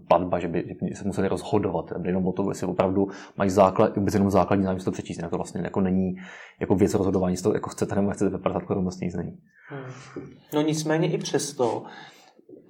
platba, 0.09 0.39
že 0.39 0.49
by, 0.49 0.65
že 0.69 0.75
by 0.83 0.95
se 0.95 1.05
museli 1.05 1.29
rozhodovat. 1.29 1.93
Jenom 2.05 2.27
o 2.27 2.33
to, 2.33 2.51
jestli 2.51 2.67
opravdu 2.67 3.09
mají 3.37 3.51
základ, 3.51 3.97
vůbec 3.97 4.15
jenom 4.15 4.31
základní 4.31 4.65
zájem 4.65 4.79
to 4.79 4.91
přečíst. 4.91 5.19
Ne? 5.19 5.29
To 5.29 5.37
vlastně 5.37 5.61
jako 5.65 5.81
není 5.81 6.17
jako 6.61 6.75
věc 6.75 6.95
rozhodování, 6.95 7.33
jestli 7.33 7.43
to 7.43 7.55
jako 7.55 7.71
chcete 7.71 7.95
nebo 7.95 8.11
chcete 8.11 8.39
50 8.39 8.63
korun, 8.63 8.83
vlastně 8.83 9.05
nic 9.05 9.15
není. 9.15 9.39
Hmm. 9.69 10.27
No 10.55 10.63
nicméně 10.63 11.13
i 11.13 11.19
přesto, 11.19 11.85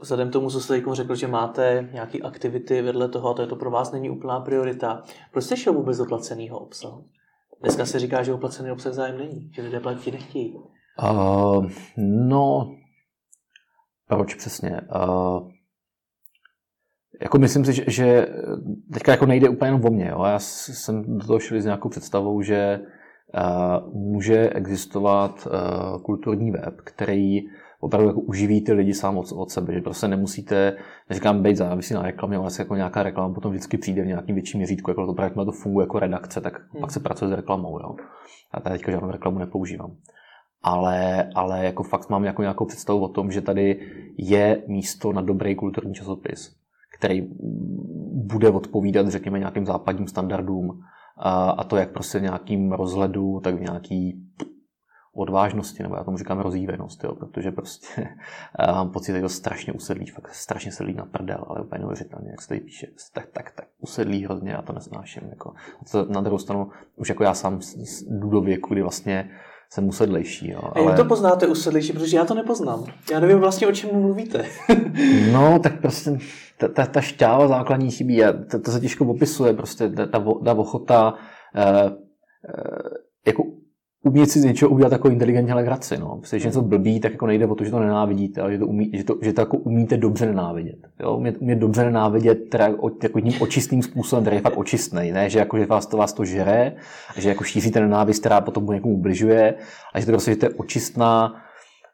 vzhledem 0.01 0.31
tomu, 0.31 0.51
co 0.51 0.61
jste 0.61 0.83
řekl, 0.93 1.15
že 1.15 1.27
máte 1.27 1.89
nějaké 1.93 2.19
aktivity 2.19 2.83
vedle 2.83 3.09
toho 3.09 3.31
a 3.31 3.35
to, 3.35 3.43
je 3.43 3.49
to 3.49 3.57
pro 3.57 3.71
vás 3.71 3.93
není 3.93 4.11
úplná 4.11 4.41
priorita, 4.41 5.03
proč 5.33 5.45
jste 5.45 5.57
šel 5.57 5.73
vůbec 5.73 5.99
do 5.99 6.05
placeného 6.05 6.59
obsahu? 6.59 7.05
Dneska 7.63 7.87
se 7.87 7.99
říká, 7.99 8.23
že 8.23 8.33
oplacený 8.33 8.71
obsah 8.71 8.93
zájem 8.93 9.19
není, 9.19 9.51
že 9.55 9.63
lidé 9.63 9.81
platit 9.81 10.13
nechtějí. 10.13 10.55
Uh, 10.55 11.67
no, 12.29 12.75
proč 14.09 14.35
přesně? 14.35 14.81
Uh, 14.97 15.51
jako 17.23 17.39
myslím 17.39 17.65
si, 17.65 17.73
že, 17.73 17.85
že 17.87 18.27
teďka 18.93 19.13
jako 19.13 19.27
nejde 19.27 19.49
úplně 19.49 19.69
jenom 19.69 19.85
o 19.85 19.91
mě. 19.91 20.09
Jo? 20.09 20.25
Já 20.25 20.39
jsem 20.39 21.19
do 21.19 21.27
toho 21.27 21.39
šel 21.39 21.61
s 21.61 21.65
nějakou 21.65 21.89
představou, 21.89 22.43
že 22.43 22.81
uh, 22.81 23.95
může 23.95 24.51
existovat 24.51 25.47
uh, 25.47 26.03
kulturní 26.03 26.51
web, 26.51 26.81
který 26.85 27.41
opravdu 27.81 28.09
jako 28.09 28.21
uživí 28.21 28.65
ty 28.65 28.73
lidi 28.73 28.95
sám 28.95 29.19
od, 29.19 29.33
od 29.33 29.51
sebe, 29.51 29.75
že 29.75 29.81
prostě 29.81 30.09
nemusíte, 30.09 30.77
neříkám 31.09 31.43
být 31.43 31.57
závislí 31.57 31.95
na 31.95 32.03
reklamě, 32.03 32.37
ale 32.37 32.51
jako 32.59 32.77
nějaká 32.77 33.03
reklama 33.03 33.35
potom 33.35 33.51
vždycky 33.51 33.79
přijde 33.79 34.03
v 34.03 34.07
nějakým 34.07 34.35
větším 34.35 34.59
měřítku, 34.59 34.91
jako 34.91 35.07
to 35.07 35.15
právě 35.15 35.45
to 35.45 35.53
funguje 35.53 35.85
jako 35.85 35.99
redakce, 35.99 36.41
tak 36.41 36.61
hmm. 36.73 36.81
pak 36.81 36.91
se 36.91 37.01
pracuje 37.01 37.29
s 37.29 37.33
reklamou. 37.33 37.81
Jo. 37.81 37.97
Já 38.55 38.61
tady 38.61 38.79
teďka 38.79 38.93
žádnou 38.93 39.11
reklamu 39.11 39.39
nepoužívám. 39.39 39.97
Ale, 40.63 41.29
ale 41.35 41.65
jako 41.65 41.83
fakt 41.83 42.11
mám 42.11 42.25
jako 42.25 42.43
nějakou 42.43 42.65
představu 42.65 43.01
o 43.01 43.09
tom, 43.09 43.31
že 43.31 43.41
tady 43.41 43.81
je 44.19 44.63
místo 44.69 45.13
na 45.13 45.23
dobrý 45.23 45.57
kulturní 45.57 45.95
časopis, 45.95 46.57
který 46.99 47.29
bude 48.27 48.51
odpovídat, 48.51 49.09
řekněme, 49.09 49.39
nějakým 49.39 49.67
západním 49.67 50.07
standardům, 50.07 50.81
a, 51.17 51.51
a 51.51 51.65
to 51.65 51.77
jak 51.77 51.93
prostě 51.93 52.19
v 52.19 52.23
nějakým 52.23 52.73
rozhledu, 52.73 53.41
tak 53.41 53.55
v 53.55 53.61
nějaký 53.61 54.23
odvážnosti, 55.15 55.83
nebo 55.83 55.97
já 55.97 56.05
tomu 56.05 56.19
říkám 56.19 56.39
rozjívenost, 56.39 57.05
jo, 57.05 57.15
protože 57.15 57.51
prostě 57.51 58.09
já 58.59 58.73
mám 58.73 58.91
pocit, 58.91 59.13
že 59.13 59.21
to 59.21 59.29
strašně 59.29 59.73
usedlí, 59.73 60.07
fakt 60.07 60.35
strašně 60.35 60.73
sedlí 60.73 60.95
na 60.95 61.05
prdel, 61.05 61.45
ale 61.47 61.61
úplně 61.61 61.79
neuvěřitelně, 61.79 62.31
jak 62.31 62.43
se 62.43 62.49
tady 62.49 62.61
píše, 62.61 62.87
tak, 63.13 63.27
tak, 63.33 63.51
tak 63.51 63.65
usedlí 63.81 64.25
hrozně, 64.25 64.51
já 64.51 64.63
to 64.63 64.73
nesnáším. 64.73 65.23
Jako. 65.31 65.51
A 65.51 65.91
to 65.93 66.05
na 66.05 66.21
druhou 66.21 66.39
stranu, 66.39 66.71
už 66.97 67.09
jako 67.09 67.25
já 67.25 67.35
sám 67.35 67.61
jdu 68.09 68.31
do 68.31 68.41
věku, 68.41 68.73
kdy 68.73 68.83
vlastně 68.83 69.31
jsem 69.71 69.89
usedlejší. 69.89 70.51
Jo, 70.51 70.61
ale... 70.63 70.87
A 70.87 70.89
jak 70.89 70.97
to 70.97 71.05
poznáte 71.05 71.47
usedlejší, 71.47 71.93
protože 71.93 72.17
já 72.17 72.25
to 72.25 72.35
nepoznám. 72.35 72.85
Já 73.13 73.21
nevím 73.21 73.39
vlastně, 73.39 73.67
o 73.67 73.73
čem 73.73 73.91
mluvíte. 73.93 74.45
no, 75.33 75.59
tak 75.59 75.81
prostě 75.81 76.19
ta, 76.59 76.69
ta, 76.69 76.87
ta 76.87 77.01
šťáva 77.01 77.49
základní 77.49 77.91
chybí 77.91 78.25
a 78.25 78.33
to, 78.33 78.61
to 78.61 78.71
se 78.71 78.81
těžko 78.81 79.05
opisuje, 79.05 79.55
prostě 79.55 79.89
ta, 79.89 80.07
ta, 80.07 80.25
ta 80.45 80.55
ochota 80.55 81.15
eh, 81.55 81.91
eh, 82.49 82.91
jako 83.27 83.45
umět 84.05 84.31
si 84.31 84.41
z 84.41 84.45
něčeho 84.45 84.71
udělat 84.71 84.93
jako 84.93 85.09
inteligentně 85.09 85.55
legraci. 85.55 85.99
No. 85.99 86.21
Když 86.31 86.45
něco 86.45 86.63
blbý, 86.63 87.01
tak 87.01 87.13
jako 87.13 87.27
nejde 87.27 87.47
o 87.47 87.55
to, 87.55 87.65
že 87.65 87.71
to 87.71 87.81
nenávidíte, 87.81 88.41
ale 88.41 88.53
že 88.53 88.59
to, 88.59 88.67
umí, 88.67 88.91
že 88.95 89.05
to, 89.05 89.17
že 89.23 89.33
to 89.33 89.41
jako 89.41 89.57
umíte 89.57 89.97
dobře 89.97 90.27
nenávidět. 90.27 90.79
Jo? 91.01 91.17
Umět, 91.17 91.37
umět 91.39 91.57
dobře 91.57 91.85
nenávidět 91.85 92.49
teda 92.49 92.67
jako 93.03 93.21
tím 93.21 93.43
očistným 93.43 93.83
způsobem, 93.83 94.25
který 94.25 94.37
je 94.37 94.43
fakt 94.43 94.57
očistný. 94.57 95.13
Ne? 95.13 95.31
Že, 95.31 95.39
jako, 95.39 95.59
že 95.59 95.67
vás 95.67 95.87
to, 95.87 95.97
vás 95.97 96.13
to 96.13 96.25
žere, 96.25 96.73
že 97.17 97.29
jako 97.29 97.45
šíříte 97.45 97.81
nenávist, 97.81 98.21
která 98.21 98.41
potom 98.41 98.67
někomu 98.67 98.95
ubližuje, 98.95 99.55
a 99.95 100.01
že 100.01 100.07
to 100.07 100.13
prostě 100.13 100.31
že 100.31 100.37
to 100.37 100.47
je 100.47 100.51
očistná, 100.51 101.43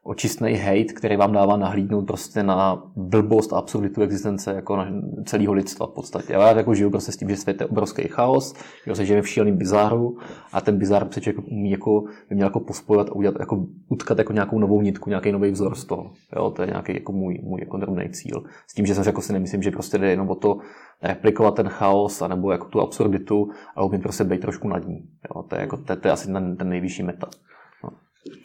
očistný 0.07 0.55
hate, 0.55 0.95
který 0.95 1.17
vám 1.17 1.33
dává 1.33 1.57
nahlídnout 1.57 2.07
prostě 2.07 2.43
na 2.43 2.83
blbost 2.97 3.53
a 3.53 3.59
absurditu 3.59 4.03
existence 4.03 4.53
jako 4.55 4.77
na 4.77 4.87
celého 5.25 5.53
lidstva 5.53 5.87
v 5.87 5.91
podstatě. 5.91 6.33
Já 6.33 6.57
jako 6.57 6.75
žiju 6.75 6.91
prostě 6.91 7.13
s 7.13 7.17
tím, 7.17 7.29
že 7.29 7.37
svět 7.37 7.61
je 7.61 7.67
obrovský 7.67 8.09
chaos, 8.09 8.55
že 8.87 8.95
se 8.95 9.05
žijeme 9.05 9.23
v 9.23 9.29
šíleném 9.29 9.57
bizáru 9.57 10.19
a 10.53 10.61
ten 10.61 10.79
bizár 10.79 11.09
se 11.13 11.21
člověk 11.21 11.47
umí 11.53 11.71
jako, 11.71 12.05
by 12.29 12.35
měl 12.35 12.47
jako 12.47 12.61
pospojovat 12.61 13.09
a 13.09 13.13
udělat, 13.13 13.37
jako 13.41 13.67
utkat 13.89 14.19
jako 14.19 14.33
nějakou 14.33 14.59
novou 14.59 14.83
nitku, 14.83 15.11
nějaký 15.11 15.33
nový 15.33 15.51
vzor 15.51 15.75
z 15.75 15.85
toho. 15.85 16.11
Jo, 16.37 16.51
to 16.51 16.63
je 16.63 16.69
nějaký 16.69 16.95
jako 16.95 17.13
můj, 17.13 17.39
můj 17.43 17.61
jako 17.61 17.77
drobný 17.77 18.11
cíl. 18.11 18.43
S 18.67 18.75
tím, 18.75 18.87
že 18.87 18.95
jsem 18.95 19.05
jako 19.07 19.23
si 19.23 19.33
nemyslím, 19.33 19.63
že 19.63 19.71
prostě 19.71 19.99
jde 19.99 20.11
jenom 20.11 20.31
o 20.31 20.35
to 20.35 20.59
replikovat 21.03 21.55
ten 21.55 21.69
chaos, 21.69 22.23
anebo 22.23 22.53
jako 22.53 22.69
tu 22.69 22.81
absurditu, 22.81 23.49
ale 23.77 23.87
umět 23.87 24.03
prostě 24.03 24.25
být 24.25 24.41
trošku 24.41 24.69
nad 24.69 24.87
ní. 24.87 25.09
Jo, 25.35 25.43
to 25.43 25.55
je, 25.55 25.61
jako, 25.61 25.77
to, 25.77 25.97
to 25.97 26.09
je 26.09 26.13
asi 26.13 26.33
ten, 26.33 26.57
ten 26.57 26.69
nejvyšší 26.69 27.03
meta. 27.03 27.27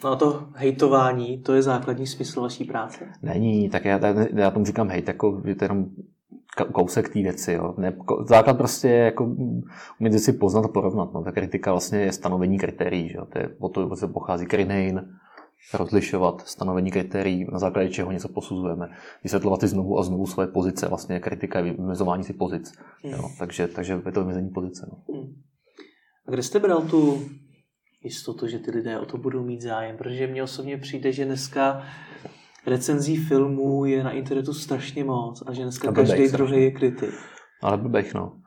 No 0.03 0.09
a 0.09 0.15
to 0.15 0.47
hejtování, 0.53 1.41
to 1.41 1.53
je 1.53 1.61
základní 1.61 2.07
smysl 2.07 2.41
vaší 2.41 2.63
práce? 2.63 3.07
Není, 3.21 3.69
tak 3.69 3.85
já, 3.85 3.99
já 4.35 4.51
tomu 4.51 4.65
říkám 4.65 4.89
hejt, 4.89 5.07
jako 5.07 5.41
je 5.45 5.55
to 5.55 5.65
jenom 5.65 5.85
kousek 6.71 7.09
té 7.09 7.21
věci. 7.21 7.53
Jo. 7.53 7.75
Ne, 7.77 7.97
základ 8.27 8.57
prostě 8.57 8.87
je 8.87 9.05
jako 9.05 9.35
umět 9.99 10.19
si 10.19 10.33
poznat 10.33 10.65
a 10.65 10.67
porovnat. 10.67 11.13
No. 11.13 11.23
Ta 11.23 11.31
kritika 11.31 11.71
vlastně 11.71 11.99
je 11.99 12.11
stanovení 12.11 12.57
kritérií. 12.57 13.09
Že 13.09 13.17
jo. 13.17 13.25
To 13.25 13.39
je, 13.39 13.49
o 13.59 13.69
to 13.69 13.95
se 13.95 14.07
pochází 14.07 14.45
Krinein, 14.45 15.09
rozlišovat 15.73 16.41
stanovení 16.47 16.91
kritérií, 16.91 17.47
na 17.51 17.59
základě 17.59 17.89
čeho 17.89 18.11
něco 18.11 18.29
posuzujeme. 18.29 18.89
Vysvětlovat 19.23 19.59
si 19.59 19.67
znovu 19.67 19.99
a 19.99 20.03
znovu 20.03 20.27
své 20.27 20.47
pozice. 20.47 20.87
Vlastně 20.87 21.19
kritika 21.19 21.59
je 21.59 21.73
vymezování 21.73 22.23
si 22.23 22.33
pozic. 22.33 22.73
Hmm. 23.03 23.13
Jo. 23.13 23.29
Takže, 23.39 23.67
takže 23.67 24.01
je 24.05 24.11
to 24.11 24.19
vymezení 24.19 24.49
pozice. 24.49 24.87
No. 24.91 25.15
Hmm. 25.15 25.33
A 26.27 26.31
kde 26.31 26.43
jste 26.43 26.59
bral 26.59 26.81
tu 26.81 27.21
jistotu, 28.03 28.47
že 28.47 28.59
ty 28.59 28.71
lidé 28.71 28.99
o 28.99 29.05
to 29.05 29.17
budou 29.17 29.43
mít 29.43 29.61
zájem, 29.61 29.97
protože 29.97 30.27
mně 30.27 30.43
osobně 30.43 30.77
přijde, 30.77 31.11
že 31.11 31.25
dneska 31.25 31.83
recenzí 32.65 33.17
filmů 33.17 33.85
je 33.85 34.03
na 34.03 34.11
internetu 34.11 34.53
strašně 34.53 35.03
moc 35.03 35.43
a 35.47 35.53
že 35.53 35.61
dneska 35.61 35.89
a 35.89 35.93
každý 35.93 36.27
druhý 36.27 36.63
je 36.63 36.71
kritik. 36.71 37.13
Ale 37.61 37.77
blbech, 37.77 38.13
no. 38.13 38.37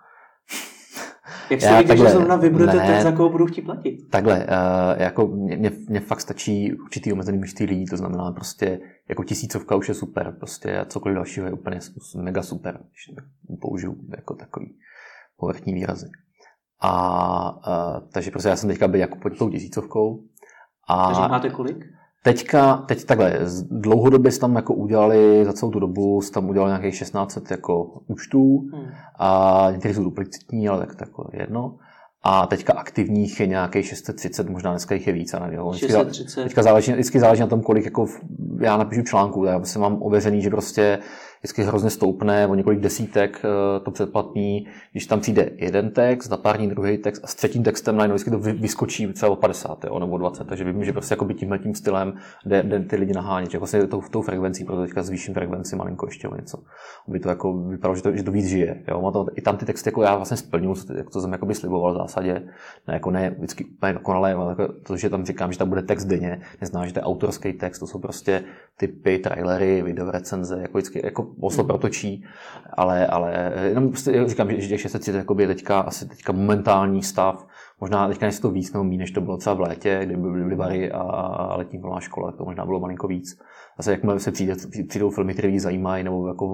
Jak 1.51 1.61
se 1.61 1.79
víte, 1.79 1.97
že 1.97 2.09
zrovna 2.09 2.37
vybudete 2.37 2.79
ten, 2.79 3.03
za 3.03 3.13
koho 3.13 3.29
budu 3.29 3.47
chtít 3.47 3.63
platit? 3.63 4.11
Takhle, 4.11 4.39
uh, 4.39 5.03
jako 5.03 5.27
mě, 5.27 5.71
mě, 5.89 6.01
fakt 6.01 6.21
stačí 6.21 6.73
určitý 6.73 7.13
omezený 7.13 7.39
množství 7.39 7.67
lidí, 7.67 7.85
to 7.85 7.97
znamená 7.97 8.33
prostě 8.33 8.81
jako 9.09 9.25
tisícovka 9.25 9.77
už 9.77 9.89
je 9.89 9.95
super, 9.95 10.37
prostě 10.39 10.79
a 10.79 10.85
cokoliv 10.85 11.15
dalšího 11.15 11.47
je 11.47 11.53
úplně 11.53 11.81
mega 12.17 12.43
super, 12.43 12.81
když 12.91 13.21
použiju 13.61 13.97
jako 14.17 14.35
takový 14.35 14.77
povrchní 15.37 15.75
výrazy. 15.75 16.07
A 16.83 17.44
takže 18.15 18.31
prostě 18.31 18.49
já 18.49 18.57
jsem 18.57 18.69
teďka 18.69 18.89
byl 18.89 19.01
jako 19.01 19.19
pod 19.19 19.39
tou 19.39 19.51
tisícovkou. 19.51 20.21
A 20.89 21.07
takže 21.07 21.21
máte 21.21 21.51
kolik? 21.51 21.85
Teďka, 22.23 22.77
teď 22.77 23.05
takhle, 23.05 23.39
dlouhodobě 23.71 24.33
jsme 24.33 24.41
tam 24.41 24.57
jako 24.57 24.75
udělali, 24.75 25.45
za 25.45 25.53
celou 25.53 25.73
tu 25.73 25.81
dobu 25.81 26.21
jsme 26.23 26.35
tam 26.35 26.49
udělali 26.49 26.71
nějakých 26.71 26.99
1600 26.99 27.51
jako 27.51 27.85
účtů 28.07 28.69
hmm. 28.73 28.87
a 29.19 29.67
některé 29.71 29.95
jsou 29.95 30.05
duplicitní, 30.05 30.69
ale 30.69 30.81
tak, 30.81 30.97
tak 30.97 31.09
jako 31.09 31.31
jedno. 31.33 31.77
A 32.23 32.47
teďka 32.47 32.73
aktivních 32.73 33.41
je 33.41 33.47
nějakých 33.47 33.87
630, 33.87 34.49
možná 34.49 34.71
dneska 34.71 34.95
jich 34.95 35.07
je 35.07 35.13
víc. 35.13 35.33
Nevím, 35.33 35.73
630. 35.75 36.43
Teďka 36.43 36.63
záleží, 36.63 36.93
vždycky 36.93 37.21
záleží 37.21 37.41
na 37.41 37.47
tom, 37.47 37.63
kolik 37.63 37.85
jako 37.85 38.07
já 38.61 38.77
napíšu 38.77 39.03
článku. 39.03 39.45
Já 39.45 39.65
jsem 39.65 39.83
mám 39.83 40.03
ověřený, 40.03 40.43
že 40.43 40.51
prostě 40.51 40.99
vždycky 41.45 41.63
hrozně 41.63 41.91
stoupne 41.91 42.47
o 42.47 42.55
několik 42.55 42.81
desítek 42.81 43.43
eh, 43.45 43.81
to 43.81 43.91
předplatný, 43.91 44.67
když 44.93 45.07
tam 45.07 45.21
přijde 45.21 45.51
jeden 45.57 45.91
text, 45.91 46.29
za 46.29 46.37
pár 46.37 46.57
dní 46.57 46.69
druhý 46.69 46.99
text 46.99 47.25
a 47.25 47.27
s 47.27 47.35
třetím 47.35 47.63
textem 47.63 47.97
najednou 47.97 48.15
vždycky 48.15 48.31
to 48.31 48.39
vyskočí 48.39 49.13
třeba 49.13 49.33
o 49.33 49.37
50 49.37 49.85
jo, 49.85 49.99
nebo 49.99 50.19
20, 50.19 50.47
takže 50.47 50.65
vím, 50.65 50.85
že 50.85 50.93
prostě 50.93 51.13
jako 51.13 51.25
by 51.25 51.35
tímhle 51.35 51.59
tím 51.59 51.75
stylem 51.75 52.15
jde, 52.47 52.63
jde 52.63 52.81
ty 52.81 52.97
lidi 52.97 53.13
nahánět, 53.13 53.55
jako 53.55 53.67
se 53.67 53.87
tou, 53.87 54.03
tou 54.11 54.23
frekvencí, 54.23 54.65
proto 54.65 54.83
teďka 54.83 55.03
zvýším 55.03 55.35
frekvenci 55.35 55.77
malinko 55.77 56.07
ještě 56.07 56.29
o 56.29 56.37
něco. 56.37 56.59
Aby 57.09 57.21
to 57.21 57.29
jako 57.29 57.53
vypadalo, 57.53 57.97
že 57.97 58.03
to, 58.03 58.17
že 58.17 58.23
to 58.23 58.31
víc 58.31 58.47
žije. 58.47 58.83
Jo. 58.89 59.03
Má 59.03 59.11
to, 59.11 59.27
I 59.35 59.41
tam 59.41 59.57
ty 59.57 59.65
texty 59.65 59.89
jako 59.89 60.03
já 60.03 60.17
vlastně 60.17 60.37
splňuji, 60.37 60.75
jak 60.97 61.11
to 61.11 61.21
jsem 61.21 61.33
jako 61.33 61.47
by 61.47 61.55
sliboval 61.55 61.95
v 61.95 61.97
zásadě, 61.97 62.33
ne, 62.89 62.95
jako 62.95 63.11
ne 63.11 63.31
vždycky 63.31 63.65
úplně 63.65 63.93
dokonale, 63.93 64.35
ale 64.35 64.57
jako 64.59 64.75
to, 64.87 64.97
že 64.97 65.11
tam 65.11 65.25
říkám, 65.25 65.53
že 65.53 65.59
tam 65.59 65.69
bude 65.69 65.83
text 65.83 66.05
denně, 66.05 66.41
neznamená, 66.61 66.87
že 66.87 66.95
to 66.95 67.01
je 67.01 67.05
autorský 67.05 67.53
text, 67.53 67.79
to 67.79 67.87
jsou 67.87 67.99
prostě 67.99 68.45
typy, 68.77 69.19
trailery, 69.19 69.83
video 69.83 70.11
recenze, 70.11 70.59
jako 70.63 70.79
vždycky, 70.79 71.01
jako 71.05 71.34
oslo 71.41 71.63
hmm. 71.63 71.69
protočí, 71.69 72.25
ale, 72.73 73.07
ale 73.07 73.53
jenom 73.65 73.89
prostě 73.89 74.29
říkám, 74.29 74.51
že 74.51 74.69
těch 74.69 74.81
630 74.81 75.27
je 75.39 75.47
teďka 75.47 75.81
asi 75.81 76.09
teďka 76.09 76.33
momentální 76.33 77.03
stav, 77.03 77.47
možná 77.81 78.09
teďka 78.09 78.27
je 78.27 78.33
to 78.33 78.51
víc 78.51 78.73
nebo 78.73 78.85
méně, 78.85 78.99
než 78.99 79.11
to 79.11 79.21
bylo 79.21 79.37
třeba 79.37 79.55
v 79.55 79.61
létě, 79.61 80.01
kdy 80.05 80.17
byly 80.17 80.57
bary 80.57 80.93
a, 80.93 81.01
a 81.01 81.57
letní 81.57 81.79
volná 81.79 82.01
škola, 82.01 82.33
to 82.33 82.45
možná 82.45 82.67
bylo 82.67 82.81
malinko 82.81 83.09
víc. 83.09 83.39
Zase 83.79 83.91
jakmile 83.91 84.21
se 84.21 84.33
přijde, 84.33 84.55
přijdou 84.89 85.11
filmy, 85.11 85.35
které 85.35 85.61
zajímají, 85.61 86.05
nebo 86.05 86.29
jako 86.29 86.47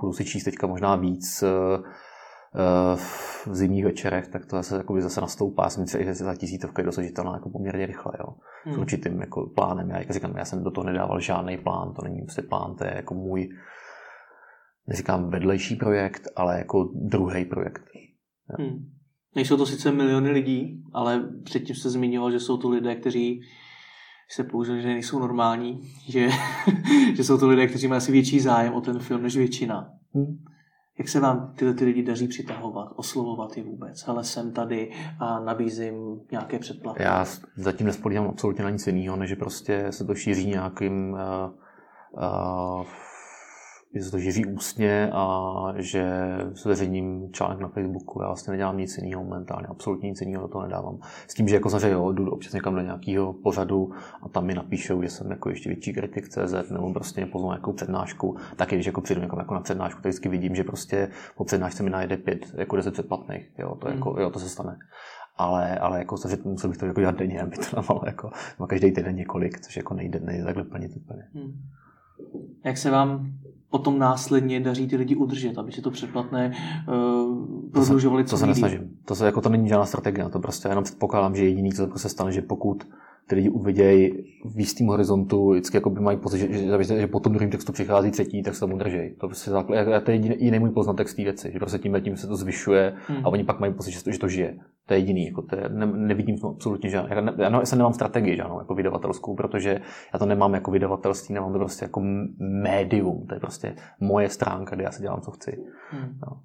budu 0.00 0.12
si 0.12 0.24
číst 0.24 0.44
teďka 0.44 0.66
možná 0.66 0.96
víc 0.96 1.44
Eh, 2.54 2.96
v 2.96 3.48
zimních 3.52 3.84
večerech, 3.84 4.28
tak 4.28 4.46
to 4.46 4.56
zase, 4.56 4.76
jakoby 4.76 5.02
zase 5.02 5.20
nastoupá. 5.20 5.70
Jsem 5.70 5.82
myslím, 5.82 6.14
že 6.14 6.24
ta 6.24 6.34
tisícovka 6.34 6.82
je 6.82 6.86
dosažitelná 6.86 7.34
jako 7.34 7.50
poměrně 7.50 7.86
rychle. 7.86 8.12
Jo. 8.18 8.34
Hmm. 8.64 8.74
S 8.74 8.78
určitým 8.78 9.20
jako 9.20 9.46
plánem. 9.54 9.90
Já 9.90 9.98
jak 9.98 10.10
říkám, 10.10 10.36
já 10.36 10.44
jsem 10.44 10.64
do 10.64 10.70
toho 10.70 10.84
nedával 10.84 11.20
žádný 11.20 11.58
plán, 11.58 11.92
to 11.92 12.02
není 12.04 12.20
prostě 12.22 12.42
plán, 12.42 12.74
to 12.74 12.84
je 12.84 12.92
jako 12.96 13.14
můj, 13.14 13.48
neříkám 14.86 15.30
vedlejší 15.30 15.76
projekt, 15.76 16.28
ale 16.36 16.58
jako 16.58 16.90
druhý 16.94 17.44
projekt. 17.44 17.82
Hmm. 18.58 18.90
Nejsou 19.34 19.56
to 19.56 19.66
sice 19.66 19.92
miliony 19.92 20.30
lidí, 20.30 20.82
ale 20.92 21.28
předtím 21.44 21.76
se 21.76 21.90
zmiňoval, 21.90 22.30
že 22.30 22.40
jsou 22.40 22.56
to 22.56 22.68
lidé, 22.68 22.94
kteří 22.94 23.40
se 24.30 24.44
použili, 24.44 24.82
že 24.82 24.88
nejsou 24.88 25.18
normální, 25.18 25.80
že, 26.08 26.28
že 27.14 27.24
jsou 27.24 27.38
to 27.38 27.48
lidé, 27.48 27.66
kteří 27.66 27.88
mají 27.88 27.96
asi 27.96 28.12
větší 28.12 28.40
zájem 28.40 28.74
o 28.74 28.80
ten 28.80 28.98
film 28.98 29.22
než 29.22 29.36
většina. 29.36 29.90
Hmm. 30.14 30.38
Jak 30.98 31.08
se 31.08 31.20
vám 31.20 31.54
tyhle 31.56 31.74
ty 31.74 31.84
lidi 31.84 32.02
daří 32.02 32.28
přitahovat, 32.28 32.88
oslovovat 32.96 33.56
je 33.56 33.62
vůbec? 33.62 34.06
Hele, 34.06 34.24
jsem 34.24 34.52
tady 34.52 34.90
a 35.18 35.40
nabízím 35.40 36.20
nějaké 36.30 36.58
předplatky. 36.58 37.02
Já 37.02 37.26
zatím 37.56 37.86
nespolíhám 37.86 38.26
absolutně 38.26 38.64
na 38.64 38.70
nic 38.70 38.86
jiného, 38.86 39.16
než 39.16 39.30
že 39.30 39.36
prostě 39.36 39.86
se 39.90 40.04
to 40.04 40.14
šíří 40.14 40.46
nějakým 40.46 41.12
uh, 41.12 41.18
uh, 42.78 42.86
že 43.94 44.04
se 44.04 44.10
to 44.10 44.18
živí 44.18 44.46
ústně 44.46 45.10
a 45.12 45.52
že 45.76 46.12
zveřejním 46.52 47.32
článek 47.32 47.58
na 47.58 47.68
Facebooku. 47.68 48.22
Já 48.22 48.26
vlastně 48.26 48.50
nedělám 48.50 48.78
nic 48.78 48.98
jiného 48.98 49.24
momentálně, 49.24 49.66
absolutně 49.66 50.08
nic 50.08 50.20
jiného 50.20 50.42
do 50.42 50.48
toho 50.48 50.64
nedávám. 50.64 50.98
S 51.28 51.34
tím, 51.34 51.48
že 51.48 51.54
jako 51.54 51.70
samozřejmě 51.70 51.90
jo, 51.90 52.12
jdu 52.12 52.30
občas 52.30 52.52
někam 52.52 52.74
do 52.74 52.80
nějakého 52.80 53.32
pořadu 53.32 53.90
a 54.22 54.28
tam 54.28 54.46
mi 54.46 54.54
napíšou, 54.54 55.02
že 55.02 55.08
jsem 55.08 55.30
jako 55.30 55.50
ještě 55.50 55.68
větší 55.68 55.92
kritik 55.92 56.28
CZ 56.28 56.70
nebo 56.70 56.92
prostě 56.92 57.20
mě 57.20 57.30
pozvou 57.30 57.48
nějakou 57.48 57.72
přednášku, 57.72 58.36
tak 58.56 58.68
když 58.68 58.86
jako 58.86 59.00
přijdu 59.00 59.20
někam 59.20 59.38
jako 59.38 59.54
na 59.54 59.60
přednášku, 59.60 60.02
tak 60.02 60.10
vždycky 60.10 60.28
vidím, 60.28 60.54
že 60.54 60.64
prostě 60.64 61.08
po 61.36 61.44
přednášce 61.44 61.82
mi 61.82 61.90
najde 61.90 62.16
pět, 62.16 62.54
jako 62.54 62.76
deset 62.76 62.92
předplatných. 62.92 63.50
Jo, 63.58 63.74
to, 63.74 63.88
jako, 63.88 64.20
jo, 64.20 64.30
to 64.30 64.38
se 64.38 64.48
stane 64.48 64.78
ale, 65.36 65.78
ale 65.78 65.98
jako 65.98 66.16
že 66.28 66.36
musel 66.44 66.70
bych 66.70 66.78
to 66.78 66.86
jako 66.86 67.00
dělat 67.00 67.18
denně, 67.18 67.40
aby 67.40 67.56
to 67.56 67.76
dávalo 67.76 68.02
jako, 68.06 68.30
každý 68.68 68.92
týden 68.92 69.16
několik, 69.16 69.60
což 69.60 69.76
jako 69.76 69.94
nejde, 69.94 70.20
nejde 70.20 70.44
takhle 70.44 70.64
plnit 70.64 70.92
úplně. 70.96 71.22
Hmm. 71.34 71.52
Jak 72.64 72.76
se 72.76 72.90
vám 72.90 73.32
potom 73.72 73.98
následně 73.98 74.60
daří 74.60 74.88
ty 74.88 74.96
lidi 74.96 75.16
udržet, 75.16 75.58
aby 75.58 75.72
si 75.72 75.82
to 75.82 75.90
předplatné 75.90 76.52
uh, 76.88 77.70
prodlužovali 77.72 78.24
co 78.24 78.30
To 78.30 78.36
se 78.36 78.46
nesnažím. 78.46 78.90
To, 79.04 79.14
se, 79.14 79.26
jako, 79.26 79.40
to 79.40 79.48
není 79.48 79.68
žádná 79.68 79.86
strategie, 79.86 80.28
to 80.28 80.40
prostě 80.40 80.68
jenom 80.68 80.84
předpokládám, 80.84 81.36
že 81.36 81.44
jediný, 81.44 81.72
co 81.72 81.98
se 81.98 82.08
stane, 82.08 82.32
že 82.32 82.42
pokud 82.42 82.86
ty 83.32 83.36
lidi 83.36 83.48
uvidějí 83.48 84.12
v 84.44 84.60
jistém 84.60 84.86
horizontu, 84.86 85.50
vždycky 85.50 85.76
jako 85.76 85.90
by 85.90 86.00
mají 86.00 86.18
pocit, 86.18 86.38
že, 86.38 86.52
že, 86.52 86.84
že, 86.84 87.00
že 87.00 87.06
po 87.06 87.20
tom 87.20 87.32
druhém 87.32 87.50
textu 87.50 87.72
přichází 87.72 88.10
třetí, 88.10 88.42
tak 88.42 88.54
se 88.54 88.60
tomu 88.60 88.78
drží. 88.78 89.14
To, 89.20 89.26
prostě 89.26 89.50
základ, 89.50 90.04
to 90.04 90.10
je 90.10 90.14
jediný, 90.16 90.36
jiný 90.38 90.58
můj 90.58 90.70
poznatek 90.70 91.08
z 91.08 91.14
té 91.14 91.22
věci, 91.22 91.50
že 91.52 91.58
prostě 91.58 91.78
tím 91.78 92.00
tím 92.00 92.16
se 92.16 92.26
to 92.26 92.36
zvyšuje 92.36 92.94
hmm. 93.06 93.26
a 93.26 93.28
oni 93.28 93.44
pak 93.44 93.60
mají 93.60 93.72
pocit, 93.72 93.90
že 93.90 94.04
to, 94.04 94.10
že 94.10 94.18
to 94.18 94.28
žije. 94.28 94.56
To 94.86 94.94
je 94.94 95.00
jediný, 95.00 95.26
jako 95.26 95.42
to 95.42 95.56
je, 95.56 95.68
ne, 95.68 95.86
nevidím 95.86 96.36
v 96.36 96.44
absolutně 96.44 96.90
žádný. 96.90 97.10
Já, 97.14 97.20
ne, 97.20 97.32
já 97.38 97.64
jsem 97.64 97.78
nemám 97.78 97.92
strategii 97.92 98.36
žádnou 98.36 98.58
jako 98.58 98.74
vydavatelskou, 98.74 99.34
protože 99.34 99.80
já 100.12 100.18
to 100.18 100.26
nemám 100.26 100.54
jako 100.54 100.70
vydavatelství, 100.70 101.34
nemám 101.34 101.52
to 101.52 101.58
prostě 101.58 101.84
jako 101.84 102.00
médium, 102.62 103.26
to 103.28 103.34
je 103.34 103.40
prostě 103.40 103.74
moje 104.00 104.28
stránka, 104.28 104.76
kde 104.76 104.84
já 104.84 104.90
si 104.92 105.02
dělám, 105.02 105.20
co 105.20 105.30
chci. 105.30 105.64
Hmm. 105.90 106.18
No. 106.26 106.40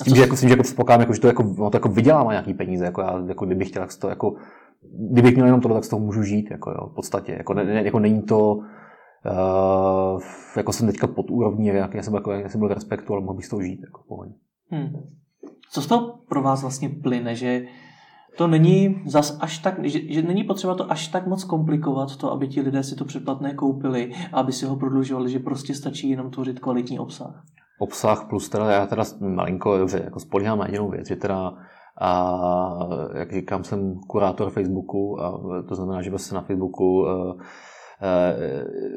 S 0.00 0.04
tím, 0.04 0.16
že, 0.16 0.22
jako, 0.22 0.36
s 0.36 0.40
tím, 0.40 0.48
že 0.48 0.52
jako 0.52 0.62
předpokládám, 0.62 1.00
jako, 1.00 1.14
že 1.14 1.20
to, 1.20 1.26
jako, 1.26 1.42
no, 1.58 1.70
to 1.70 1.76
jako 1.76 1.88
vydělává 1.88 2.32
nějaký 2.32 2.54
peníze, 2.54 2.84
jako 2.84 3.00
já, 3.00 3.22
jako 3.28 3.46
kdybych 3.46 3.68
chtěl, 3.68 3.82
tak 3.82 3.98
to 4.00 4.08
jako 4.08 4.34
kdybych 5.10 5.34
měl 5.34 5.46
jenom 5.46 5.60
tohle, 5.60 5.76
tak 5.76 5.84
z 5.84 5.88
toho 5.88 6.00
můžu 6.00 6.22
žít, 6.22 6.50
jako 6.50 6.70
jo, 6.70 6.86
v 6.86 6.94
podstatě. 6.94 7.32
Jako, 7.32 7.54
ne, 7.54 7.82
jako 7.84 7.98
není 7.98 8.22
to, 8.22 8.52
uh, 8.54 10.22
jako 10.56 10.72
jsem 10.72 10.86
teďka 10.86 11.06
pod 11.06 11.30
úrovní, 11.30 11.66
jak 11.66 12.04
jsem, 12.04 12.14
jako, 12.14 12.32
jak 12.32 12.50
jsem 12.50 12.60
byl 12.60 12.68
v 12.68 12.72
respektu, 12.72 13.12
ale 13.12 13.22
mohl 13.22 13.36
bych 13.36 13.46
z 13.46 13.48
toho 13.48 13.62
žít, 13.62 13.80
jako 13.82 14.02
pohodě. 14.08 14.32
Hmm. 14.70 14.92
Co 15.70 15.82
z 15.82 15.86
toho 15.86 16.18
pro 16.28 16.42
vás 16.42 16.62
vlastně 16.62 16.88
plyne, 16.88 17.34
že 17.34 17.64
to 18.36 18.46
není 18.46 19.02
zas 19.06 19.38
až 19.40 19.58
tak, 19.58 19.84
že, 19.84 20.12
že 20.12 20.22
není 20.22 20.44
potřeba 20.44 20.74
to 20.74 20.92
až 20.92 21.08
tak 21.08 21.26
moc 21.26 21.44
komplikovat, 21.44 22.16
to, 22.16 22.32
aby 22.32 22.48
ti 22.48 22.60
lidé 22.60 22.82
si 22.82 22.96
to 22.96 23.04
předplatné 23.04 23.54
koupili, 23.54 24.12
aby 24.32 24.52
si 24.52 24.66
ho 24.66 24.76
prodlužovali, 24.76 25.30
že 25.30 25.38
prostě 25.38 25.74
stačí 25.74 26.10
jenom 26.10 26.30
tvořit 26.30 26.60
kvalitní 26.60 26.98
obsah. 26.98 27.44
Obsah 27.78 28.26
plus 28.28 28.48
teda, 28.48 28.70
já 28.70 28.86
teda 28.86 29.02
malinko, 29.20 29.78
dobře, 29.78 30.00
jako 30.04 30.20
spolíhám 30.20 30.58
na 30.58 30.66
jedinou 30.66 30.90
věc, 30.90 31.08
že 31.08 31.16
teda 31.16 31.52
a 31.98 32.88
jak 33.14 33.32
říkám, 33.32 33.64
jsem 33.64 34.00
kurátor 34.08 34.50
Facebooku 34.50 35.20
a 35.20 35.42
to 35.68 35.74
znamená, 35.74 36.02
že 36.02 36.10
vlastně 36.10 36.34
na 36.34 36.40
Facebooku 36.40 37.06
eh, 37.08 37.34
eh, 38.02 38.36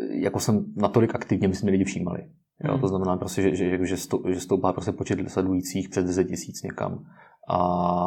jako 0.10 0.40
jsem 0.40 0.66
natolik 0.76 1.16
aktivně, 1.16 1.54
si 1.54 1.66
mě 1.66 1.72
lidi 1.72 1.84
všímali. 1.84 2.20
Jo, 2.64 2.72
hmm. 2.72 2.82
To 2.82 2.88
znamená 2.88 3.18
prostě, 3.18 3.42
že, 3.42 3.56
že, 3.56 3.86
že, 3.86 3.96
že 4.28 4.40
stoupá 4.40 4.74
prostě 4.74 4.92
počet 4.92 5.20
sledujících 5.28 5.90
přes 5.90 6.06
10 6.06 6.24
tisíc 6.24 6.64
někam 6.64 7.06
a, 7.48 7.58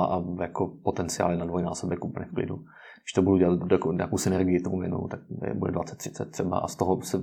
a 0.05 0.23
jako 0.41 0.73
potenciál 0.85 1.37
na 1.37 1.45
dvojnásobek 1.45 2.05
úplně 2.05 2.27
v 2.27 2.35
klidu 2.35 2.59
když 3.07 3.13
to 3.13 3.23
budu 3.23 3.37
dělat 3.37 3.73
jako 3.73 3.93
nějakou 3.93 4.19
synergii 4.19 4.61
tomu 4.61 4.81
věnu, 4.81 5.09
tak 5.11 5.21
bude 5.55 5.73
20-30 5.73 6.25
třeba 6.31 6.59
a 6.59 6.69
z 6.69 6.77
toho 6.77 7.03
se 7.03 7.19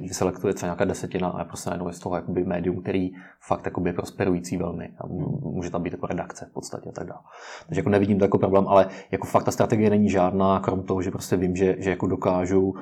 vyselektuje 0.00 0.54
třeba 0.54 0.68
nějaká 0.68 0.84
desetina 0.84 1.28
a 1.28 1.44
prostě 1.44 1.70
najednou 1.70 1.88
je 1.88 1.92
z 1.92 1.98
toho 1.98 2.16
jakoby 2.16 2.44
médium, 2.44 2.80
který 2.80 3.10
fakt 3.40 3.64
jakoby 3.64 3.90
je 3.90 3.94
prosperující 3.94 4.56
velmi 4.56 4.90
a 4.98 5.06
může 5.40 5.70
tam 5.70 5.82
být 5.82 5.92
jako 5.92 6.06
redakce 6.06 6.46
v 6.50 6.52
podstatě 6.52 6.88
a 6.88 6.92
tak 6.92 7.06
dále. 7.06 7.20
Takže 7.66 7.80
jako 7.80 7.90
nevidím 7.90 8.18
to 8.18 8.24
jako 8.24 8.38
problém, 8.38 8.68
ale 8.68 8.86
jako 9.10 9.26
fakt 9.26 9.44
ta 9.44 9.50
strategie 9.50 9.90
není 9.90 10.10
žádná, 10.10 10.60
krom 10.60 10.82
toho, 10.82 11.02
že 11.02 11.10
prostě 11.10 11.36
vím, 11.36 11.56
že, 11.56 11.76
že 11.78 11.90
jako 11.90 12.06
dokážu 12.06 12.62
uh, 12.62 12.76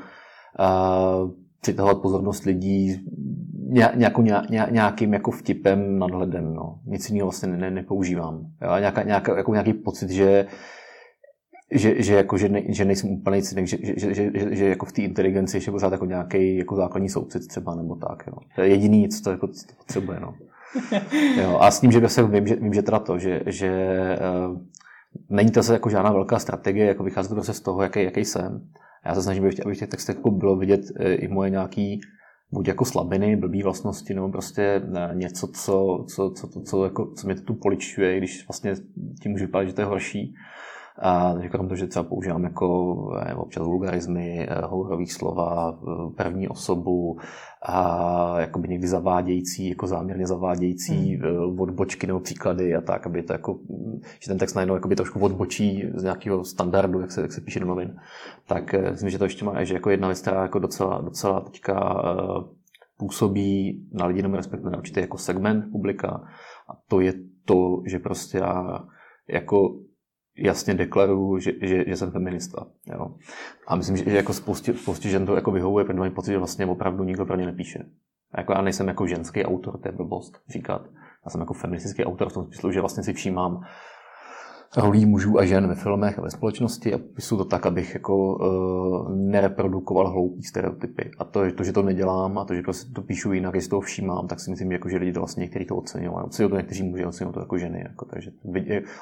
přitahovat 1.61 2.03
pozornost 2.03 2.45
lidí 2.45 3.07
nějakou, 3.95 4.23
nějakým 4.71 5.13
jako 5.13 5.31
vtipem, 5.31 5.99
nadhledem. 5.99 6.55
No. 6.55 6.79
Nic 6.87 7.11
jiného 7.11 7.27
vlastně 7.27 7.49
ne, 7.49 7.71
nepoužívám. 7.71 8.47
Jo? 8.63 8.71
Nějaká, 8.79 9.03
nějaká, 9.03 9.37
jako 9.37 9.53
nějaký 9.53 9.73
pocit, 9.73 10.11
že 10.11 10.47
že, 11.71 12.03
že, 12.03 12.15
jako, 12.15 12.39
že, 12.39 12.49
ne, 12.49 12.63
že 12.69 12.85
nejsem 12.85 13.11
úplný 13.11 13.43
cynik, 13.43 13.67
že, 13.67 13.79
že, 13.83 14.15
že, 14.15 14.31
že, 14.35 14.57
že 14.57 14.69
jako 14.69 14.87
v 14.87 14.93
té 14.93 15.03
inteligenci 15.03 15.57
ještě 15.57 15.71
pořád 15.71 15.93
jako 15.93 16.05
nějaký 16.05 16.57
jako 16.57 16.77
základní 16.77 17.09
soucit 17.09 17.49
třeba 17.49 17.75
nebo 17.75 17.97
tak. 17.97 18.27
Jo. 18.27 18.35
To 18.55 18.61
je 18.61 18.69
jediný, 18.69 19.09
co 19.09 19.23
to, 19.23 19.31
jako, 19.31 19.49
potřebuje. 19.77 20.21
No. 20.21 20.35
Jo, 21.43 21.59
a 21.61 21.71
s 21.71 21.81
tím, 21.81 21.93
že 21.93 22.09
se 22.09 22.23
vím, 22.23 22.47
že, 22.47 22.57
vím, 22.57 22.75
že 22.75 22.83
teda 22.83 22.99
to, 22.99 23.19
že, 23.19 23.41
že 23.47 23.71
uh, 24.49 24.59
není 25.29 25.51
to 25.51 25.63
zase 25.63 25.73
jako 25.73 25.91
žádná 25.91 26.13
velká 26.13 26.39
strategie, 26.39 26.87
jako 26.87 27.05
vychází 27.05 27.29
to 27.29 27.35
prostě 27.35 27.53
z 27.53 27.61
toho, 27.61 27.83
jaký, 27.83 28.03
jaký 28.03 28.25
jsem. 28.25 28.69
Já 29.07 29.15
se 29.15 29.23
snažím, 29.23 29.45
aby 29.45 29.75
v 29.75 29.79
těch 29.79 29.89
textech 29.89 30.17
jako 30.17 30.31
bylo 30.31 30.57
vidět 30.57 30.81
uh, 30.81 31.07
i 31.07 31.29
moje 31.29 31.51
nějaký 31.51 32.01
buď 32.53 32.69
jako 32.69 32.85
slabiny, 32.85 33.37
blbý 33.37 33.63
vlastnosti, 33.63 34.15
nebo 34.15 34.29
prostě 34.29 34.83
ne, 34.89 35.11
něco, 35.15 35.47
co, 35.47 36.05
co, 36.15 36.31
co, 36.31 36.49
co, 36.49 36.61
co, 36.61 36.85
jako, 36.85 37.13
co 37.17 37.27
mě 37.27 37.37
tu 37.37 37.55
poličuje, 37.55 38.19
když 38.19 38.47
vlastně 38.49 38.75
tím 39.23 39.33
může 39.33 39.47
vypadat, 39.47 39.65
že 39.65 39.73
to 39.73 39.81
je 39.81 39.87
horší. 39.87 40.35
A 40.99 41.35
říkám 41.41 41.69
to, 41.69 41.77
že 41.77 41.87
třeba 41.87 42.03
používám 42.03 42.45
jako 42.45 42.97
eh, 43.23 43.35
občas 43.35 43.67
vulgarizmy, 43.67 44.47
eh, 44.49 44.67
hourových 44.67 45.13
slova, 45.13 45.79
první 46.17 46.49
osobu 46.49 47.19
a 47.63 48.41
jakoby 48.41 48.69
někdy 48.69 48.89
zavádějící, 48.89 49.69
jako 49.69 49.87
záměrně 49.87 50.27
zavádějící 50.27 51.17
hmm. 51.17 51.61
odbočky 51.61 52.07
nebo 52.07 52.21
příklady 52.21 52.75
a 52.75 52.81
tak, 52.81 53.07
aby 53.07 53.23
to 53.23 53.33
jako, 53.33 53.59
že 54.21 54.29
ten 54.29 54.39
text 54.39 54.55
najednou 54.55 54.75
jakoby 54.75 54.97
trošku 54.97 55.21
odbočí 55.21 55.85
z 55.95 56.03
nějakého 56.03 56.45
standardu, 56.45 57.01
jak 57.01 57.13
se, 57.13 57.21
jak 57.21 57.33
se 57.33 57.41
píše 57.41 57.61
do 57.61 57.67
novin. 57.67 57.97
Tak 58.47 58.75
eh, 58.75 58.91
myslím, 58.91 59.11
že 59.11 59.19
to 59.19 59.25
ještě 59.25 59.45
má, 59.45 59.65
že 59.65 59.75
jako 59.75 59.91
jedna 59.91 60.09
věc, 60.09 60.21
která 60.21 60.43
jako 60.43 60.59
docela, 60.59 61.01
docela 61.01 61.41
teďka 61.41 62.03
působí 62.99 63.87
na 63.93 64.07
lidi 64.07 64.23
nebo 64.23 64.37
respektive 64.37 64.71
na 64.71 64.79
určitý 64.79 65.01
jako 65.01 65.19
segment 65.19 65.65
publika 65.73 66.09
a 66.69 66.73
to 66.89 67.01
je 67.01 67.13
to, 67.45 67.83
že 67.87 67.99
prostě 67.99 68.39
já 68.39 68.85
jako 69.29 69.81
jasně 70.41 70.75
deklaruju, 70.75 71.39
že, 71.39 71.53
že, 71.63 71.85
že 71.87 71.97
jsem 71.97 72.11
feminista. 72.11 72.67
Jo. 72.87 73.15
A 73.67 73.77
myslím, 73.77 73.97
že 73.97 74.17
jako 74.17 74.33
spoustě, 74.33 74.75
spoustě 74.75 75.09
žen 75.09 75.27
to 75.27 75.35
jako 75.35 75.51
vyhovuje, 75.51 75.85
protože 75.85 75.99
mají 75.99 76.11
pocit, 76.11 76.31
že 76.31 76.39
vlastně 76.39 76.67
opravdu 76.67 77.05
nikdo 77.05 77.27
pro 77.27 77.37
ně 77.37 77.47
nepíše. 77.47 77.79
A 78.33 78.41
jako 78.41 78.53
já 78.53 78.63
nejsem 78.63 78.89
jako 78.89 79.07
ženský 79.07 79.45
autor, 79.45 79.79
to 79.79 79.89
je 79.89 79.93
blbost 79.93 80.43
říkat. 80.49 80.83
Já 81.25 81.31
jsem 81.31 81.41
jako 81.41 81.55
feministický 81.55 82.05
autor 82.05 82.31
v 82.31 82.33
tom 82.33 82.45
smyslu, 82.45 82.73
že 82.73 82.81
vlastně 82.81 83.03
si 83.03 83.13
všímám 83.13 83.61
rolí 84.77 85.07
mužů 85.07 85.39
a 85.39 85.45
žen 85.45 85.69
ve 85.69 85.75
filmech 85.75 86.19
a 86.19 86.23
ve 86.23 86.31
společnosti 86.31 86.95
a 86.95 86.99
popisuju 86.99 87.39
to 87.39 87.45
tak, 87.45 87.67
abych 87.67 87.95
jako 87.95 88.35
uh, 88.37 89.17
nereprodukoval 89.17 90.11
hloupý 90.11 90.43
stereotypy. 90.43 91.11
A 91.19 91.25
to, 91.25 91.53
to, 91.53 91.65
že 91.65 91.73
to 91.73 91.83
nedělám 91.83 92.39
a 92.39 92.45
to, 92.45 92.55
že 92.55 92.63
prostě 92.63 92.93
to 92.93 93.03
píšu 93.03 93.33
jinak, 93.33 93.55
že 93.55 93.61
si 93.61 93.69
toho 93.69 93.81
všímám, 93.81 94.27
tak 94.27 94.41
si 94.41 94.51
myslím, 94.51 94.73
jako, 94.73 94.89
že 94.89 94.97
lidi 94.97 95.13
to 95.13 95.21
vlastně 95.21 95.41
někteří 95.41 95.65
to 95.65 95.77
oceňují. 95.77 96.17
Oceňují 96.25 96.51
to 96.51 96.57
někteří 96.57 96.83
muži, 96.83 97.07
oceňují 97.07 97.35
to 97.35 97.41
jako 97.41 97.59
ženy. 97.59 97.85
Jako, 97.89 98.05
takže, 98.05 98.31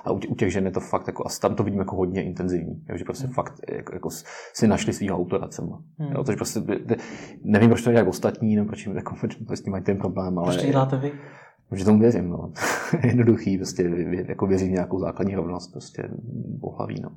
a 0.04 0.10
u 0.10 0.34
těch 0.34 0.52
žen 0.52 0.64
je 0.66 0.72
to 0.72 0.80
fakt, 0.80 1.06
jako, 1.06 1.26
a 1.26 1.28
tam 1.40 1.54
to 1.54 1.62
vidím 1.62 1.78
jako 1.78 1.96
hodně 1.96 2.22
intenzivní. 2.24 2.82
Jo, 2.88 2.96
že 2.96 3.04
prostě 3.04 3.24
hmm. 3.24 3.34
fakt 3.34 3.54
jako, 3.68 3.94
jako, 3.94 4.08
si 4.54 4.68
našli 4.68 4.92
svého 4.92 5.18
autora 5.18 5.48
třeba. 5.48 5.78
Hmm. 5.98 6.12
Jo, 6.12 6.24
takže 6.24 6.36
prostě, 6.36 6.60
nevím, 7.44 7.68
proč 7.68 7.82
to 7.82 7.90
dělají 7.90 8.08
ostatní, 8.08 8.56
nebo 8.56 8.66
proč, 8.66 8.86
jako, 8.86 9.14
proč 9.20 9.38
s 9.54 9.60
tím 9.62 9.70
mají 9.72 9.84
ten 9.84 9.96
problém. 9.96 10.38
Ale, 10.38 10.46
proč 10.46 10.62
to 10.62 10.70
děláte 10.70 10.96
vy? 10.96 11.12
Protože 11.68 11.84
tomu 11.84 11.98
věřím, 11.98 12.28
no. 12.28 12.52
Jednoduchý, 13.04 13.58
prostě 13.58 13.82
jako 14.28 14.46
věřím 14.46 14.68
v 14.68 14.72
nějakou 14.72 14.98
základní 14.98 15.34
rovnost, 15.34 15.72
prostě 15.72 16.08
pohlaví, 16.60 17.00
no. 17.00 17.10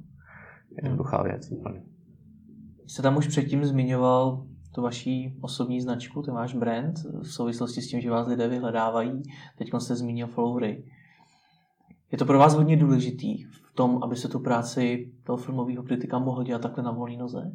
Jednoduchá 0.83 1.23
věc, 1.23 1.51
úplně. 1.51 1.81
Jste 2.87 3.01
tam 3.01 3.17
už 3.17 3.27
předtím 3.27 3.65
zmiňoval 3.65 4.45
tu 4.75 4.81
vaší 4.81 5.37
osobní 5.41 5.81
značku, 5.81 6.21
ten 6.21 6.33
váš 6.33 6.55
brand, 6.55 6.99
v 7.21 7.27
souvislosti 7.27 7.81
s 7.81 7.87
tím, 7.87 8.01
že 8.01 8.11
vás 8.11 8.27
lidé 8.27 8.47
vyhledávají. 8.47 9.21
Teď 9.57 9.69
jste 9.77 9.95
zmínil 9.95 10.27
followery. 10.27 10.83
Je 12.11 12.17
to 12.17 12.25
pro 12.25 12.39
vás 12.39 12.55
hodně 12.55 12.77
důležitý 12.77 13.43
v 13.43 13.73
tom, 13.75 14.03
aby 14.03 14.15
se 14.15 14.27
tu 14.27 14.39
práci 14.39 15.11
toho 15.23 15.37
filmového 15.37 15.83
kritika 15.83 16.19
mohl 16.19 16.43
dělat 16.43 16.61
takhle 16.61 16.83
na 16.83 16.91
volné 16.91 17.17
noze? 17.17 17.51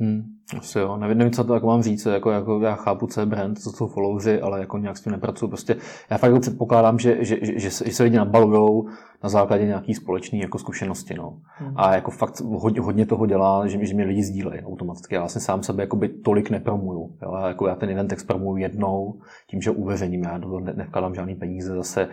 Hmm, 0.00 0.22
asi 0.58 0.78
jo, 0.78 0.96
nevím, 0.96 1.18
nevím, 1.18 1.32
co 1.32 1.44
to 1.44 1.54
jako 1.54 1.66
mám 1.66 1.82
říct, 1.82 2.06
jako, 2.06 2.30
jako 2.30 2.60
já 2.60 2.74
chápu, 2.74 3.06
co 3.06 3.20
je 3.20 3.26
brand, 3.26 3.58
co 3.58 3.70
jsou 3.70 3.88
followři, 3.88 4.40
ale 4.40 4.60
jako 4.60 4.78
nějak 4.78 4.96
s 4.96 5.00
tím 5.00 5.12
nepracuju. 5.12 5.48
Prostě 5.48 5.76
já 6.10 6.18
fakt 6.18 6.30
jako 6.30 6.40
předpokládám, 6.40 6.98
že, 6.98 7.24
že, 7.24 7.38
že, 7.42 7.58
že, 7.60 7.70
se, 7.70 7.84
že 7.86 7.92
se 7.92 8.02
lidi 8.02 8.16
nabalujou 8.16 8.88
na 9.22 9.28
základě 9.28 9.66
nějaký 9.66 9.94
společné 9.94 10.38
jako 10.38 10.58
zkušenosti. 10.58 11.14
No. 11.14 11.38
Hmm. 11.44 11.74
A 11.76 11.94
jako 11.94 12.10
fakt 12.10 12.40
hodně, 12.40 12.80
hodně 12.80 13.06
toho 13.06 13.26
dělá, 13.26 13.66
že, 13.66 13.86
že 13.86 13.94
mě 13.94 14.04
lidi 14.04 14.22
sdílejí 14.22 14.62
automaticky. 14.62 15.14
Já 15.14 15.20
vlastně 15.20 15.40
sám 15.40 15.62
sebe 15.62 15.82
jakoby 15.82 16.08
tolik 16.08 16.50
nepromuju. 16.50 17.16
Jo. 17.22 17.36
Jako 17.46 17.66
já 17.66 17.74
ten 17.74 17.88
jeden 17.88 18.08
text 18.08 18.24
promuju 18.24 18.56
jednou, 18.56 19.20
tím, 19.46 19.62
že 19.62 19.70
uveřejním. 19.70 20.22
Já 20.24 20.38
do 20.38 20.48
toho 20.48 20.60
ne, 20.60 20.72
nevkládám 20.76 21.14
žádný 21.14 21.34
peníze 21.34 21.74
zase 21.74 22.08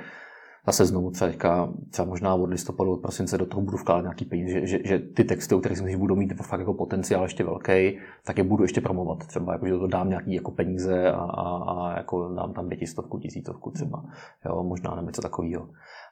zase 0.68 0.86
znovu 0.86 1.12
třeba, 1.12 1.74
třeba 1.90 2.08
možná 2.08 2.36
od 2.36 2.50
listopadu, 2.50 2.92
od 2.92 3.02
prosince 3.02 3.38
do 3.38 3.46
toho 3.46 3.62
budu 3.62 3.78
vkládat 3.78 4.02
nějaký 4.02 4.26
peníze, 4.26 4.54
že, 4.54 4.68
že, 4.68 4.80
že, 4.84 5.00
ty 5.00 5.24
texty, 5.24 5.56
o 5.56 5.60
kterých 5.60 5.78
si 5.78 5.84
myslím, 5.84 6.00
budou 6.00 6.16
mít 6.16 6.34
fakt 6.42 6.60
jako 6.60 6.74
potenciál 6.74 7.24
ještě 7.24 7.44
velký, 7.44 8.00
tak 8.26 8.38
je 8.38 8.44
budu 8.44 8.64
ještě 8.64 8.82
promovat. 8.82 9.28
Třeba 9.28 9.54
jako, 9.54 9.68
že 9.68 9.74
to 9.74 9.88
dám 9.88 10.10
nějaký 10.10 10.34
jako 10.34 10.52
peníze 10.52 11.12
a, 11.12 11.18
a, 11.18 11.64
a 11.74 11.98
jako 11.98 12.34
dám 12.34 12.54
tam 12.54 12.68
pětistovku, 12.68 13.20
tisícovku 13.20 13.72
třeba, 13.72 14.06
jo, 14.46 14.64
možná 14.64 14.96
nebo 14.96 15.08
něco 15.08 15.22
takového. 15.22 15.70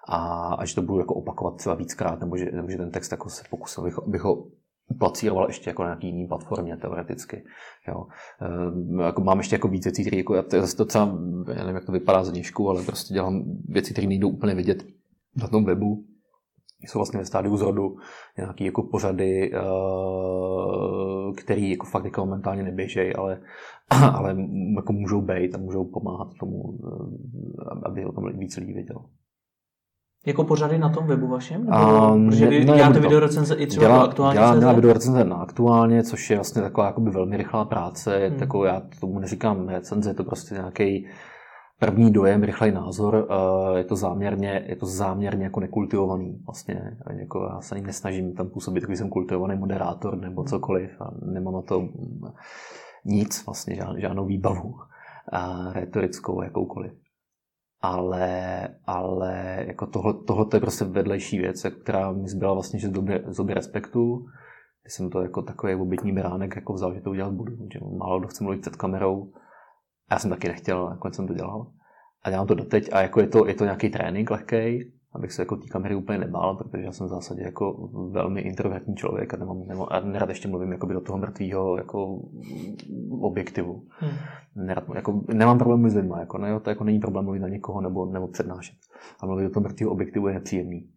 A, 0.07 0.47
a 0.59 0.65
že 0.65 0.75
to 0.75 0.81
budu 0.81 0.99
jako 0.99 1.13
opakovat 1.13 1.57
třeba 1.57 1.75
víckrát, 1.75 2.19
nebo 2.19 2.37
že, 2.37 2.51
nebo 2.51 2.69
že 2.69 2.77
ten 2.77 2.91
text 2.91 3.11
jako 3.11 3.29
se 3.29 3.43
pokusil, 3.49 3.83
abych, 3.83 3.99
abych 4.07 4.21
ho 4.21 4.45
placíroval 4.99 5.47
ještě 5.47 5.69
jako 5.69 5.83
na 5.83 5.89
nějaký 5.89 6.07
jiný 6.07 6.27
platformě 6.27 6.77
teoreticky. 6.77 7.43
Jo. 7.87 8.07
E, 8.99 9.03
jako 9.03 9.21
mám 9.21 9.37
ještě 9.37 9.55
jako 9.55 9.67
víc 9.67 9.85
věcí, 9.85 10.01
které 10.03 10.17
jako, 10.17 10.35
já 10.35 10.41
to, 10.41 10.75
to 10.77 10.85
třeba, 10.85 11.05
já 11.47 11.59
nevím, 11.59 11.75
jak 11.75 11.85
to 11.85 11.91
vypadá 11.91 12.23
z 12.23 12.31
dnížku, 12.31 12.69
ale 12.69 12.83
prostě 12.83 13.13
dělám 13.13 13.43
věci, 13.67 13.93
které 13.93 14.07
nejdou 14.07 14.29
úplně 14.29 14.55
vidět 14.55 14.85
na 15.35 15.47
tom 15.47 15.65
webu. 15.65 16.03
Jsou 16.87 16.99
vlastně 16.99 17.19
ve 17.19 17.25
stádiu 17.25 17.57
zrodu 17.57 17.97
nějaké 18.37 18.65
jako 18.65 18.83
pořady, 18.83 19.51
e, 19.53 19.59
které 21.35 21.61
jako 21.61 21.85
fakt 21.85 22.05
jako 22.05 22.25
momentálně 22.25 22.63
neběžejí, 22.63 23.15
ale, 23.15 23.41
ale 23.89 24.37
jako 24.75 24.93
můžou 24.93 25.21
být 25.21 25.55
a 25.55 25.57
můžou 25.57 25.85
pomáhat 25.85 26.27
tomu, 26.39 26.79
eh, 26.83 27.79
aby 27.85 28.05
o 28.05 28.11
tom 28.11 28.37
víc 28.37 28.57
lidí 28.57 28.73
vidělo. 28.73 29.05
Jako 30.25 30.43
pořady 30.43 30.77
na 30.77 30.89
tom 30.89 31.07
webu 31.07 31.27
vašem? 31.27 31.67
Um, 31.67 32.29
Protože 32.29 32.47
vy 32.47 32.65
ne, 32.65 32.75
děláte 32.75 32.99
video 32.99 33.19
recenze 33.19 33.55
i 33.55 33.67
třeba 33.67 33.85
dělá, 33.85 34.03
aktuálně 34.03 34.37
dělá, 34.39 34.59
dělá 34.59 34.73
video 34.73 34.93
recenze 34.93 35.23
na 35.23 35.35
aktuálně, 35.35 36.03
což 36.03 36.29
je 36.29 36.37
vlastně 36.37 36.61
taková 36.61 36.87
jakoby 36.87 37.11
velmi 37.11 37.37
rychlá 37.37 37.65
práce. 37.65 38.27
Hmm. 38.27 38.39
Takovou, 38.39 38.63
já 38.63 38.81
tomu 38.99 39.19
neříkám 39.19 39.69
recenze, 39.69 40.09
je 40.09 40.13
to 40.13 40.23
prostě 40.23 40.55
nějaký 40.55 41.07
první 41.79 42.11
dojem, 42.11 42.43
rychlej 42.43 42.71
názor. 42.71 43.27
Je 43.77 43.83
to 43.83 43.95
záměrně, 43.95 44.65
je 44.67 44.75
to 44.75 44.85
záměrně 44.85 45.43
jako 45.43 45.59
nekultivovaný. 45.59 46.41
Vlastně. 46.45 46.97
Jako 47.19 47.49
já 47.53 47.61
se 47.61 47.75
ani 47.75 47.83
nesnažím 47.83 48.33
tam 48.33 48.49
působit, 48.49 48.81
jako 48.81 48.93
jsem 48.93 49.09
kultivovaný 49.09 49.59
moderátor 49.59 50.17
nebo 50.17 50.41
hmm. 50.41 50.47
cokoliv. 50.47 51.01
A 51.01 51.11
nemám 51.25 51.53
na 51.53 51.61
to 51.61 51.87
nic, 53.05 53.45
vlastně 53.45 53.75
žádnou, 53.75 53.99
žádnou 53.99 54.25
výbavu 54.25 54.75
a 55.31 55.71
retorickou 55.73 56.41
jakoukoliv 56.41 56.91
ale, 57.85 58.67
ale 58.85 59.63
jako 59.67 59.85
tohle, 59.87 60.13
tohle 60.27 60.45
je 60.53 60.59
prostě 60.59 60.85
vedlejší 60.85 61.39
věc, 61.39 61.65
která 61.83 62.11
mi 62.11 62.27
zbyla 62.27 62.53
vlastně, 62.53 62.79
že 62.79 62.87
z 62.87 62.91
doby, 63.37 63.53
respektu, 63.53 64.25
když 64.83 64.93
jsem 64.93 65.09
to 65.09 65.21
jako 65.21 65.41
takový 65.41 65.75
obytní 65.75 66.11
beránek 66.11 66.55
jako 66.55 66.73
vzal, 66.73 66.93
že 66.93 67.01
to 67.01 67.09
udělat 67.09 67.33
budu, 67.33 67.57
že 67.73 67.79
málo 67.97 68.19
kdo 68.19 68.27
chce 68.27 68.43
mluvit 68.43 68.61
před 68.61 68.75
kamerou. 68.75 69.31
A 70.09 70.15
já 70.15 70.19
jsem 70.19 70.29
taky 70.29 70.47
nechtěl, 70.47 70.89
nakonec 70.89 71.15
jsem 71.15 71.27
to 71.27 71.33
dělal. 71.33 71.71
A 72.23 72.29
dělám 72.29 72.47
to 72.47 72.55
doteď 72.55 72.89
a 72.93 73.01
jako 73.01 73.19
je 73.19 73.27
to, 73.27 73.47
je 73.47 73.53
to 73.53 73.63
nějaký 73.63 73.89
trénink 73.89 74.31
lehký, 74.31 74.93
abych 75.15 75.31
se 75.31 75.41
jako 75.41 75.55
té 75.55 75.67
kamery 75.67 75.95
úplně 75.95 76.17
nebál, 76.17 76.55
protože 76.55 76.83
já 76.83 76.91
jsem 76.91 77.07
v 77.07 77.09
zásadě 77.09 77.41
jako 77.41 77.89
velmi 78.11 78.41
introvertní 78.41 78.95
člověk 78.95 79.33
a, 79.33 79.37
nemám, 79.37 79.67
nemám, 79.67 79.87
a 79.91 79.99
nerad 79.99 80.29
ještě 80.29 80.47
mluvím 80.47 80.71
jako 80.71 80.87
do 80.87 81.01
toho 81.01 81.17
mrtvého 81.17 81.77
jako 81.77 82.19
objektivu. 83.21 83.83
Hmm. 83.89 84.11
Nerad, 84.55 84.83
jako, 84.95 85.21
nemám 85.33 85.57
problém 85.57 85.89
s 85.89 85.95
lidmi, 85.95 86.13
jako, 86.19 86.37
ne, 86.37 86.59
to 86.59 86.69
jako 86.69 86.83
není 86.83 86.99
problém 86.99 87.25
mluvit 87.25 87.39
na 87.39 87.47
někoho 87.47 87.81
nebo, 87.81 88.05
nebo 88.05 88.27
přednášet. 88.27 88.75
A 89.19 89.25
mluvit 89.25 89.43
do 89.43 89.49
toho 89.49 89.63
mrtvého 89.63 89.91
objektivu 89.91 90.27
je 90.27 90.33
nepříjemný. 90.33 90.89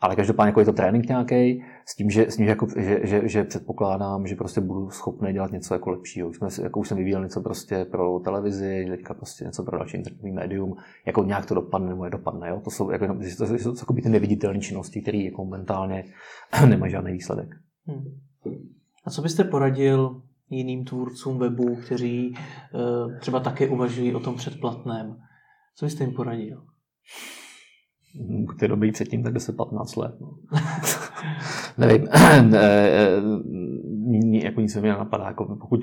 Ale 0.00 0.16
každopádně 0.16 0.48
jako 0.48 0.60
je 0.60 0.66
to 0.66 0.72
trénink 0.72 1.08
nějaký, 1.08 1.64
s 1.86 1.96
tím, 1.96 2.10
že, 2.10 2.30
s 2.30 2.36
tím, 2.36 2.44
že, 2.44 2.50
jako, 2.50 2.66
že, 2.76 3.00
že, 3.02 3.28
že, 3.28 3.44
předpokládám, 3.44 4.26
že 4.26 4.36
prostě 4.36 4.60
budu 4.60 4.90
schopný 4.90 5.32
dělat 5.32 5.52
něco 5.52 5.74
jako 5.74 5.90
lepšího. 5.90 6.28
Už, 6.28 6.36
jsme, 6.36 6.48
jako 6.62 6.80
už 6.80 6.88
jsem 6.88 6.96
vyvíjel 6.98 7.22
něco 7.22 7.40
prostě 7.40 7.84
pro 7.84 8.18
televizi, 8.18 8.86
teďka 8.90 9.14
prostě 9.14 9.44
něco 9.44 9.62
pro 9.62 9.78
další 9.78 9.96
internetový 9.96 10.32
médium, 10.32 10.76
jako 11.06 11.24
nějak 11.24 11.46
to 11.46 11.54
dopadne 11.54 11.88
nebo 11.88 12.04
nedopadne. 12.04 12.48
Jo? 12.48 12.60
To 12.64 12.70
jsou, 12.70 12.90
jako, 12.90 13.06
to, 13.06 13.46
to, 13.46 13.58
to 13.62 13.76
jsou 13.76 13.94
ty 14.02 14.08
neviditelné 14.08 14.60
činnosti, 14.60 15.02
které 15.02 15.18
jako 15.18 15.44
momentálně 15.44 16.04
nemají 16.68 16.92
žádný 16.92 17.12
výsledek. 17.12 17.48
Hmm. 17.86 18.04
A 19.04 19.10
co 19.10 19.22
byste 19.22 19.44
poradil 19.44 20.22
jiným 20.50 20.84
tvůrcům 20.84 21.38
webu, 21.38 21.76
kteří 21.76 22.34
uh, 22.34 23.18
třeba 23.18 23.40
také 23.40 23.68
uvažují 23.68 24.14
o 24.14 24.20
tom 24.20 24.36
předplatném? 24.36 25.16
Co 25.76 25.86
byste 25.86 26.04
jim 26.04 26.12
poradil? 26.14 26.62
Buďte 28.14 28.68
dobrý 28.68 28.92
předtím, 28.92 29.22
tak 29.22 29.34
10-15 29.34 30.00
let. 30.00 30.14
No. 30.20 30.34
Nevím, 31.78 32.08
ne, 32.50 32.90
ne, 33.94 34.38
jako 34.38 34.60
nic 34.60 34.72
se 34.72 34.80
mi 34.80 34.88
napadá. 34.88 35.24
Jako 35.24 35.56
pokud, 35.56 35.80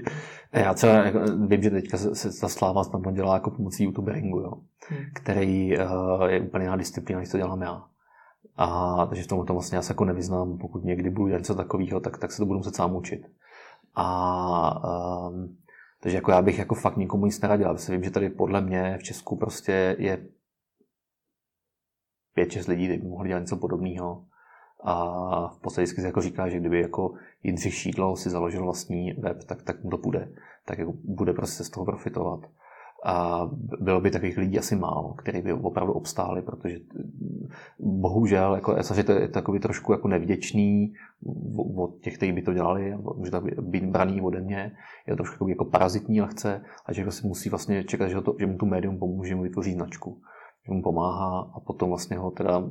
já 0.54 0.74
třeba 0.74 0.94
jako, 0.94 1.20
vím, 1.48 1.64
že 1.64 1.70
teďka 1.70 1.98
se, 1.98 2.16
se 2.16 2.42
ta 2.42 2.48
sláva 2.50 2.84
snadno 2.84 3.12
dělá 3.12 3.34
jako 3.34 3.52
pomocí 3.52 3.84
youtuberingu, 3.84 4.40
jo, 4.40 4.54
hmm. 4.90 5.00
který 5.14 5.78
uh, 5.78 6.24
je 6.26 6.42
úplně 6.42 6.64
jiná 6.64 6.76
disciplína, 6.76 7.20
než 7.20 7.30
to 7.30 7.38
dělám 7.38 7.62
já. 7.62 7.84
A 8.58 9.06
takže 9.06 9.24
v 9.24 9.28
tom 9.28 9.46
to 9.46 9.54
vlastně 9.54 9.76
já 9.76 9.82
se 9.82 9.92
jako 9.92 10.06
nevyznám. 10.06 10.58
Pokud 10.58 10.84
někdy 10.84 11.10
budu 11.10 11.28
dělat 11.28 11.40
něco 11.40 11.56
takového, 11.56 12.00
tak, 12.00 12.18
tak 12.18 12.32
se 12.32 12.38
to 12.38 12.46
budu 12.46 12.60
muset 12.60 12.76
sám 12.76 12.96
učit. 12.96 13.28
A 13.96 15.30
um, 15.30 15.58
takže 16.00 16.18
jako 16.18 16.32
já 16.32 16.42
bych 16.42 16.60
jako 16.60 16.76
fakt 16.76 16.98
nikomu 16.98 17.26
nic 17.26 17.42
neradil. 17.42 17.68
Já 17.68 17.76
vím, 17.90 18.04
že 18.04 18.12
tady 18.12 18.30
podle 18.30 18.62
mě 18.62 18.98
v 19.00 19.04
Česku 19.04 19.36
prostě 19.36 19.96
je 20.00 20.26
pět, 22.34 22.52
šest 22.52 22.68
lidí, 22.68 22.88
by 22.88 22.98
mohli 22.98 23.28
dělat 23.28 23.40
něco 23.40 23.58
podobného. 23.58 24.24
A 24.84 25.48
v 25.48 25.60
podstatě 25.60 25.88
se 25.88 26.02
jako 26.02 26.22
říká, 26.22 26.50
že 26.50 26.60
kdyby 26.60 26.82
jako 26.82 27.14
Jindřich 27.44 27.74
Šídlo 27.74 28.16
si 28.16 28.30
založil 28.30 28.64
vlastní 28.64 29.14
web, 29.14 29.44
tak, 29.44 29.62
tak 29.62 29.84
mu 29.84 29.90
to 29.90 29.98
bude. 29.98 30.30
Tak 30.66 30.78
jako 30.80 30.94
bude 31.04 31.34
prostě 31.34 31.64
z 31.64 31.70
toho 31.70 31.86
profitovat. 31.86 32.40
A 33.06 33.50
bylo 33.80 34.02
by 34.02 34.12
takových 34.12 34.38
lidí 34.38 34.60
asi 34.60 34.76
málo, 34.76 35.14
kteří 35.14 35.42
by 35.42 35.54
opravdu 35.54 35.94
obstáli, 35.94 36.42
protože 36.42 36.80
bohužel, 37.80 38.56
jako, 38.56 38.76
že 38.96 39.04
to 39.04 39.12
je 39.12 39.28
takový 39.28 39.60
trošku 39.60 39.92
jako 39.92 40.08
nevděčný 40.08 40.94
od 41.76 42.00
těch, 42.00 42.18
kteří 42.18 42.32
by 42.32 42.42
to 42.42 42.54
dělali, 42.54 42.98
může 43.16 43.32
to 43.32 43.42
být 43.62 43.84
braný 43.84 44.22
ode 44.22 44.42
mě, 44.42 44.72
je 45.08 45.14
to 45.14 45.16
trošku 45.16 45.48
jako 45.48 45.66
parazitní 45.66 46.22
lehce 46.22 46.62
a 46.86 46.94
že 46.94 47.12
si 47.12 47.28
musí 47.28 47.50
vlastně 47.50 47.84
čekat, 47.84 48.08
že, 48.08 48.22
to, 48.22 48.36
že 48.40 48.46
mu 48.46 48.58
tu 48.58 48.66
médium 48.66 48.98
pomůže 48.98 49.36
mu 49.36 49.44
vytvořit 49.44 49.74
značku 49.74 50.22
že 50.66 50.74
mu 50.74 50.82
pomáhá 50.82 51.52
a 51.56 51.60
potom 51.60 51.90
vlastně 51.90 52.18
ho 52.18 52.32
teda 52.32 52.64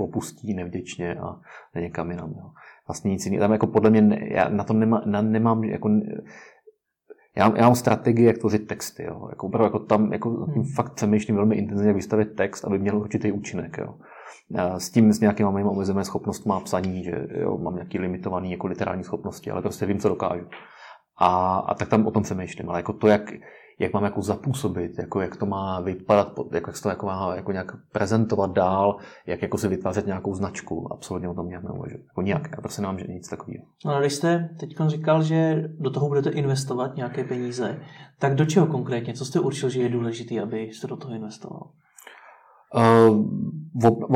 opustí 0.00 0.54
nevděčně 0.54 1.14
a 1.14 1.40
někam 1.80 2.10
jinam. 2.10 2.34
Jo. 2.36 2.50
Vlastně 2.88 3.10
nic 3.10 3.26
jiného. 3.26 3.40
Tam 3.40 3.52
jako 3.52 3.66
podle 3.66 3.90
mě, 3.90 4.02
ne, 4.02 4.18
já 4.20 4.48
na 4.48 4.64
to 4.64 4.72
nemá, 4.72 5.02
na, 5.06 5.22
nemám 5.22 5.64
jako, 5.64 5.88
já, 7.36 7.52
já 7.56 7.62
mám 7.62 7.74
strategii, 7.74 8.26
jak 8.26 8.38
tvořit 8.38 8.66
texty. 8.66 9.04
Jo. 9.04 9.26
Jako, 9.30 9.46
opravdu, 9.46 9.64
jako 9.64 9.78
tam 9.78 10.12
jako, 10.12 10.30
hmm. 10.30 10.64
fakt 10.64 10.94
přemýšlím 10.94 11.36
velmi 11.36 11.56
intenzivně, 11.56 11.88
jak 11.88 11.96
vystavit 11.96 12.36
text, 12.36 12.64
aby 12.64 12.78
měl 12.78 12.98
určitý 12.98 13.32
účinek. 13.32 13.78
Jo. 13.78 13.94
S 14.78 14.90
tím 14.90 15.12
s 15.12 15.20
nějakýma 15.20 15.50
mými 15.50 15.68
omezenými 15.68 16.04
schopnostmi 16.04 16.52
psaní, 16.64 17.04
že 17.04 17.26
jo, 17.40 17.58
mám 17.58 17.74
nějaký 17.74 17.98
limitovaný 17.98 18.50
jako 18.50 18.66
literární 18.66 19.04
schopnosti, 19.04 19.50
ale 19.50 19.62
prostě 19.62 19.86
vím, 19.86 19.98
co 19.98 20.08
dokážu. 20.08 20.46
A, 21.18 21.56
a 21.58 21.74
tak 21.74 21.88
tam 21.88 22.06
o 22.06 22.10
tom 22.10 22.22
přemýšlím. 22.22 22.68
Ale 22.68 22.78
jako 22.78 22.92
to, 22.92 23.08
jak, 23.08 23.32
jak 23.82 23.92
mám 23.92 24.04
jako 24.04 24.22
zapůsobit, 24.22 24.98
jako 24.98 25.20
jak 25.20 25.36
to 25.36 25.46
má 25.46 25.80
vypadat, 25.80 26.32
jako 26.52 26.70
jak 26.70 26.76
se 26.76 26.82
to 26.82 26.88
jako 26.88 27.06
má 27.06 27.36
jako 27.36 27.52
nějak 27.52 27.76
prezentovat 27.92 28.52
dál, 28.52 28.96
jak 29.26 29.42
jako 29.42 29.58
si 29.58 29.68
vytvářet 29.68 30.06
nějakou 30.06 30.34
značku. 30.34 30.92
Absolutně 30.92 31.28
o 31.28 31.34
tom 31.34 31.48
nějak 31.48 31.64
neuvažuji. 31.64 32.04
Jako 32.06 32.22
nějak, 32.22 32.48
já 32.52 32.60
prostě 32.60 32.82
nemám 32.82 32.98
že 32.98 33.04
nic 33.08 33.28
takového. 33.28 33.64
No 33.84 33.94
a 33.94 34.00
když 34.00 34.12
jste 34.12 34.48
teď 34.60 34.76
říkal, 34.86 35.22
že 35.22 35.68
do 35.78 35.90
toho 35.90 36.08
budete 36.08 36.30
investovat 36.30 36.96
nějaké 36.96 37.24
peníze, 37.24 37.78
tak 38.18 38.34
do 38.34 38.44
čeho 38.44 38.66
konkrétně? 38.66 39.14
Co 39.14 39.24
jste 39.24 39.40
určil, 39.40 39.68
že 39.68 39.82
je 39.82 39.88
důležité, 39.88 40.40
abyste 40.40 40.86
do 40.86 40.96
toho 40.96 41.14
investoval? 41.14 41.70
Uh, 42.74 43.26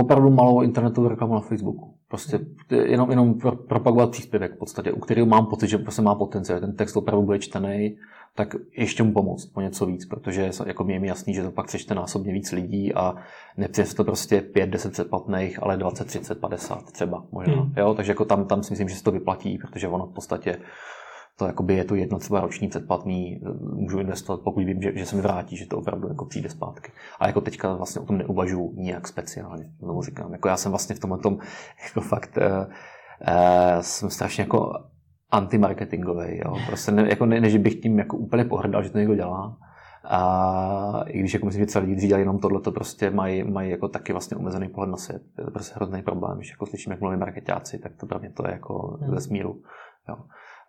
opravdu 0.01 0.31
malou 0.31 0.63
internetovou 0.63 1.09
reklamu 1.09 1.35
na 1.35 1.41
Facebooku. 1.41 1.96
Prostě 2.09 2.41
jenom, 2.71 3.11
jenom 3.11 3.35
propagovat 3.69 4.11
příspěvek 4.11 4.55
v 4.55 4.59
podstatě, 4.59 4.93
u 4.93 5.01
kterého 5.01 5.27
mám 5.27 5.47
pocit, 5.47 5.69
že 5.69 5.79
prostě 5.79 6.03
má 6.03 6.15
potenciál. 6.15 6.61
Ten 6.61 6.77
text 6.77 6.97
opravdu 6.97 7.27
bude 7.27 7.39
čtený, 7.39 7.99
tak 8.35 8.55
ještě 8.77 9.03
mu 9.03 9.13
pomoct 9.13 9.47
po 9.47 9.61
něco 9.61 9.87
víc, 9.87 10.07
protože 10.07 10.51
jako 10.67 10.85
mi 10.85 10.93
je 10.93 11.07
jasný, 11.07 11.35
že 11.35 11.43
to 11.43 11.51
pak 11.51 11.67
přečte 11.67 11.95
násobně 11.95 12.33
víc 12.33 12.53
lidí 12.53 12.95
a 12.95 13.15
nepřijde 13.57 13.95
to 13.95 14.05
prostě 14.05 14.41
5, 14.41 14.71
10 14.71 14.93
předplatných, 14.93 15.63
ale 15.63 15.77
20, 15.77 16.05
30, 16.05 16.41
50 16.41 16.93
třeba 16.93 17.25
možná. 17.33 17.55
Hmm. 17.55 17.73
Jo? 17.77 17.95
Takže 17.95 18.13
jako 18.13 18.25
tam, 18.25 18.45
tam 18.45 18.63
si 18.63 18.73
myslím, 18.73 18.89
že 18.89 18.95
se 18.95 19.05
to 19.05 19.13
vyplatí, 19.13 19.59
protože 19.59 19.89
ono 19.89 20.07
v 20.07 20.15
podstatě 20.15 20.59
to 21.37 21.47
jakoby 21.47 21.75
je 21.75 21.85
to 21.85 21.95
jedno 21.95 22.19
třeba 22.19 22.41
roční 22.41 22.69
předplatný, 22.69 23.41
můžu 23.61 23.99
investovat, 23.99 24.41
pokud 24.41 24.65
vím, 24.65 24.83
že, 24.83 24.93
že 24.99 25.07
se 25.07 25.17
mi 25.17 25.23
vrátí, 25.23 25.57
že 25.57 25.67
to 25.67 25.79
opravdu 25.79 26.09
jako 26.09 26.25
přijde 26.25 26.49
zpátky. 26.49 26.93
A 27.21 27.27
jako 27.27 27.41
teďka 27.41 27.75
vlastně 27.75 28.01
o 28.01 28.05
tom 28.05 28.19
neuvažuji 28.19 28.73
nijak 28.77 29.09
speciálně, 29.09 29.71
znovu 29.79 30.03
říkám. 30.03 30.33
Jako 30.33 30.49
já 30.49 30.57
jsem 30.57 30.73
vlastně 30.73 30.97
v 30.97 30.99
tomhle 30.99 31.19
tom 31.19 31.39
jako 31.89 32.01
fakt 32.01 32.37
uh, 32.37 32.45
uh, 32.45 33.81
jsem 33.81 34.11
strašně 34.11 34.43
jako 34.43 34.73
antimarketingový. 35.31 36.39
Jo. 36.45 36.57
Prostě 36.67 36.93
ne, 36.93 37.09
jako 37.09 37.27
ne, 37.27 37.41
ne, 37.41 37.51
že 37.51 37.59
bych 37.59 37.75
tím 37.75 37.99
jako 37.99 38.17
úplně 38.17 38.45
pohrdal, 38.45 38.83
že 38.83 38.91
to 38.91 38.99
někdo 38.99 39.15
dělá. 39.15 39.57
A 40.09 41.05
i 41.07 41.19
když 41.19 41.35
jako 41.35 41.47
myslím, 41.47 41.63
že 41.63 41.67
celý 41.67 41.87
lidi 41.87 42.07
dělají 42.07 42.23
jenom 42.23 42.39
tohle, 42.39 42.61
to 42.61 42.73
prostě 42.73 43.11
mají, 43.11 43.45
mají 43.45 43.71
jako 43.71 43.89
taky 43.89 44.13
vlastně 44.13 44.37
omezený 44.37 44.69
pohled 44.69 44.91
na 44.91 44.97
svět. 44.97 45.23
Je 45.39 45.45
to 45.45 45.51
prostě 45.51 45.75
hrozný 45.75 46.03
problém. 46.03 46.37
Když 46.37 46.51
jako 46.51 46.67
slyším, 46.67 46.93
jak 46.93 47.01
mluví 47.01 47.17
marketáci, 47.17 47.79
tak 47.79 47.93
to 47.97 48.07
pro 48.07 48.19
mě 48.19 48.31
to 48.31 48.47
je 48.47 48.53
jako 48.53 48.99
hmm. 49.01 49.15
ve 49.15 49.21
smíru. 49.21 49.63
Jo. 50.09 50.17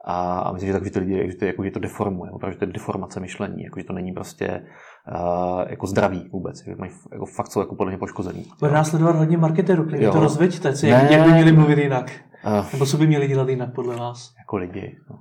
A, 0.09 0.39
a 0.39 0.51
myslím, 0.51 0.67
že, 0.67 0.73
tak, 0.73 0.83
že 0.83 0.91
ty 0.91 0.99
lidi, 0.99 1.31
že 1.31 1.37
to, 1.37 1.45
jako, 1.45 1.63
že 1.63 1.71
to 1.71 1.79
deformuje, 1.79 2.31
opravdu, 2.31 2.53
že 2.53 2.59
to 2.59 2.65
je 2.65 2.71
deformace 2.71 3.19
myšlení, 3.19 3.63
jako, 3.63 3.79
že 3.79 3.85
to 3.85 3.93
není 3.93 4.13
prostě 4.13 4.63
uh, 5.11 5.63
jako 5.69 5.87
zdravý 5.87 6.29
vůbec, 6.31 6.63
že 6.63 6.75
mají, 6.75 6.91
jako 7.11 7.25
fakt 7.25 7.51
jsou 7.51 7.59
jako 7.59 7.75
podle 7.75 7.91
mě 7.91 7.97
poškozený. 7.97 8.45
Bude 8.59 8.71
následovat 8.71 9.15
hodně 9.15 9.37
marketerů, 9.37 9.83
klidně 9.83 10.09
to 10.09 10.19
rozveďte, 10.19 10.73
jak, 10.83 11.11
jak 11.11 11.25
by 11.25 11.31
měli 11.31 11.51
mluvit 11.51 11.77
jinak. 11.77 12.11
Uh, 12.45 12.65
Nebo 12.73 12.85
co 12.85 12.97
by 12.97 13.07
měli 13.07 13.27
dělat 13.27 13.49
jinak 13.49 13.73
podle 13.73 13.95
vás? 13.95 14.33
Jako 14.39 14.57
lidi. 14.57 14.97
No. 15.09 15.19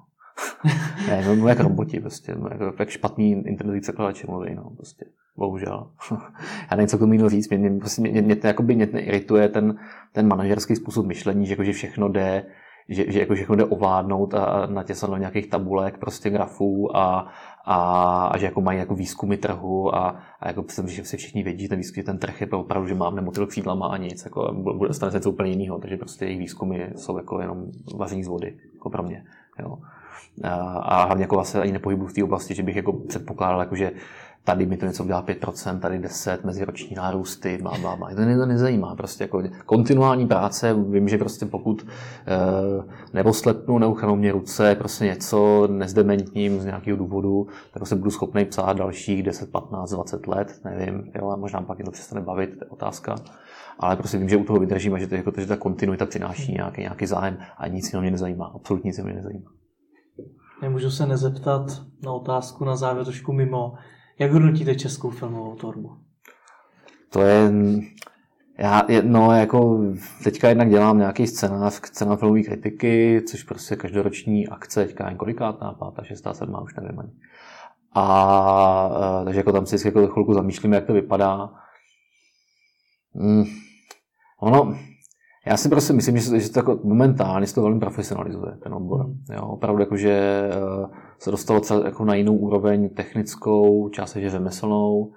ne, 1.09 1.25
no, 1.27 1.37
no 1.37 1.49
jak 1.49 1.61
roboti 1.61 2.01
prostě, 2.01 2.35
no, 2.35 2.49
jako, 2.53 2.75
jak 2.79 2.89
špatný 2.89 3.33
internetový 3.33 3.81
překladači 3.81 4.27
mluví, 4.29 4.55
no, 4.55 4.71
prostě. 4.77 5.05
Bohužel. 5.37 5.91
Já 6.71 6.77
nevím, 6.77 6.89
co 6.89 6.97
k 6.97 7.01
tomu 7.01 7.29
říct. 7.29 7.49
Mě, 7.49 7.59
mě, 7.59 7.81
prostě, 7.81 8.01
mě, 8.01 8.11
mě, 8.11 8.23
mě, 8.23 8.37
jakoby, 8.45 8.75
mě 8.75 8.87
irituje 8.87 9.49
ten, 9.49 9.79
ten 10.13 10.29
manažerský 10.29 10.77
způsob 10.77 11.07
myšlení, 11.07 11.47
že, 11.47 11.53
jako, 11.53 11.65
že 11.65 11.73
všechno 11.73 12.09
jde 12.09 12.45
že, 12.89 13.13
že 13.13 13.21
jako 13.21 13.35
všechno 13.35 13.57
jde 13.57 13.65
ovládnout 13.65 14.35
a 14.35 14.67
natěsat 14.67 15.11
do 15.11 15.17
nějakých 15.17 15.47
tabulek, 15.47 15.99
prostě 15.99 16.31
grafů 16.31 16.97
a, 16.97 17.33
a, 17.65 17.77
a 18.27 18.39
že 18.39 18.47
jako 18.47 18.61
mají 18.61 18.79
jako 18.79 18.95
výzkumy 18.95 19.37
trhu 19.37 19.95
a, 19.95 20.17
a 20.41 20.49
jako 20.49 20.63
myslím, 20.63 20.89
že 20.89 21.05
si 21.05 21.17
všichni 21.17 21.43
vědí, 21.43 21.63
že 21.63 21.69
ten 21.69 21.79
výzkum, 21.79 22.05
ten 22.05 22.19
trh 22.19 22.41
je 22.41 22.49
opravdu, 22.51 22.89
že 22.89 22.95
mám 22.95 23.17
nemotil 23.17 23.47
křídlama 23.47 23.87
a 23.87 23.97
nic, 23.97 24.25
jako 24.25 24.53
bude 24.53 24.95
stane 24.95 25.13
se 25.13 25.19
něco 25.19 25.31
úplně 25.31 25.51
jiného, 25.51 25.79
takže 25.79 25.97
prostě 25.97 26.25
jejich 26.25 26.39
výzkumy 26.39 26.87
jsou 26.97 27.17
jako 27.17 27.41
jenom 27.41 27.67
vaření 27.95 28.25
z 28.25 28.29
vody, 28.29 28.57
jako 28.75 28.91
pro 28.91 29.03
mě. 29.03 29.25
Jo. 29.59 29.79
A, 30.45 30.55
a 30.79 31.05
hlavně 31.05 31.25
jako 31.25 31.35
vlastně 31.35 31.61
ani 31.61 31.73
nepohybu 31.73 32.07
v 32.07 32.13
té 32.13 32.25
oblasti, 32.25 32.55
že 32.55 32.63
bych 32.63 32.77
jako 32.77 32.93
předpokládal, 32.93 33.61
jako, 33.61 33.77
že 33.77 33.93
tady 34.47 34.67
mi 34.67 34.77
to 34.77 34.87
něco 34.87 35.05
udělá 35.05 35.23
5%, 35.23 35.79
tady 35.79 35.99
10, 35.99 36.45
meziroční 36.45 36.97
nárůsty, 36.97 37.59
bla, 37.63 37.73
bla, 37.81 37.97
bla. 37.97 38.09
To 38.15 38.21
mě 38.21 38.37
nezajímá. 38.37 38.95
Prostě 38.95 39.25
jako 39.25 39.43
kontinuální 39.67 40.27
práce, 40.27 40.75
vím, 40.75 41.09
že 41.09 41.19
prostě 41.19 41.47
pokud 41.47 41.83
e, 41.83 42.37
neposlepnu, 43.15 43.79
neuchanou 43.79 44.17
mě 44.17 44.33
ruce, 44.33 44.75
prostě 44.75 45.05
něco 45.05 45.69
nezdementním 45.71 46.61
z 46.61 46.65
nějakého 46.65 46.97
důvodu, 46.97 47.47
tak 47.47 47.73
se 47.73 47.79
prostě 47.79 47.95
budu 47.95 48.11
schopný 48.11 48.45
psát 48.45 48.77
dalších 48.77 49.23
10, 49.23 49.53
15, 49.53 49.91
20 49.91 50.27
let, 50.27 50.61
nevím, 50.65 51.13
jo, 51.15 51.29
a 51.31 51.37
možná 51.37 51.63
pak 51.63 51.79
je 51.79 51.85
to 51.85 51.91
přestane 51.91 52.21
bavit, 52.21 52.51
to 52.59 52.65
je 52.65 52.69
otázka. 52.69 53.15
Ale 53.79 53.97
prostě 53.97 54.19
vím, 54.19 54.29
že 54.29 54.37
u 54.37 54.45
toho 54.45 54.59
vydržím 54.59 54.95
a 54.95 54.99
že, 54.99 55.07
to, 55.07 55.15
jako, 55.15 55.33
že 55.39 55.47
ta 55.47 55.57
kontinuita 55.57 56.07
přináší 56.07 56.53
nějaký, 56.53 56.81
nějaký 56.81 57.07
zájem 57.07 57.39
a 57.59 57.69
nic 57.69 57.93
mě 57.93 58.11
nezajímá. 58.11 58.53
Absolutně 58.55 58.89
nic 58.89 58.99
mě 58.99 59.15
nezajímá. 59.15 59.51
Nemůžu 60.63 60.91
se 60.91 61.07
nezeptat 61.07 61.83
na 62.05 62.13
otázku 62.13 62.65
na 62.65 62.77
závěr 62.77 63.05
trošku 63.05 63.33
mimo. 63.33 63.75
Jak 64.19 64.33
hodnotíte 64.33 64.75
českou 64.75 65.11
filmovou 65.11 65.55
tvorbu? 65.55 65.97
To 67.11 67.23
je, 67.23 67.53
já, 68.59 68.87
no, 69.03 69.33
jako 69.33 69.81
teďka 70.25 70.49
jednak 70.49 70.71
dělám 70.71 70.99
nějaký 70.99 71.27
scénář, 71.27 71.75
scénář 71.75 72.19
filmové 72.19 72.43
kritiky, 72.43 73.23
což 73.29 73.43
prostě 73.43 73.77
každoroční 73.77 74.49
akce, 74.49 74.87
teďka 74.87 75.09
jen 75.09 75.17
kolikátná, 75.17 75.73
pátá, 75.73 76.03
šestá, 76.05 76.35
sedmá, 76.35 76.61
už 76.61 76.75
nevím 76.75 77.01
ani. 77.01 77.13
A, 77.95 79.23
takže 79.25 79.41
jako 79.41 79.53
tam 79.53 79.67
si 79.67 79.89
jako 79.89 80.07
chvilku 80.07 80.35
zamýšlíme, 80.35 80.77
jak 80.77 80.87
to 80.87 80.93
vypadá. 80.93 81.51
Hmm. 83.15 83.45
Ono, 84.41 84.79
já 85.47 85.57
si 85.57 85.69
prostě 85.69 85.93
myslím, 85.93 86.19
že, 86.19 86.41
že 86.41 86.51
to 86.51 86.59
jako 86.59 86.81
momentálně 86.85 87.47
se 87.47 87.55
to 87.55 87.63
velmi 87.63 87.81
profesionalizuje, 87.81 88.53
ten 88.63 88.75
obor. 88.75 89.05
Hmm. 89.05 89.17
Jo, 89.33 89.43
opravdu 89.43 89.83
jako, 89.83 89.97
že 89.97 90.11
eh, 90.53 90.87
se 91.19 91.31
dostalo 91.31 91.61
třeba 91.61 91.87
jako 91.87 92.05
na 92.05 92.15
jinou 92.15 92.37
úroveň 92.37 92.89
technickou, 92.89 93.89
částečně 93.89 94.31
řemeslnou 94.31 95.13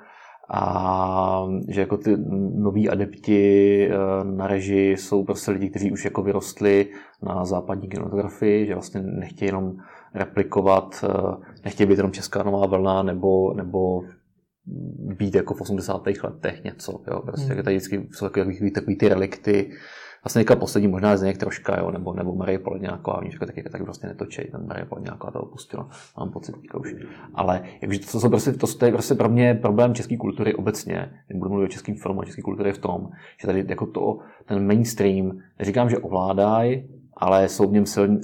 a 0.51 1.45
že 1.67 1.81
jako 1.81 1.97
ty 1.97 2.17
noví 2.55 2.89
adepti 2.89 3.89
eh, 3.91 4.23
na 4.23 4.47
režii 4.47 4.97
jsou 4.97 5.23
prostě 5.23 5.51
lidi, 5.51 5.69
kteří 5.69 5.91
už 5.91 6.05
jako 6.05 6.23
vyrostli 6.23 6.87
na 7.23 7.45
západní 7.45 7.87
kinematografii, 7.89 8.67
že 8.67 8.73
vlastně 8.73 9.01
nechtějí 9.01 9.49
jenom 9.49 9.73
replikovat, 10.13 11.05
eh, 11.09 11.45
nechtějí 11.65 11.87
být 11.87 11.97
jenom 11.97 12.11
česká 12.11 12.43
nová 12.43 12.65
vlna 12.65 13.03
nebo, 13.03 13.53
nebo 13.53 14.01
být 15.17 15.35
jako 15.35 15.53
v 15.53 15.61
80. 15.61 16.23
letech 16.23 16.63
něco. 16.63 17.01
Jo? 17.11 17.21
Prostě 17.21 17.53
hmm. 17.53 17.63
tady 17.63 17.75
vždycky 17.75 18.07
jsou 18.11 18.29
takový, 18.29 18.71
takový 18.71 18.97
ty 18.97 19.09
relikty, 19.09 19.71
vlastně 20.23 20.39
teďka 20.39 20.55
poslední 20.55 20.87
možná 20.87 21.17
z 21.17 21.21
něj 21.21 21.33
troška, 21.33 21.79
jo, 21.79 21.91
nebo, 21.91 22.13
nebo 22.13 22.35
Marie 22.35 22.59
Poledňáková, 22.59 23.17
oni 23.17 23.31
říkají 23.31 23.47
taky, 23.47 23.63
tak 23.63 23.83
prostě 23.83 24.07
netočej, 24.07 24.45
ten 24.51 24.67
Marie 24.67 24.85
Poledňáková 24.85 25.31
to 25.31 25.39
opustila, 25.39 25.89
mám 26.17 26.31
pocit 26.31 26.51
teďka 26.51 26.77
už. 26.77 26.95
Ale 27.33 27.61
jakže 27.81 27.99
to, 27.99 28.19
to, 28.19 28.29
prostě, 28.29 28.51
to, 28.51 28.85
je 28.85 28.91
prostě 28.91 29.15
pro 29.15 29.29
mě 29.29 29.53
problém 29.53 29.93
české 29.93 30.17
kultury 30.17 30.55
obecně, 30.55 31.11
budu 31.33 31.49
mluvit 31.49 31.65
o 31.65 31.67
českém 31.67 31.95
filmu 31.95 32.23
české 32.23 32.41
kultury 32.41 32.73
v 32.73 32.77
tom, 32.77 33.09
že 33.41 33.47
tady 33.47 33.65
jako 33.69 33.85
to, 33.85 34.19
ten 34.45 34.67
mainstream, 34.67 35.37
neříkám, 35.59 35.89
že 35.89 35.97
ovládají, 35.97 36.83
ale 37.19 37.49
jsou 37.49 37.67
v 37.67 37.71
něm 37.71 37.85
silně, 37.85 38.19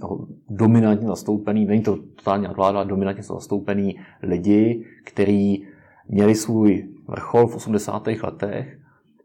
dominantně 0.50 1.08
zastoupený, 1.08 1.66
není 1.66 1.84
to 1.84 1.98
totálně 2.16 2.50
ovládá, 2.50 2.84
dominantně 2.84 3.24
jsou 3.24 3.34
zastoupený 3.34 4.00
lidi, 4.24 4.86
kteří 5.06 5.68
měli 6.08 6.36
svůj 6.36 6.90
vrchol 7.08 7.48
v 7.48 7.56
80. 7.56 8.08
letech 8.08 8.80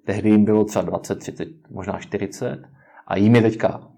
Tehdy 0.04 0.30
jim 0.30 0.44
bylo 0.44 0.64
třeba 0.64 0.84
20, 0.84 1.18
30, 1.18 1.48
možná 1.70 1.98
40 1.98 2.58
a 3.06 3.16
jim 3.16 3.34
je 3.34 3.42
teďka 3.42 3.90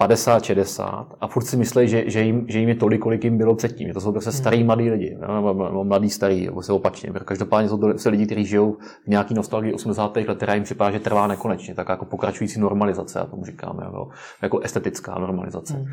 50, 0.00 0.44
60 0.44 1.06
a 1.20 1.26
furt 1.26 1.44
si 1.44 1.56
myslí, 1.56 1.88
že, 1.88 2.10
že, 2.10 2.20
jim, 2.20 2.44
že 2.48 2.58
jim 2.58 2.68
je 2.68 2.74
tolik, 2.74 3.00
kolik 3.00 3.24
jim 3.24 3.38
bylo 3.38 3.54
předtím. 3.54 3.92
To 3.92 4.00
jsou 4.00 4.12
prostě 4.12 4.32
starý 4.32 4.56
hmm. 4.56 4.66
mladí 4.66 4.90
lidi, 4.90 5.18
nebo 5.34 5.84
mladý 5.84 6.10
starý, 6.10 6.46
nebo 6.46 6.62
se 6.62 6.72
opačně. 6.72 7.10
Každopádně 7.24 7.68
jsou 7.68 7.78
to 7.78 8.10
lidi, 8.10 8.26
kteří 8.26 8.44
žijou 8.44 8.76
v 9.04 9.08
nějaký 9.08 9.34
nostalgii 9.34 9.72
80. 9.72 10.16
let, 10.16 10.36
která 10.36 10.54
jim 10.54 10.64
připadá, 10.64 10.90
že 10.90 11.00
trvá 11.00 11.26
nekonečně, 11.26 11.74
tak 11.74 11.88
jako 11.88 12.04
pokračující 12.04 12.60
normalizace, 12.60 13.18
já 13.18 13.24
tomu 13.24 13.44
říkám, 13.44 13.80
jako, 13.82 14.08
jako 14.42 14.58
estetická 14.58 15.18
normalizace. 15.18 15.74
Hmm. 15.74 15.86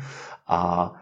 A 0.46 0.92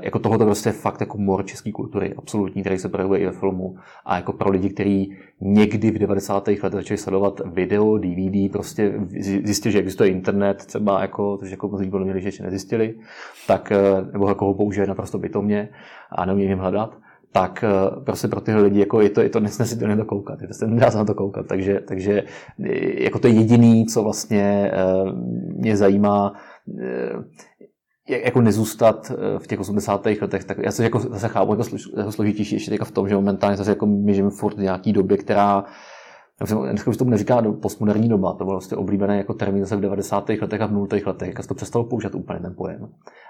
jako 0.00 0.18
tohle 0.18 0.38
prostě 0.38 0.68
je 0.68 0.72
fakt 0.72 1.00
jako 1.00 1.18
mor 1.18 1.46
české 1.46 1.72
kultury, 1.72 2.14
absolutní, 2.16 2.62
který 2.62 2.78
se 2.78 2.88
projevuje 2.88 3.20
i 3.20 3.26
ve 3.26 3.32
filmu. 3.32 3.76
A 4.04 4.16
jako 4.16 4.32
pro 4.32 4.50
lidi, 4.50 4.70
kteří 4.70 5.16
někdy 5.40 5.90
v 5.90 5.98
90. 5.98 6.48
letech 6.48 6.60
začali 6.72 6.98
sledovat 6.98 7.40
video, 7.44 7.98
DVD, 7.98 8.52
prostě 8.52 8.92
zjistili, 9.20 9.72
že 9.72 9.78
existuje 9.78 10.10
internet, 10.10 10.56
třeba 10.66 11.00
jako, 11.00 11.36
což 11.36 11.50
jako 11.50 11.68
mnozí 11.68 11.90
podle 11.90 12.06
mě 12.06 12.20
ještě 12.20 12.42
nezjistili, 12.42 12.94
tak, 13.46 13.72
uh, 14.00 14.12
nebo 14.12 14.28
jako 14.28 14.46
ho 14.46 14.54
používají 14.54 14.88
naprosto 14.88 15.18
bytomně 15.18 15.68
a 16.10 16.26
neumí 16.26 16.44
jim 16.44 16.58
hledat, 16.58 16.98
tak 17.32 17.64
uh, 17.64 18.04
prostě 18.04 18.28
pro 18.28 18.40
tyhle 18.40 18.62
lidi 18.62 18.80
jako 18.80 19.00
je 19.00 19.10
to, 19.10 19.20
je 19.20 19.28
to 19.28 19.40
nesne 19.40 19.66
si 19.66 19.78
to 19.78 19.86
nedokoukat, 19.86 20.42
je 20.42 20.48
to, 20.48 20.66
nedá 20.66 20.90
se 20.90 20.98
na 20.98 21.04
to 21.04 21.14
koukat, 21.14 21.46
takže, 21.46 21.80
takže 21.88 22.22
jako 22.98 23.18
to 23.18 23.26
je 23.26 23.32
jediný, 23.32 23.86
co 23.86 24.02
vlastně 24.02 24.72
mě 25.56 25.76
zajímá, 25.76 26.32
jako 28.08 28.40
nezůstat 28.40 29.12
eh, 29.14 29.38
v 29.38 29.46
těch 29.46 29.60
80. 29.60 30.06
letech, 30.06 30.44
tak 30.44 30.58
já 30.58 30.72
se 30.72 30.84
jako 30.84 30.98
zase 30.98 31.28
chápu 31.28 31.52
jako, 31.52 31.64
složitější 32.10 32.54
ještě 32.54 32.78
v 32.84 32.90
tom, 32.90 33.08
že 33.08 33.14
momentálně 33.14 33.56
zase 33.56 33.70
jako 33.70 33.86
my 33.86 34.14
žijeme 34.14 34.30
furt 34.30 34.56
v 34.56 34.60
nějaký 34.60 34.92
době, 34.92 35.16
která 35.16 35.64
Dneska 36.70 36.90
už 36.90 36.96
tomu 36.96 37.10
neříká 37.10 37.42
postmoderní 37.62 38.08
doba, 38.08 38.32
to 38.32 38.44
byl 38.44 38.54
vlastně 38.54 38.76
oblíbený 38.76 39.16
jako 39.16 39.34
termín 39.34 39.62
zase 39.62 39.76
v 39.76 39.80
90. 39.80 40.28
letech 40.28 40.62
a 40.62 40.66
v 40.66 40.72
0. 40.72 40.86
letech, 41.06 41.28
jak 41.28 41.42
se 41.42 41.48
to 41.48 41.54
přestalo 41.54 41.84
používat 41.84 42.14
úplně 42.14 42.40
ten 42.40 42.54
pojem. 42.54 42.88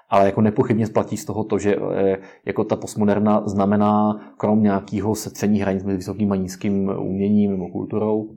Ale 0.09 0.27
jako 0.27 0.41
nepochybně 0.41 0.87
splatí 0.87 1.17
z 1.17 1.25
toho 1.25 1.45
to, 1.45 1.59
že 1.59 1.77
eh, 1.77 2.19
jako 2.45 2.65
ta 2.65 2.77
postmoderna 2.77 3.43
znamená 3.47 4.21
krom 4.37 4.63
nějakého 4.63 5.15
setření 5.15 5.61
hranic 5.61 5.85
mezi 5.85 5.97
vysokým 5.97 6.33
a 6.33 6.37
nízkým 6.37 6.93
uměním 6.99 7.51
nebo 7.51 7.69
kulturou, 7.69 8.29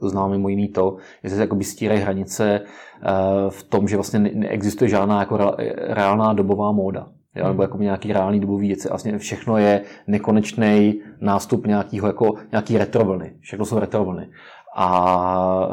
to 0.00 0.08
znamená 0.08 0.32
mimo 0.36 0.48
jiný 0.48 0.68
to, 0.68 0.96
že 1.24 1.30
se 1.30 1.40
jakoby 1.40 1.64
stírají 1.64 2.00
hranice 2.00 2.60
eh, 2.60 3.10
v 3.48 3.62
tom, 3.62 3.88
že 3.88 3.96
vlastně 3.96 4.18
neexistuje 4.18 4.88
žádná 4.88 5.20
jako 5.20 5.56
reálná 5.76 6.32
dobová 6.32 6.72
móda. 6.72 7.08
Jo, 7.34 7.48
nebo 7.48 7.62
jako 7.62 7.78
nějaký 7.78 8.12
reálný 8.12 8.40
dobový 8.40 8.68
věci. 8.68 8.88
Vlastně 8.88 9.18
všechno 9.18 9.58
je 9.58 9.82
nekonečný 10.06 11.00
nástup 11.20 11.66
nějakýho, 11.66 12.06
jako, 12.06 12.34
nějaký 12.52 12.78
retrovlny. 12.78 13.32
Všechno 13.40 13.64
jsou 13.64 13.78
retrovlny. 13.78 14.28
A 14.76 15.68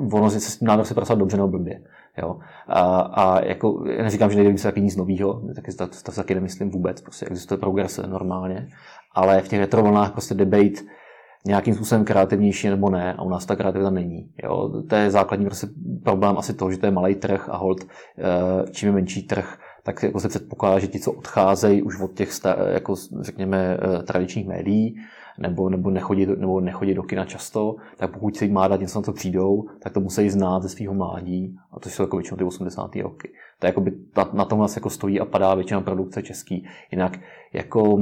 uh, 0.00 0.14
ono 0.14 0.30
se 0.30 0.40
s 0.40 0.58
tím 0.58 0.68
návrh 0.68 0.86
se 0.86 0.94
pracovat 0.94 1.18
dobře 1.18 1.36
nebo 1.36 1.48
blbě. 1.48 1.80
Jo? 2.22 2.38
A, 2.68 2.80
a 3.00 3.44
jako, 3.44 3.84
já 3.96 4.02
neříkám, 4.02 4.30
že 4.30 4.36
nejde 4.36 4.58
se 4.58 4.68
taky 4.68 4.80
nic 4.80 4.96
nového, 4.96 5.42
taky, 5.54 5.72
to, 5.72 5.86
to, 5.86 5.96
to 6.02 6.12
taky 6.12 6.34
nemyslím 6.34 6.70
vůbec, 6.70 7.00
prostě 7.00 7.26
existuje 7.26 7.58
progrese 7.58 8.06
normálně, 8.06 8.68
ale 9.12 9.40
v 9.40 9.48
těch 9.48 9.60
retrovlnách 9.60 10.12
prostě 10.12 10.34
debate 10.34 10.80
nějakým 11.46 11.74
způsobem 11.74 12.04
kreativnější 12.04 12.68
nebo 12.68 12.90
ne, 12.90 13.14
a 13.14 13.22
u 13.22 13.28
nás 13.28 13.46
ta 13.46 13.56
kreativita 13.56 13.90
není. 13.90 14.30
Jo? 14.42 14.82
To 14.88 14.96
je 14.96 15.10
základní 15.10 15.46
prostě 15.46 15.66
problém 16.02 16.38
asi 16.38 16.54
toho, 16.54 16.70
že 16.70 16.78
to 16.78 16.86
je 16.86 16.92
malý 16.92 17.14
trh 17.14 17.48
a 17.48 17.56
hold, 17.56 17.82
eh, 17.82 18.70
čím 18.70 18.88
je 18.88 18.92
menší 18.92 19.22
trh, 19.22 19.58
tak 19.82 20.02
jako 20.02 20.20
se 20.20 20.28
předpokládá, 20.28 20.78
že 20.78 20.86
ti, 20.86 21.00
co 21.00 21.12
odcházejí 21.12 21.82
už 21.82 22.00
od 22.00 22.14
těch, 22.14 22.30
jako 22.72 22.94
řekněme, 23.20 23.78
eh, 23.80 24.02
tradičních 24.02 24.46
médií, 24.46 24.96
nebo, 25.38 25.70
nebo, 25.70 25.90
nechodí, 25.90 26.26
nebo 26.26 26.60
nechodí 26.60 26.94
do 26.94 27.02
kina 27.02 27.24
často, 27.24 27.76
tak 27.96 28.12
pokud 28.12 28.36
se 28.36 28.44
jim 28.44 28.54
má 28.54 28.68
dát 28.68 28.80
něco, 28.80 28.98
na 28.98 29.02
co 29.02 29.12
přijdou, 29.12 29.64
tak 29.82 29.92
to 29.92 30.00
musí 30.00 30.30
znát 30.30 30.62
ze 30.62 30.68
svého 30.68 30.94
mládí, 30.94 31.56
a 31.72 31.80
to 31.80 31.88
jsou 31.88 32.02
jako 32.02 32.16
většinou 32.16 32.36
ty 32.36 32.44
80. 32.44 33.02
roky. 33.02 33.28
To 33.58 33.66
je 33.66 33.68
jako 33.68 33.80
by, 33.80 33.92
na, 34.32 34.44
tom 34.44 34.58
vlastně 34.58 34.80
jako 34.80 34.90
stojí 34.90 35.20
a 35.20 35.24
padá 35.24 35.54
většina 35.54 35.80
produkce 35.80 36.22
český. 36.22 36.66
Jinak 36.92 37.18
jako 37.52 37.98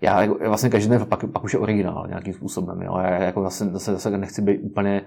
já 0.00 0.22
jako, 0.22 0.38
vlastně 0.48 0.70
každý 0.70 0.90
den 0.90 1.06
pak, 1.06 1.30
pak 1.32 1.44
už 1.44 1.52
je 1.52 1.58
originál 1.58 2.06
nějakým 2.08 2.32
způsobem. 2.32 2.82
Jo? 2.82 2.98
Já 2.98 3.22
jako 3.22 3.42
zase, 3.42 3.64
zase, 3.64 3.92
zase 3.92 4.18
nechci 4.18 4.42
být 4.42 4.58
úplně 4.58 5.02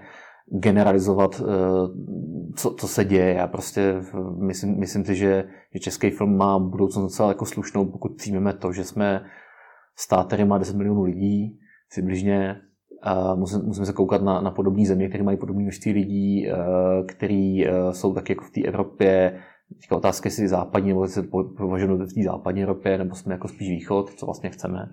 generalizovat, 0.48 1.40
eh, 1.40 1.44
co, 2.56 2.74
co 2.74 2.88
se 2.88 3.04
děje. 3.04 3.34
Já 3.34 3.46
prostě 3.46 3.94
myslím, 4.38 4.78
myslím 4.78 5.04
si, 5.04 5.14
že, 5.14 5.44
že 5.74 5.80
český 5.80 6.10
film 6.10 6.36
má 6.36 6.58
budoucnost 6.58 7.04
docela 7.04 7.28
jako 7.28 7.46
slušnou, 7.46 7.84
pokud 7.84 8.16
přijmeme 8.16 8.52
to, 8.52 8.72
že 8.72 8.84
jsme 8.84 9.20
stát, 9.96 10.26
který 10.26 10.44
má 10.44 10.58
10 10.58 10.76
milionů 10.76 11.02
lidí, 11.02 11.58
přibližně, 11.90 12.56
a 13.02 13.34
musíme, 13.34 13.86
se 13.86 13.92
koukat 13.92 14.22
na, 14.22 14.40
na 14.40 14.50
podobné 14.50 14.86
země, 14.86 15.08
které 15.08 15.24
mají 15.24 15.38
podobné 15.38 15.62
množství 15.62 15.92
lidí, 15.92 16.48
eh, 16.48 16.54
který 17.06 17.66
eh, 17.66 17.92
jsou 17.92 18.14
taky 18.14 18.32
jako 18.32 18.44
v 18.44 18.50
té 18.50 18.60
Evropě. 18.68 19.38
Teďka 19.74 19.96
otázka, 19.96 20.26
jestli 20.26 20.48
západní, 20.48 20.88
nebo 20.88 21.08
se 21.08 21.22
považujeme 21.56 22.04
v 22.04 22.14
té 22.14 22.22
západní 22.24 22.62
Evropě, 22.62 22.98
nebo 22.98 23.14
jsme 23.14 23.34
jako 23.34 23.48
spíš 23.48 23.68
východ, 23.68 24.10
co 24.10 24.26
vlastně 24.26 24.50
chceme. 24.50 24.88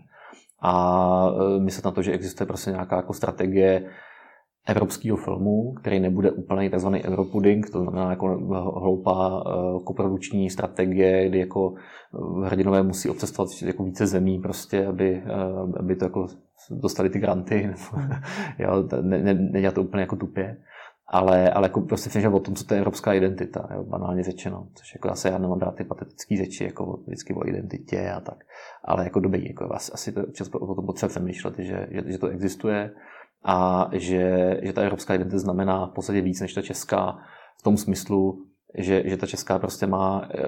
A 0.61 1.25
myslet 1.59 1.85
na 1.85 1.91
to, 1.91 2.01
že 2.01 2.11
existuje 2.11 2.47
prostě 2.47 2.71
nějaká 2.71 2.95
jako 2.95 3.13
strategie 3.13 3.89
evropského 4.67 5.17
filmu, 5.17 5.73
který 5.73 5.99
nebude 5.99 6.31
úplně 6.31 6.69
tzv. 6.69 6.87
Europuding, 6.87 7.69
to 7.69 7.81
znamená 7.81 8.09
jako 8.09 8.27
hloupá 8.79 9.45
uh, 9.45 9.83
koprodukční 9.83 10.49
strategie, 10.49 11.29
kdy 11.29 11.39
jako 11.39 11.73
eh, 11.75 12.47
hrdinové 12.47 12.83
musí 12.83 13.09
obcestovat 13.09 13.49
jako 13.65 13.83
více 13.83 14.07
zemí 14.07 14.39
prostě, 14.39 14.85
aby, 14.85 15.23
aby 15.79 15.95
to 15.95 16.05
jako 16.05 16.27
dostali 16.71 17.09
ty 17.09 17.19
granty, 17.19 17.67
nebo, 17.67 18.13
jo, 18.59 18.83
ne, 19.01 19.19
ne, 19.19 19.33
nedělat 19.33 19.75
to 19.75 19.81
úplně 19.81 20.01
jako 20.01 20.15
tupě. 20.15 20.57
Ale, 21.07 21.51
ale 21.51 21.65
jako 21.65 21.81
prostě 21.81 22.09
přemýšlím 22.09 22.33
o 22.33 22.39
tom, 22.39 22.55
co 22.55 22.65
to 22.65 22.73
je 22.73 22.77
evropská 22.77 23.13
identita, 23.13 23.67
jo, 23.73 23.83
banálně 23.83 24.23
řečeno. 24.23 24.67
Což 24.75 24.95
jako 24.95 25.07
zase 25.07 25.29
já 25.29 25.37
nemám 25.37 25.59
rád 25.59 25.75
ty 25.75 25.83
patetické 25.83 26.37
řeči, 26.37 26.63
jako 26.63 26.99
vždycky 27.07 27.33
o 27.33 27.47
identitě 27.47 28.09
a 28.09 28.19
tak. 28.19 28.37
Ale 28.83 29.03
jako 29.03 29.19
dobrý, 29.19 29.47
jako 29.47 29.73
asi 29.73 30.11
to 30.11 30.23
občas 30.23 30.49
o 30.49 30.75
tom 30.75 30.85
potřeba 30.85 31.09
přemýšlet, 31.09 31.53
že, 31.57 31.87
že, 31.91 32.01
že 32.11 32.17
to 32.17 32.27
existuje 32.27 32.91
a 33.43 33.89
že, 33.91 34.59
že 34.63 34.73
ta 34.73 34.81
evropská 34.81 35.13
identita 35.13 35.39
znamená 35.39 35.87
v 35.87 35.93
podstatě 35.93 36.21
víc 36.21 36.41
než 36.41 36.53
ta 36.53 36.61
česká 36.61 37.17
v 37.59 37.63
tom 37.63 37.77
smyslu, 37.77 38.45
že, 38.77 39.03
že 39.05 39.17
ta 39.17 39.27
česká 39.27 39.59
prostě 39.59 39.87
má, 39.87 40.29
eh, 40.35 40.47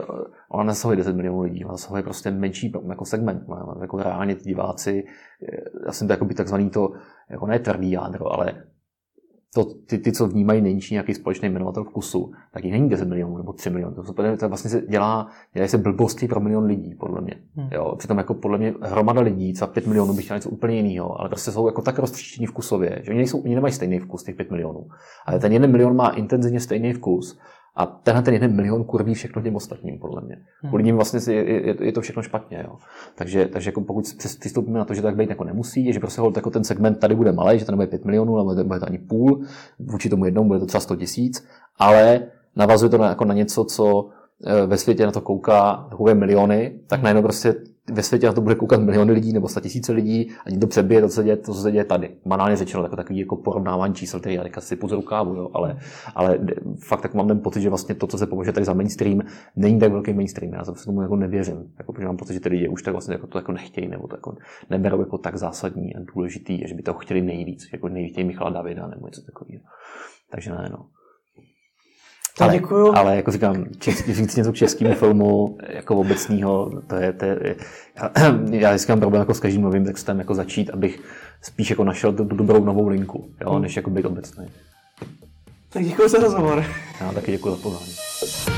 ona 0.49 0.63
nesahuje 0.63 0.97
10 0.97 1.15
milionů 1.15 1.41
lidí, 1.41 1.65
ona 1.65 1.73
zasahuje 1.73 2.03
prostě 2.03 2.31
menší 2.31 2.73
jako 2.89 3.05
segment, 3.05 3.43
jako 3.81 3.97
reálně 3.97 4.35
ty 4.35 4.43
diváci, 4.43 5.03
eh, 5.51 5.57
já 5.85 5.91
jsem 5.91 6.07
to 6.07 6.13
jako 6.13 6.25
by 6.25 6.33
takzvaný 6.33 6.69
to, 6.69 6.89
jako 7.29 7.47
ne 7.47 7.59
tvrdý 7.59 7.91
jádro, 7.91 8.33
ale 8.33 8.63
to, 9.55 9.65
ty, 9.65 9.97
ty, 9.97 10.11
co 10.11 10.27
vnímají 10.27 10.61
nejnižší 10.61 10.93
nějaký 10.93 11.13
společný 11.13 11.49
jmenovatel 11.49 11.83
vkusu, 11.83 12.31
tak 12.51 12.63
jich 12.63 12.73
není 12.73 12.89
10 12.89 13.07
milionů 13.07 13.37
nebo 13.37 13.53
3 13.53 13.69
milionů. 13.69 13.95
To, 13.95 14.13
to 14.39 14.49
vlastně 14.49 14.69
se 14.69 14.81
dělá, 14.81 15.27
dělají 15.53 15.69
se 15.69 15.77
blbosti 15.77 16.27
pro 16.27 16.39
milion 16.39 16.65
lidí, 16.65 16.95
podle 16.95 17.21
mě. 17.21 17.33
Hmm. 17.55 17.69
Jo, 17.71 17.95
přitom 17.97 18.17
jako 18.17 18.33
podle 18.33 18.57
mě 18.57 18.73
hromada 18.81 19.21
lidí, 19.21 19.53
co 19.53 19.67
5 19.67 19.87
milionů 19.87 20.13
by 20.13 20.21
chtěla 20.21 20.37
něco 20.37 20.49
úplně 20.49 20.75
jiného, 20.81 21.19
ale 21.19 21.29
prostě 21.29 21.51
jsou 21.51 21.67
jako 21.67 21.81
tak 21.81 21.99
roztříštění 21.99 22.47
vkusově, 22.47 23.01
že 23.03 23.11
oni, 23.11 23.17
nejsou, 23.17 23.39
oni 23.39 23.55
nemají 23.55 23.73
stejný 23.73 23.99
vkus, 23.99 24.23
těch 24.23 24.35
5 24.35 24.51
milionů. 24.51 24.87
Ale 25.25 25.39
ten 25.39 25.51
jeden 25.51 25.71
milion 25.71 25.95
má 25.95 26.09
intenzivně 26.09 26.59
stejný 26.59 26.93
vkus 26.93 27.39
a 27.75 27.85
tenhle 27.85 28.23
ten 28.23 28.33
jeden 28.33 28.55
milion 28.55 28.83
kurví 28.83 29.13
všechno 29.13 29.41
těm 29.41 29.55
ostatním, 29.55 29.99
podle 29.99 30.21
mě. 30.21 30.35
Hmm. 30.35 30.69
Kvůli 30.69 30.83
ním 30.83 30.95
vlastně 30.95 31.33
je, 31.33 31.67
je, 31.67 31.75
je, 31.85 31.91
to 31.91 32.01
všechno 32.01 32.21
špatně. 32.21 32.63
Jo. 32.67 32.75
Takže, 33.15 33.47
takže 33.47 33.69
jako 33.69 33.81
pokud 33.81 34.05
přistoupíme 34.39 34.79
na 34.79 34.85
to, 34.85 34.93
že 34.93 35.01
tak 35.01 35.15
být 35.15 35.29
jako 35.29 35.43
nemusí, 35.43 35.93
že 35.93 35.99
prostě 35.99 36.21
jako 36.35 36.49
ten 36.49 36.63
segment 36.63 36.99
tady 36.99 37.15
bude 37.15 37.31
malý, 37.31 37.59
že 37.59 37.65
to 37.65 37.71
nebude 37.71 37.87
5 37.87 38.05
milionů, 38.05 38.37
ale 38.37 38.63
bude 38.63 38.79
to 38.79 38.85
ani 38.87 38.97
půl, 38.97 39.45
vůči 39.79 40.09
tomu 40.09 40.25
jednomu 40.25 40.47
bude 40.47 40.59
to 40.59 40.65
třeba 40.65 40.81
100 40.81 40.95
tisíc, 40.95 41.47
ale 41.79 42.21
navazuje 42.55 42.89
to 42.89 42.97
na, 42.97 43.09
jako 43.09 43.25
na 43.25 43.33
něco, 43.33 43.65
co 43.65 44.09
eh, 44.45 44.65
ve 44.65 44.77
světě 44.77 45.05
na 45.05 45.11
to 45.11 45.21
kouká 45.21 45.87
takové 45.89 46.13
miliony, 46.13 46.79
tak 46.87 47.01
najednou 47.01 47.21
prostě 47.21 47.55
ve 47.91 48.03
světě 48.03 48.27
na 48.27 48.33
to 48.33 48.41
bude 48.41 48.55
koukat 48.55 48.81
miliony 48.81 49.11
lidí 49.11 49.33
nebo 49.33 49.47
sta 49.47 49.61
tisíce 49.61 49.91
lidí 49.91 50.31
a 50.45 50.49
někdo 50.49 50.67
přebije 50.67 51.01
to, 51.01 51.07
co 51.07 51.13
se 51.13 51.23
děje, 51.23 51.37
to, 51.37 51.53
co 51.53 51.61
se 51.61 51.71
děje 51.71 51.85
tady. 51.85 52.15
Banálně 52.25 52.55
řečeno, 52.55 52.83
jako 52.83 52.95
takový 52.95 53.19
jako 53.19 53.35
porovnávání 53.35 53.93
čísel, 53.93 54.19
který 54.19 54.35
já 54.35 54.43
teďka 54.43 54.61
si 54.61 54.75
po 54.75 54.87
rukávu, 54.87 55.35
jo, 55.35 55.49
ale, 55.53 55.79
ale 56.15 56.39
fakt 56.79 57.01
tak 57.01 57.13
mám 57.13 57.27
ten 57.27 57.39
pocit, 57.39 57.61
že 57.61 57.69
vlastně 57.69 57.95
to, 57.95 58.07
co 58.07 58.17
se 58.17 58.27
považuje 58.27 58.53
tady 58.53 58.65
za 58.65 58.73
mainstream, 58.73 59.21
není 59.55 59.79
tak 59.79 59.91
velký 59.91 60.13
mainstream. 60.13 60.53
Já 60.53 60.63
se 60.63 60.85
tomu 60.85 61.01
jako 61.01 61.15
nevěřím. 61.15 61.73
Jako, 61.77 61.93
protože 61.93 62.07
mám 62.07 62.17
pocit, 62.17 62.33
že 62.33 62.39
ty 62.39 62.49
lidi 62.49 62.67
už 62.67 62.83
tak 62.83 62.93
vlastně 62.93 63.13
jako 63.13 63.27
to 63.27 63.37
jako 63.37 63.51
nechtějí, 63.51 63.87
nebo 63.87 64.07
to 64.07 64.15
jako 64.15 64.37
neberou 64.69 64.99
jako 64.99 65.17
tak 65.17 65.37
zásadní 65.37 65.95
a 65.95 65.99
důležitý, 66.15 66.67
že 66.67 66.75
by 66.75 66.83
to 66.83 66.93
chtěli 66.93 67.21
nejvíc, 67.21 67.69
jako 67.71 67.89
nejvíc 67.89 68.17
Michala 68.17 68.49
Davida 68.49 68.87
nebo 68.87 69.07
něco 69.07 69.21
takového. 69.21 69.63
Takže 70.31 70.51
ne, 70.51 70.69
no. 70.71 70.85
Tak 72.37 72.49
ale, 72.49 72.53
děkuju. 72.53 72.95
Ale 72.95 73.15
jako 73.15 73.31
říkám, 73.31 73.65
český, 73.79 74.13
říct 74.13 74.35
něco 74.35 74.51
k 74.51 74.55
českému 74.55 74.93
filmu 74.95 75.57
jako 75.69 75.95
obecního, 75.95 76.81
to 76.87 76.95
je, 76.95 77.13
to 77.13 77.25
je 77.25 77.55
já, 77.95 78.11
já 78.49 78.77
říkám 78.77 78.99
problém 78.99 79.19
jako 79.19 79.33
s 79.33 79.39
každým 79.39 79.61
novým 79.61 79.85
textem, 79.85 80.19
jako 80.19 80.35
začít, 80.35 80.69
abych 80.69 80.99
spíš 81.41 81.69
jako 81.69 81.83
našel 81.83 82.13
tu, 82.13 82.25
tu 82.25 82.35
dobrou 82.35 82.65
novou 82.65 82.87
linku, 82.87 83.29
jo, 83.41 83.51
hmm. 83.51 83.61
než 83.61 83.75
jako 83.75 83.89
být 83.89 84.05
obecný. 84.05 84.45
Tak 85.69 85.83
děkuji 85.83 86.09
za 86.09 86.17
rozhovor. 86.17 86.65
Já 87.01 87.11
taky 87.11 87.31
děkuji 87.31 87.51
za 87.51 87.57
pozvání. 87.57 88.54